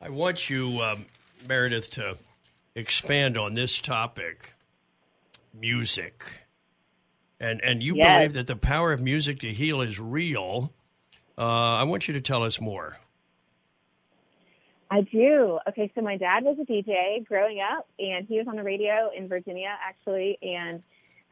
I 0.00 0.10
want 0.10 0.50
you 0.50 0.80
um, 0.82 1.06
Meredith, 1.48 1.90
to 1.92 2.16
expand 2.74 3.36
on 3.36 3.54
this 3.54 3.80
topic 3.80 4.52
music. 5.54 6.45
And, 7.38 7.62
and 7.62 7.82
you 7.82 7.96
yes. 7.96 8.18
believe 8.18 8.32
that 8.34 8.46
the 8.46 8.56
power 8.56 8.92
of 8.92 9.00
music 9.00 9.40
to 9.40 9.52
heal 9.52 9.80
is 9.80 10.00
real. 10.00 10.72
Uh, 11.36 11.42
I 11.42 11.84
want 11.84 12.08
you 12.08 12.14
to 12.14 12.20
tell 12.20 12.42
us 12.42 12.60
more. 12.60 12.98
I 14.90 15.02
do. 15.02 15.58
Okay, 15.68 15.90
so 15.94 16.00
my 16.00 16.16
dad 16.16 16.44
was 16.44 16.56
a 16.60 16.64
DJ 16.64 17.26
growing 17.26 17.60
up, 17.60 17.88
and 17.98 18.26
he 18.26 18.38
was 18.38 18.46
on 18.48 18.56
the 18.56 18.62
radio 18.62 19.10
in 19.14 19.28
Virginia, 19.28 19.76
actually. 19.84 20.38
And, 20.40 20.82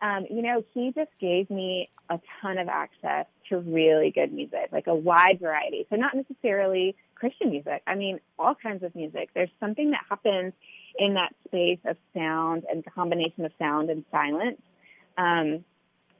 um, 0.03 0.27
you 0.29 0.43
know, 0.43 0.65
he 0.75 0.93
just 0.93 1.11
gave 1.21 1.49
me 1.51 1.89
a 2.11 2.21
ton 2.43 2.59
of 2.59 2.69
access 2.69 3.27
to 3.49 3.59
really 3.59 4.11
good 4.11 4.33
music, 4.33 4.69
like 4.73 4.89
a 4.89 4.95
wide 4.95 5.39
variety. 5.41 5.87
So, 5.89 5.97
not 5.97 6.15
necessarily 6.15 6.97
Christian 7.15 7.51
music. 7.51 7.83
I 7.87 7.95
mean, 7.95 8.19
all 8.39 8.57
kinds 8.57 8.83
of 8.83 8.95
music. 8.95 9.31
There's 9.35 9.51
something 9.61 9.93
that 9.93 10.01
happens 10.11 10.53
in 10.99 11.15
that 11.15 11.35
space 11.47 11.79
of 11.87 11.97
sound 12.13 12.65
and 12.71 12.83
the 12.85 12.91
combination 12.91 13.45
of 13.45 13.53
sound 13.59 13.89
and 13.89 14.05
silence 14.11 14.61
um, 15.17 15.65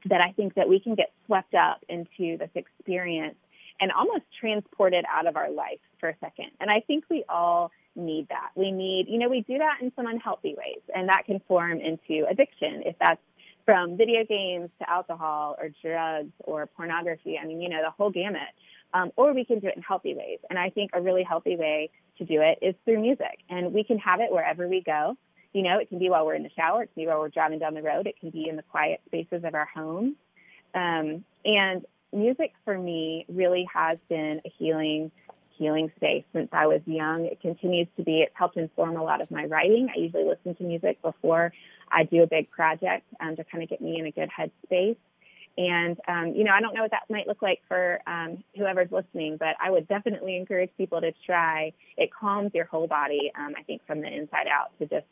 that 0.05 0.21
I 0.21 0.31
think 0.31 0.55
that 0.55 0.69
we 0.69 0.79
can 0.79 0.95
get 0.95 1.11
swept 1.25 1.53
up 1.53 1.83
into 1.89 2.37
this 2.37 2.49
experience 2.55 3.35
and 3.79 3.91
almost 3.91 4.23
transported 4.39 5.05
out 5.11 5.27
of 5.27 5.35
our 5.35 5.51
life 5.51 5.79
for 5.99 6.09
a 6.09 6.15
second. 6.19 6.51
And 6.59 6.71
I 6.71 6.79
think 6.81 7.05
we 7.09 7.25
all 7.27 7.71
need 7.95 8.27
that. 8.29 8.51
We 8.55 8.71
need, 8.71 9.07
you 9.09 9.17
know, 9.17 9.29
we 9.29 9.41
do 9.41 9.57
that 9.57 9.79
in 9.81 9.91
some 9.95 10.07
unhealthy 10.07 10.55
ways, 10.57 10.81
and 10.93 11.09
that 11.09 11.25
can 11.25 11.41
form 11.47 11.79
into 11.79 12.25
addiction 12.29 12.83
if 12.85 12.95
that's 12.99 13.21
from 13.65 13.97
video 13.97 14.23
games 14.23 14.69
to 14.79 14.89
alcohol 14.89 15.55
or 15.59 15.69
drugs 15.81 16.31
or 16.39 16.67
pornography. 16.67 17.39
I 17.41 17.45
mean, 17.45 17.61
you 17.61 17.69
know, 17.69 17.81
the 17.83 17.91
whole 17.91 18.11
gamut. 18.11 18.41
Um, 18.93 19.11
or 19.17 19.33
we 19.33 19.43
can 19.43 19.59
do 19.59 19.67
it 19.67 19.75
in 19.75 19.81
healthy 19.81 20.13
ways. 20.13 20.39
And 20.49 20.57
I 20.57 20.69
think 20.69 20.91
a 20.93 21.01
really 21.01 21.23
healthy 21.23 21.57
way 21.57 21.89
to 22.17 22.23
do 22.23 22.41
it 22.41 22.59
is 22.61 22.75
through 22.85 23.01
music. 23.01 23.39
And 23.49 23.73
we 23.73 23.83
can 23.83 23.97
have 23.97 24.21
it 24.21 24.31
wherever 24.31 24.69
we 24.69 24.81
go. 24.81 25.17
You 25.55 25.61
know, 25.61 25.79
it 25.79 25.87
can 25.87 25.99
be 25.99 26.09
while 26.09 26.25
we're 26.25 26.35
in 26.35 26.43
the 26.43 26.49
shower, 26.49 26.83
it 26.83 26.89
can 26.93 27.03
be 27.03 27.07
while 27.07 27.19
we're 27.19 27.29
driving 27.29 27.59
down 27.59 27.75
the 27.75 27.81
road, 27.81 28.07
it 28.07 28.19
can 28.19 28.29
be 28.29 28.49
in 28.49 28.57
the 28.57 28.63
quiet 28.63 28.99
spaces 29.05 29.45
of 29.45 29.55
our 29.55 29.69
homes. 29.73 30.15
Um, 30.73 31.23
and 31.45 31.85
music 32.11 32.51
for 32.65 32.77
me 32.77 33.25
really 33.29 33.65
has 33.73 33.97
been 34.09 34.41
a 34.43 34.53
healing 34.59 35.11
healing 35.57 35.89
space 35.95 36.25
since 36.33 36.49
I 36.51 36.67
was 36.67 36.81
young. 36.85 37.23
It 37.23 37.39
continues 37.39 37.87
to 37.95 38.03
be. 38.03 38.19
It's 38.19 38.33
helped 38.35 38.57
inform 38.57 38.97
a 38.97 39.03
lot 39.03 39.21
of 39.21 39.31
my 39.31 39.45
writing. 39.45 39.87
I 39.95 39.97
usually 39.97 40.25
listen 40.25 40.55
to 40.55 40.63
music 40.63 41.01
before 41.01 41.53
I 41.89 42.03
do 42.03 42.23
a 42.23 42.27
big 42.27 42.51
project 42.51 43.05
um, 43.21 43.37
to 43.37 43.45
kind 43.45 43.63
of 43.63 43.69
get 43.69 43.79
me 43.79 43.97
in 43.97 44.05
a 44.07 44.11
good 44.11 44.29
headspace. 44.37 44.97
And, 45.57 45.97
um, 46.09 46.33
you 46.35 46.43
know, 46.43 46.51
I 46.51 46.59
don't 46.59 46.73
know 46.73 46.81
what 46.81 46.91
that 46.91 47.03
might 47.09 47.27
look 47.27 47.41
like 47.41 47.61
for 47.69 48.01
um, 48.05 48.43
whoever's 48.57 48.91
listening, 48.91 49.37
but 49.37 49.55
I 49.63 49.71
would 49.71 49.87
definitely 49.87 50.35
encourage 50.35 50.69
people 50.77 50.99
to 50.99 51.13
try. 51.25 51.71
It 51.95 52.09
calms 52.13 52.51
your 52.53 52.65
whole 52.65 52.87
body, 52.87 53.31
um, 53.39 53.53
I 53.57 53.63
think, 53.63 53.81
from 53.87 54.01
the 54.01 54.13
inside 54.13 54.47
out 54.51 54.77
to 54.79 54.85
just 54.85 55.05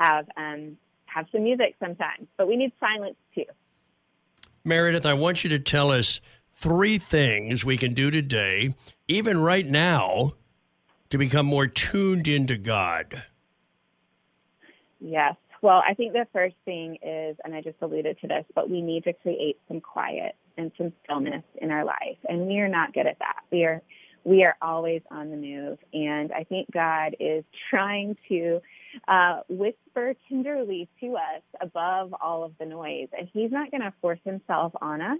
have 0.00 0.26
um, 0.36 0.76
have 1.06 1.26
some 1.30 1.44
music 1.44 1.76
sometimes. 1.78 2.26
But 2.36 2.48
we 2.48 2.56
need 2.56 2.72
silence 2.80 3.16
too. 3.34 3.44
Meredith, 4.64 5.06
I 5.06 5.14
want 5.14 5.44
you 5.44 5.50
to 5.50 5.58
tell 5.58 5.90
us 5.90 6.20
three 6.56 6.98
things 6.98 7.64
we 7.64 7.76
can 7.76 7.94
do 7.94 8.10
today, 8.10 8.74
even 9.08 9.38
right 9.38 9.66
now, 9.66 10.32
to 11.10 11.18
become 11.18 11.46
more 11.46 11.66
tuned 11.66 12.28
into 12.28 12.56
God. 12.56 13.22
Yes. 15.00 15.36
Well, 15.62 15.82
I 15.86 15.94
think 15.94 16.12
the 16.12 16.26
first 16.32 16.56
thing 16.64 16.96
is, 17.02 17.36
and 17.44 17.54
I 17.54 17.60
just 17.60 17.76
alluded 17.82 18.18
to 18.20 18.28
this, 18.28 18.44
but 18.54 18.70
we 18.70 18.80
need 18.80 19.04
to 19.04 19.12
create 19.12 19.58
some 19.68 19.80
quiet 19.80 20.34
and 20.56 20.72
some 20.78 20.92
stillness 21.04 21.44
in 21.56 21.70
our 21.70 21.84
life. 21.84 22.16
And 22.28 22.46
we 22.46 22.58
are 22.60 22.68
not 22.68 22.92
good 22.92 23.06
at 23.06 23.18
that. 23.18 23.40
We 23.50 23.64
are 23.64 23.82
we 24.24 24.44
are 24.44 24.56
always 24.60 25.00
on 25.10 25.30
the 25.30 25.36
move. 25.36 25.78
And 25.94 26.30
I 26.32 26.44
think 26.44 26.70
God 26.70 27.16
is 27.18 27.42
trying 27.70 28.18
to 28.28 28.60
uh, 29.08 29.40
whisper 29.48 30.14
tenderly 30.28 30.88
to 31.00 31.16
us 31.16 31.42
above 31.60 32.14
all 32.20 32.44
of 32.44 32.52
the 32.58 32.66
noise. 32.66 33.08
And 33.16 33.28
He's 33.32 33.50
not 33.50 33.70
going 33.70 33.82
to 33.82 33.92
force 34.00 34.20
Himself 34.24 34.72
on 34.80 35.00
us. 35.00 35.18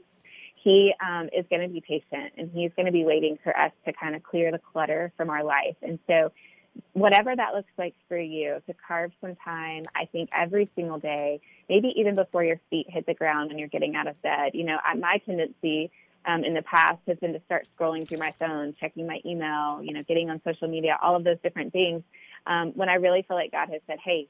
He 0.62 0.93
um, 1.05 1.31
is 1.37 1.47
going 1.49 1.62
to 1.62 1.68
be 1.68 1.81
patient 1.81 2.35
and 2.37 2.51
He's 2.53 2.71
going 2.77 2.87
to 2.87 2.93
be 2.93 3.05
waiting 3.05 3.39
for 3.43 3.57
us 3.57 3.73
to 3.87 3.93
kind 3.93 4.14
of 4.14 4.23
clear 4.23 4.53
the 4.53 4.61
clutter 4.73 5.12
from 5.16 5.31
our 5.31 5.45
life. 5.45 5.77
And 5.83 5.99
so 6.07 6.33
whatever 6.93 7.35
that 7.35 7.55
looks 7.55 7.71
like 7.79 7.95
for 8.09 8.18
you, 8.18 8.61
to 8.66 8.75
carve 8.87 9.12
some 9.21 9.37
time, 9.37 9.85
I 9.95 10.07
think 10.07 10.31
every 10.37 10.71
single 10.75 10.99
day, 10.99 11.41
maybe 11.68 11.93
even 11.97 12.14
before 12.14 12.45
your 12.45 12.61
feet 12.71 12.87
hit 12.89 13.07
the 13.07 13.14
ground 13.14 13.49
when 13.49 13.59
you're 13.59 13.68
getting 13.68 13.97
out 13.97 14.07
of 14.07 14.21
bed. 14.23 14.53
You 14.55 14.64
know, 14.64 14.79
my 14.99 15.21
tendency 15.25 15.91
um, 16.27 16.45
in 16.45 16.55
the 16.55 16.62
past 16.62 16.99
has 17.07 17.18
been 17.18 17.33
to 17.33 17.41
start 17.47 17.66
scrolling 17.77 18.07
through 18.07 18.18
my 18.18 18.33
phone, 18.39 18.75
checking 18.79 19.07
my 19.07 19.21
email, 19.25 19.83
you 19.83 19.93
know, 19.93 20.03
getting 20.03 20.31
on 20.31 20.41
social 20.45 20.68
media, 20.68 20.99
all 21.03 21.16
of 21.16 21.25
those 21.25 21.39
different 21.43 21.73
things. 21.73 22.03
Um, 22.47 22.72
when 22.74 22.88
I 22.88 22.95
really 22.95 23.22
feel 23.26 23.36
like 23.36 23.53
God 23.53 23.68
has 23.70 23.80
said, 23.86 23.99
"Hey, 24.05 24.28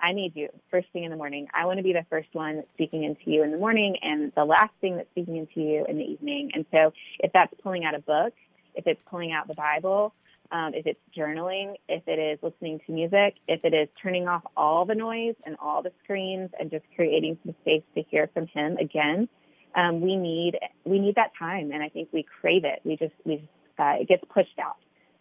I 0.00 0.12
need 0.12 0.36
you 0.36 0.48
first 0.70 0.88
thing 0.92 1.04
in 1.04 1.10
the 1.10 1.16
morning. 1.16 1.48
I 1.54 1.66
want 1.66 1.78
to 1.78 1.82
be 1.82 1.92
the 1.92 2.04
first 2.10 2.28
one 2.32 2.62
speaking 2.74 3.04
into 3.04 3.30
you 3.30 3.42
in 3.42 3.50
the 3.50 3.58
morning 3.58 3.96
and 4.02 4.32
the 4.34 4.44
last 4.44 4.72
thing 4.80 4.96
that's 4.96 5.10
speaking 5.10 5.36
into 5.36 5.60
you 5.60 5.84
in 5.88 5.98
the 5.98 6.04
evening." 6.04 6.50
And 6.54 6.66
so, 6.70 6.92
if 7.20 7.32
that's 7.32 7.52
pulling 7.62 7.84
out 7.84 7.94
a 7.94 8.00
book, 8.00 8.34
if 8.74 8.86
it's 8.86 9.02
pulling 9.10 9.32
out 9.32 9.48
the 9.48 9.54
Bible, 9.54 10.14
um, 10.52 10.74
if 10.74 10.86
it's 10.86 11.00
journaling, 11.16 11.74
if 11.88 12.02
it 12.06 12.18
is 12.18 12.38
listening 12.42 12.80
to 12.86 12.92
music, 12.92 13.36
if 13.48 13.64
it 13.64 13.74
is 13.74 13.88
turning 14.02 14.28
off 14.28 14.42
all 14.56 14.84
the 14.84 14.94
noise 14.94 15.34
and 15.44 15.56
all 15.60 15.82
the 15.82 15.92
screens 16.04 16.50
and 16.58 16.70
just 16.70 16.84
creating 16.94 17.38
some 17.44 17.54
space 17.62 17.82
to 17.94 18.02
hear 18.02 18.28
from 18.32 18.46
him 18.48 18.76
again, 18.76 19.28
um, 19.74 20.00
we 20.00 20.16
need 20.16 20.58
we 20.84 20.98
need 20.98 21.16
that 21.16 21.32
time, 21.38 21.70
and 21.72 21.82
I 21.82 21.88
think 21.88 22.08
we 22.12 22.24
crave 22.40 22.64
it. 22.64 22.80
We 22.84 22.96
just 22.96 23.14
we 23.24 23.36
just, 23.36 23.48
uh, 23.78 23.96
it 24.00 24.08
gets 24.08 24.24
pushed 24.32 24.58
out. 24.58 24.76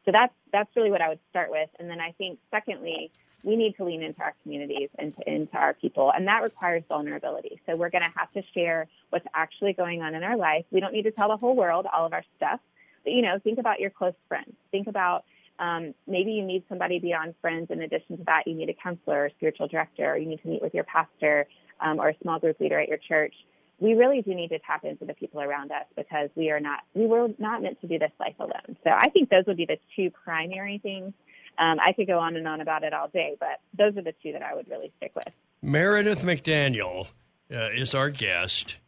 So 0.06 0.12
that's 0.12 0.34
that's 0.52 0.70
really 0.76 0.92
what 0.92 1.02
I 1.02 1.10
would 1.10 1.20
start 1.30 1.50
with, 1.52 1.70
and 1.80 1.90
then 1.90 2.00
I 2.00 2.12
think 2.12 2.40
secondly, 2.52 3.12
we 3.44 3.56
need 3.56 3.76
to 3.78 3.84
lean 3.84 4.02
into 4.02 4.22
our 4.22 4.34
communities 4.42 4.90
and 4.98 5.16
to, 5.18 5.22
into 5.32 5.58
our 5.58 5.74
people, 5.74 6.12
and 6.16 6.28
that 6.28 6.42
requires 6.44 6.84
vulnerability. 6.90 7.60
So 7.66 7.76
we're 7.76 7.90
going 7.90 8.04
to 8.04 8.14
have 8.16 8.32
to 8.34 8.44
share 8.54 8.88
what's 9.12 9.26
actually 9.34 9.74
going 9.74 10.02
on 10.02 10.16
in 10.16 10.24
our 10.24 10.38
life. 10.38 10.66
We 10.72 10.80
don't 10.80 10.94
need 10.94 11.04
to 11.04 11.12
tell 11.12 11.30
the 11.30 11.38
whole 11.38 11.56
world 11.56 11.86
all 11.92 12.06
of 12.06 12.14
our 12.14 12.24
stuff 12.38 12.60
But, 13.06 13.14
you 13.14 13.22
know, 13.22 13.40
think 13.40 13.60
about 13.60 13.80
your 13.80 13.92
close 13.92 14.16
friends. 14.28 14.54
Think 14.72 14.88
about 14.88 15.24
um, 15.60 15.94
maybe 16.08 16.32
you 16.32 16.44
need 16.44 16.64
somebody 16.68 17.00
beyond 17.00 17.36
friends. 17.40 17.68
In 17.70 17.82
addition 17.82 18.18
to 18.18 18.24
that, 18.26 18.46
you 18.46 18.56
need 18.56 18.70
a 18.70 18.74
counselor 18.74 19.26
or 19.26 19.30
spiritual 19.30 19.68
director, 19.68 20.12
or 20.12 20.18
you 20.18 20.28
need 20.28 20.42
to 20.42 20.48
meet 20.50 20.62
with 20.62 20.74
your 20.74 20.84
pastor 20.84 21.48
um, 21.80 22.00
or 22.00 22.10
a 22.10 22.16
small 22.22 22.40
group 22.40 22.60
leader 22.60 22.80
at 22.80 22.90
your 22.90 22.98
church. 22.98 23.34
We 23.80 23.94
really 23.94 24.22
do 24.22 24.34
need 24.34 24.50
to 24.50 24.60
tap 24.60 24.86
into 24.86 25.06
the 25.06 25.14
people 25.14 25.42
around 25.42 25.72
us 25.72 25.86
because 25.96 26.30
we 26.36 26.50
are 26.50 26.60
not 26.60 26.80
we 26.94 27.08
were 27.08 27.28
not 27.40 27.62
meant 27.62 27.82
to 27.82 27.88
do 27.88 28.00
this 28.00 28.12
life 28.20 28.36
alone. 28.40 28.78
So 28.84 28.90
I 28.90 29.10
think 29.10 29.30
those 29.30 29.46
would 29.48 29.58
be 29.58 29.66
the 29.66 29.78
two 29.96 30.12
primary 30.24 30.80
things. 30.80 31.14
Um, 31.58 31.80
I 31.82 31.94
could 31.94 32.08
go 32.08 32.20
on 32.20 32.36
and 32.36 32.48
on 32.48 32.62
about 32.62 32.84
it 32.84 32.94
all 32.94 33.08
day, 33.08 33.36
but 33.40 33.60
those 33.78 33.98
are 33.98 34.02
the 34.02 34.14
two 34.24 34.34
that 34.34 34.42
I 34.42 34.54
would 34.56 34.70
really 34.70 34.92
stick 34.98 35.14
with. 35.16 35.34
Meredith 35.62 36.22
McDaniel 36.22 37.08
uh, 37.52 37.70
is 37.74 37.96
our 37.96 38.10
guest. 38.10 38.80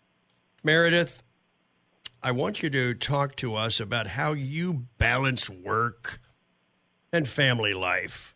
Meredith, 0.64 1.24
I 2.22 2.32
want 2.32 2.62
you 2.62 2.70
to 2.70 2.94
talk 2.94 3.36
to 3.38 3.56
us 3.56 3.80
about 3.80 4.08
how 4.08 4.34
you 4.34 4.86
balance 4.98 5.50
work 5.50 6.20
and 7.14 7.28
family 7.28 7.74
life. 7.74 8.36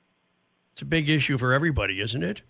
It's 0.73 0.81
a 0.81 0.85
big 0.85 1.09
issue 1.09 1.37
for 1.37 1.53
everybody, 1.53 1.99
isn't 1.99 2.23
it? 2.23 2.41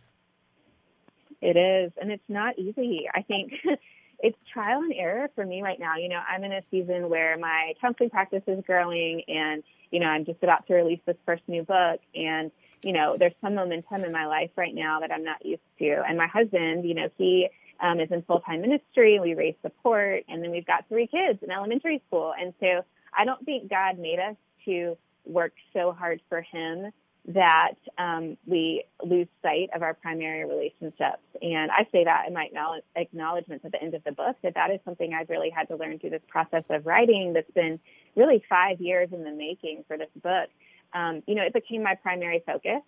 It 1.42 1.58
is, 1.58 1.92
and 2.00 2.12
it's 2.12 2.30
not 2.30 2.60
easy. 2.60 3.08
I 3.14 3.24
think 3.24 3.54
it's 4.22 4.38
trial 4.52 4.82
and 4.82 4.94
error 4.94 5.30
for 5.36 5.46
me 5.46 5.62
right 5.62 5.80
now. 5.80 5.96
You 5.98 6.10
know, 6.10 6.20
I'm 6.28 6.44
in 6.44 6.52
a 6.52 6.62
season 6.72 7.10
where 7.10 7.38
my 7.38 7.74
counseling 7.82 8.10
practice 8.10 8.44
is 8.48 8.64
growing, 8.66 9.24
and 9.28 9.64
you 9.92 10.00
know, 10.00 10.08
I'm 10.08 10.26
just 10.26 10.42
about 10.44 10.68
to 10.68 10.76
release 10.76 11.00
this 11.06 11.18
first 11.26 11.44
new 11.48 11.64
book, 11.64 12.00
and 12.16 12.52
you 12.84 12.94
know, 12.94 13.16
there's 13.18 13.34
some 13.42 13.56
momentum 13.56 14.04
in 14.04 14.12
my 14.12 14.26
life 14.26 14.50
right 14.56 14.74
now 14.74 15.00
that 15.00 15.14
I'm 15.14 15.24
not 15.24 15.46
used 15.46 15.62
to. 15.80 16.04
And 16.08 16.18
my 16.18 16.28
husband, 16.28 16.86
you 16.86 16.96
know, 16.96 17.10
he 17.18 17.48
um, 17.80 18.00
is 18.00 18.10
in 18.12 18.22
full 18.24 18.40
time 18.42 18.62
ministry. 18.62 19.20
We 19.20 19.34
raise 19.34 19.56
support, 19.62 20.24
and 20.28 20.44
then 20.44 20.52
we've 20.52 20.66
got 20.66 20.88
three 20.88 21.08
kids 21.08 21.40
in 21.42 21.52
elementary 21.52 22.02
school. 22.08 22.34
And 22.40 22.54
so 22.60 22.84
I 23.18 23.26
don't 23.26 23.44
think 23.46 23.70
God 23.70 24.00
made 24.00 24.20
us 24.20 24.36
to 24.66 24.98
work 25.26 25.54
so 25.74 25.92
hard 25.92 26.22
for 26.30 26.42
Him 26.42 26.92
that 27.28 27.76
um, 27.98 28.36
we 28.48 28.84
lose 29.04 29.28
sight 29.44 29.70
of 29.76 29.84
our 29.84 29.94
primary 29.94 30.44
relationships. 30.44 31.22
And 31.42 31.70
I 31.70 31.88
say 31.92 32.04
that 32.04 32.28
in 32.28 32.34
my 32.34 32.50
acknowledgments 32.96 33.64
at 33.64 33.72
the 33.72 33.82
end 33.82 33.94
of 33.94 34.04
the 34.04 34.12
book 34.12 34.38
that 34.42 34.56
that 34.56 34.72
is 34.72 34.80
something 34.86 35.14
I've 35.14 35.30
really 35.30 35.52
had 35.52 35.68
to 35.68 35.76
learn 35.76 36.00
through 36.00 36.10
this 36.12 36.24
process 36.28 36.64
of 36.70 36.86
writing 36.86 37.34
that's 37.34 37.52
been 37.52 37.80
really 38.16 38.44
five 38.50 38.82
years 38.82 39.10
in 39.12 39.24
the 39.24 39.32
making 39.32 39.84
for 39.88 39.98
this 39.98 40.10
book. 40.22 40.50
Um, 40.94 41.22
you 41.28 41.36
know, 41.36 41.44
it 41.44 41.54
became 41.54 41.84
my 41.84 41.96
primary 41.96 42.42
focus. 42.46 42.82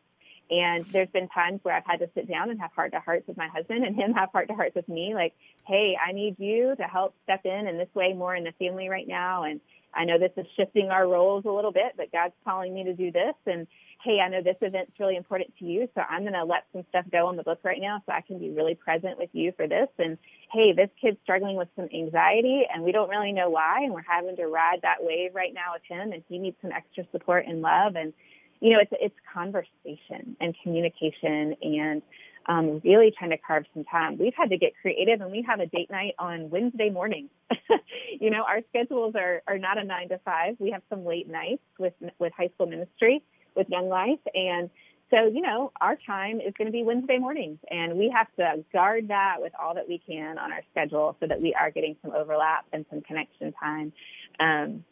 And 0.50 0.84
there's 0.86 1.10
been 1.10 1.30
times 1.30 1.60
where 1.64 1.76
I've 1.76 1.86
had 1.86 2.00
to 2.00 2.10
sit 2.14 2.28
down 2.28 2.50
and 2.50 2.60
have 2.60 2.72
heart 2.74 2.92
to 2.92 3.00
hearts 3.00 3.28
with 3.28 3.38
my 3.38 3.48
husband 3.48 3.86
and 3.86 3.96
him 3.96 4.14
have 4.14 4.30
heart 4.32 4.50
to 4.50 4.56
hearts 4.56 4.76
with 4.76 4.90
me. 4.90 5.14
Like, 5.14 5.34
hey, 5.66 5.96
I 5.96 6.12
need 6.12 6.36
you 6.38 6.76
to 6.76 6.84
help 6.84 7.16
step 7.24 7.46
in 7.46 7.68
in 7.68 7.78
this 7.78 7.88
way 7.94 8.14
more 8.14 8.36
in 8.36 8.44
the 8.44 8.52
family 8.60 8.90
right 8.90 9.08
now. 9.08 9.44
And 9.44 9.62
I 9.96 10.06
know 10.06 10.18
this 10.18 10.32
is 10.38 10.46
shifting 10.56 10.90
our 10.90 11.08
roles 11.08 11.46
a 11.46 11.52
little 11.52 11.72
bit, 11.72 11.94
but 11.98 12.12
God's 12.12 12.34
calling 12.44 12.74
me 12.74 12.84
to 12.86 12.94
do 12.94 13.12
this. 13.12 13.36
And 13.46 13.68
hey, 14.04 14.20
I 14.20 14.30
know 14.30 14.42
this 14.42 14.58
event's 14.62 15.00
really 15.00 15.16
important 15.16 15.54
to 15.60 15.66
you, 15.66 15.88
so 15.96 16.02
I'm 16.08 16.22
going 16.22 16.34
to 16.34 16.44
let 16.44 16.66
some 16.74 16.84
stuff 16.90 17.06
go 17.12 17.28
on 17.28 17.38
the 17.38 17.44
book 17.44 17.60
right 17.64 17.80
now 17.80 18.02
so 18.06 18.12
I 18.12 18.22
can 18.22 18.40
be 18.40 18.50
really 18.50 18.76
present 18.76 19.18
with 19.18 19.30
you 19.34 19.54
for 19.56 19.68
this. 19.68 19.88
And 19.98 20.18
hey, 20.52 20.74
this 20.74 20.90
kid's 21.00 21.18
struggling 21.24 21.56
with 21.56 21.70
some 21.76 21.88
anxiety 21.94 22.64
and 22.74 22.84
we 22.84 22.92
don't 22.92 23.10
really 23.10 23.32
know 23.32 23.50
why. 23.50 23.82
And 23.84 23.94
we're 23.94 24.02
having 24.08 24.36
to 24.36 24.48
ride 24.48 24.80
that 24.82 24.98
wave 25.00 25.36
right 25.36 25.54
now 25.54 25.74
with 25.74 25.84
him 25.88 26.12
and 26.12 26.24
he 26.28 26.38
needs 26.38 26.58
some 26.62 26.72
extra 26.72 27.06
support 27.12 27.46
and 27.48 27.62
love. 27.62 27.96
And 27.96 28.14
you 28.60 28.72
know, 28.72 28.80
it's 28.80 28.94
it's 29.00 29.16
conversation 29.34 30.38
and 30.40 30.56
communication 30.64 31.56
and 31.62 32.02
um, 32.48 32.82
really 32.84 33.14
trying 33.18 33.32
to 33.32 33.38
carve 33.38 33.66
some 33.74 33.84
time. 33.86 34.18
We've 34.18 34.34
had 34.36 34.50
to 34.50 34.58
get 34.58 34.74
creative, 34.82 35.22
and 35.22 35.32
we 35.32 35.46
have 35.48 35.60
a 35.60 35.66
date 35.66 35.90
night 35.90 36.16
on 36.20 36.50
Wednesday 36.50 36.90
morning. 36.90 37.30
you 38.20 38.30
know, 38.30 38.44
our 38.44 38.62
schedules 38.70 39.16
are 39.16 39.42
are 39.48 39.58
not 39.58 39.78
a 39.78 39.84
nine 39.84 40.10
to 40.10 40.20
five. 40.20 40.56
We 40.60 40.72
have 40.72 40.82
some 40.90 41.06
late 41.06 41.30
nights 41.30 41.64
with 41.80 41.94
with 42.20 42.34
high 42.36 42.50
school 42.56 42.68
ministry, 42.68 43.24
with 43.56 43.68
Young 43.70 43.88
Life, 43.88 44.20
and 44.34 44.70
so 45.10 45.28
you 45.28 45.42
know, 45.42 45.72
our 45.80 45.98
time 46.06 46.42
is 46.42 46.54
going 46.58 46.68
to 46.68 46.72
be 46.72 46.84
Wednesday 46.84 47.18
mornings, 47.18 47.60
and 47.70 47.98
we 47.98 48.14
have 48.16 48.28
to 48.38 48.64
guard 48.74 49.08
that 49.10 49.38
with 49.40 49.54
all 49.62 49.76
that 49.76 49.88
we 49.88 50.02
can 50.06 50.38
on 50.38 50.52
our 50.52 50.62
schedule, 50.72 51.16
so 51.20 51.28
that 51.28 51.42
we 51.42 51.54
are 51.54 51.72
getting 51.72 51.96
some 52.02 52.12
overlap 52.12 52.66
and 52.74 52.86
some 52.90 53.02
connection 53.02 53.54
time. 53.54 53.94
Um, 54.40 54.84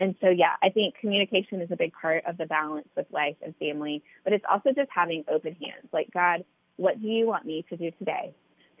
and 0.00 0.14
so, 0.20 0.28
yeah, 0.28 0.52
I 0.62 0.68
think 0.70 0.94
communication 1.00 1.60
is 1.60 1.70
a 1.72 1.76
big 1.76 1.92
part 1.92 2.24
of 2.24 2.36
the 2.36 2.46
balance 2.46 2.86
with 2.96 3.06
life 3.10 3.36
and 3.42 3.54
family, 3.56 4.02
but 4.22 4.32
it's 4.32 4.44
also 4.48 4.70
just 4.70 4.90
having 4.94 5.24
open 5.28 5.56
hands. 5.60 5.88
Like, 5.92 6.08
God, 6.12 6.44
what 6.78 7.00
do 7.02 7.06
you 7.06 7.26
want 7.26 7.44
me 7.44 7.64
to 7.68 7.76
do 7.76 7.90
today? 7.98 8.32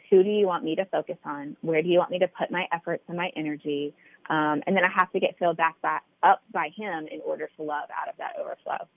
Who 0.08 0.22
do 0.22 0.30
you 0.30 0.46
want 0.46 0.64
me 0.64 0.74
to 0.76 0.86
focus 0.86 1.18
on? 1.26 1.56
Where 1.60 1.82
do 1.82 1.88
you 1.88 1.98
want 1.98 2.10
me 2.10 2.18
to 2.20 2.28
put 2.28 2.50
my 2.50 2.66
efforts 2.72 3.02
and 3.08 3.16
my 3.18 3.30
energy? 3.36 3.92
Um, 4.30 4.62
and 4.66 4.74
then 4.74 4.84
I 4.84 4.88
have 4.88 5.12
to 5.12 5.20
get 5.20 5.38
filled 5.38 5.58
back, 5.58 5.80
back 5.82 6.04
up 6.22 6.42
by 6.50 6.70
Him 6.74 7.06
in 7.10 7.20
order 7.26 7.50
to 7.56 7.62
love 7.62 7.90
out 7.90 8.08
of 8.08 8.16
that 8.16 8.32
overflow. 8.40 8.88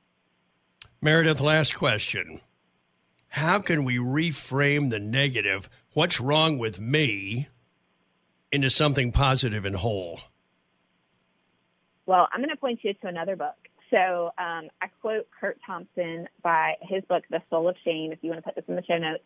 Meredith, 1.02 1.42
last 1.42 1.76
question. 1.76 2.40
how 3.32 3.60
can 3.60 3.86
we 3.86 3.98
reframe 3.98 4.90
the 4.90 5.00
negative, 5.00 5.70
what's 5.94 6.20
wrong 6.20 6.58
with 6.58 6.80
me, 6.82 7.48
into 8.52 8.70
something 8.70 9.12
positive 9.12 9.66
and 9.66 9.78
whole? 9.78 10.20
Well, 12.06 12.28
I'm 12.34 12.42
going 12.42 12.50
to 12.50 12.58
point 12.58 12.82
you 12.84 12.94
to 12.94 13.08
another 13.08 13.38
book. 13.38 13.56
So 13.92 14.32
um, 14.38 14.70
I 14.82 14.88
quote 15.02 15.28
Curt 15.38 15.60
Thompson 15.66 16.28
by 16.42 16.76
his 16.82 17.04
book, 17.10 17.24
The 17.30 17.42
Soul 17.50 17.70
of 17.70 17.76
Shame. 17.84 18.12
If 18.12 18.20
you 18.22 18.30
want 18.30 18.40
to 18.40 18.44
put 18.44 18.56
this 18.56 18.66
in 18.68 18.76
the 18.76 18.84
show 18.84 18.98
notes, 18.98 19.24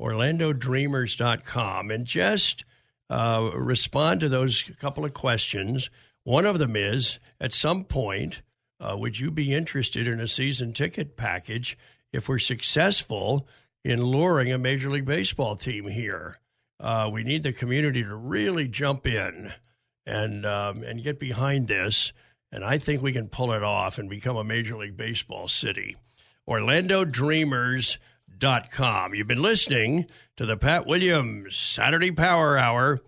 Orlandodreamers.com, 0.00 1.90
and 1.90 2.06
just 2.06 2.64
uh, 3.08 3.50
respond 3.54 4.20
to 4.20 4.28
those 4.28 4.64
couple 4.80 5.04
of 5.04 5.14
questions. 5.14 5.90
One 6.24 6.44
of 6.44 6.58
them 6.58 6.76
is 6.76 7.20
at 7.40 7.52
some 7.52 7.84
point, 7.84 8.42
uh, 8.80 8.96
would 8.98 9.18
you 9.18 9.30
be 9.30 9.54
interested 9.54 10.08
in 10.08 10.20
a 10.20 10.28
season 10.28 10.72
ticket 10.72 11.16
package 11.16 11.78
if 12.12 12.28
we're 12.28 12.38
successful 12.38 13.48
in 13.86 14.02
luring 14.02 14.52
a 14.52 14.58
Major 14.58 14.90
League 14.90 15.04
Baseball 15.04 15.54
team 15.54 15.86
here? 15.86 16.38
Uh, 16.80 17.08
we 17.12 17.22
need 17.22 17.44
the 17.44 17.52
community 17.52 18.02
to 18.02 18.16
really 18.16 18.66
jump 18.66 19.06
in 19.06 19.52
and 20.04 20.44
um, 20.44 20.82
and 20.82 21.04
get 21.04 21.20
behind 21.20 21.68
this, 21.68 22.12
and 22.50 22.64
I 22.64 22.78
think 22.78 23.00
we 23.00 23.12
can 23.12 23.28
pull 23.28 23.52
it 23.52 23.62
off 23.62 23.98
and 23.98 24.10
become 24.10 24.36
a 24.36 24.42
Major 24.42 24.76
League 24.76 24.96
Baseball 24.96 25.46
city. 25.46 25.94
OrlandoDreamers.com. 26.48 29.14
You've 29.14 29.28
been 29.28 29.42
listening 29.42 30.06
to 30.36 30.46
the 30.46 30.56
Pat 30.56 30.86
Williams 30.86 31.56
Saturday 31.56 32.10
Power 32.10 32.58
Hour 32.58 32.98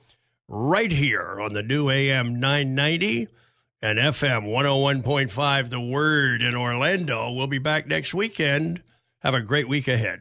right 0.47 0.93
here 0.93 1.41
on 1.41 1.55
the 1.55 1.63
new 1.63 1.91
AM 1.91 2.39
990 2.39 3.27
and 3.83 3.99
FM 3.99 4.47
101.5, 4.47 5.71
The 5.71 5.81
Word 5.81 6.43
in 6.43 6.55
Orlando. 6.55 7.33
We'll 7.33 7.49
be 7.49 7.59
back 7.59 7.89
next 7.89 8.15
weekend. 8.15 8.81
Have 9.23 9.35
a 9.35 9.43
great 9.43 9.69
week 9.69 9.89
ahead. 9.89 10.21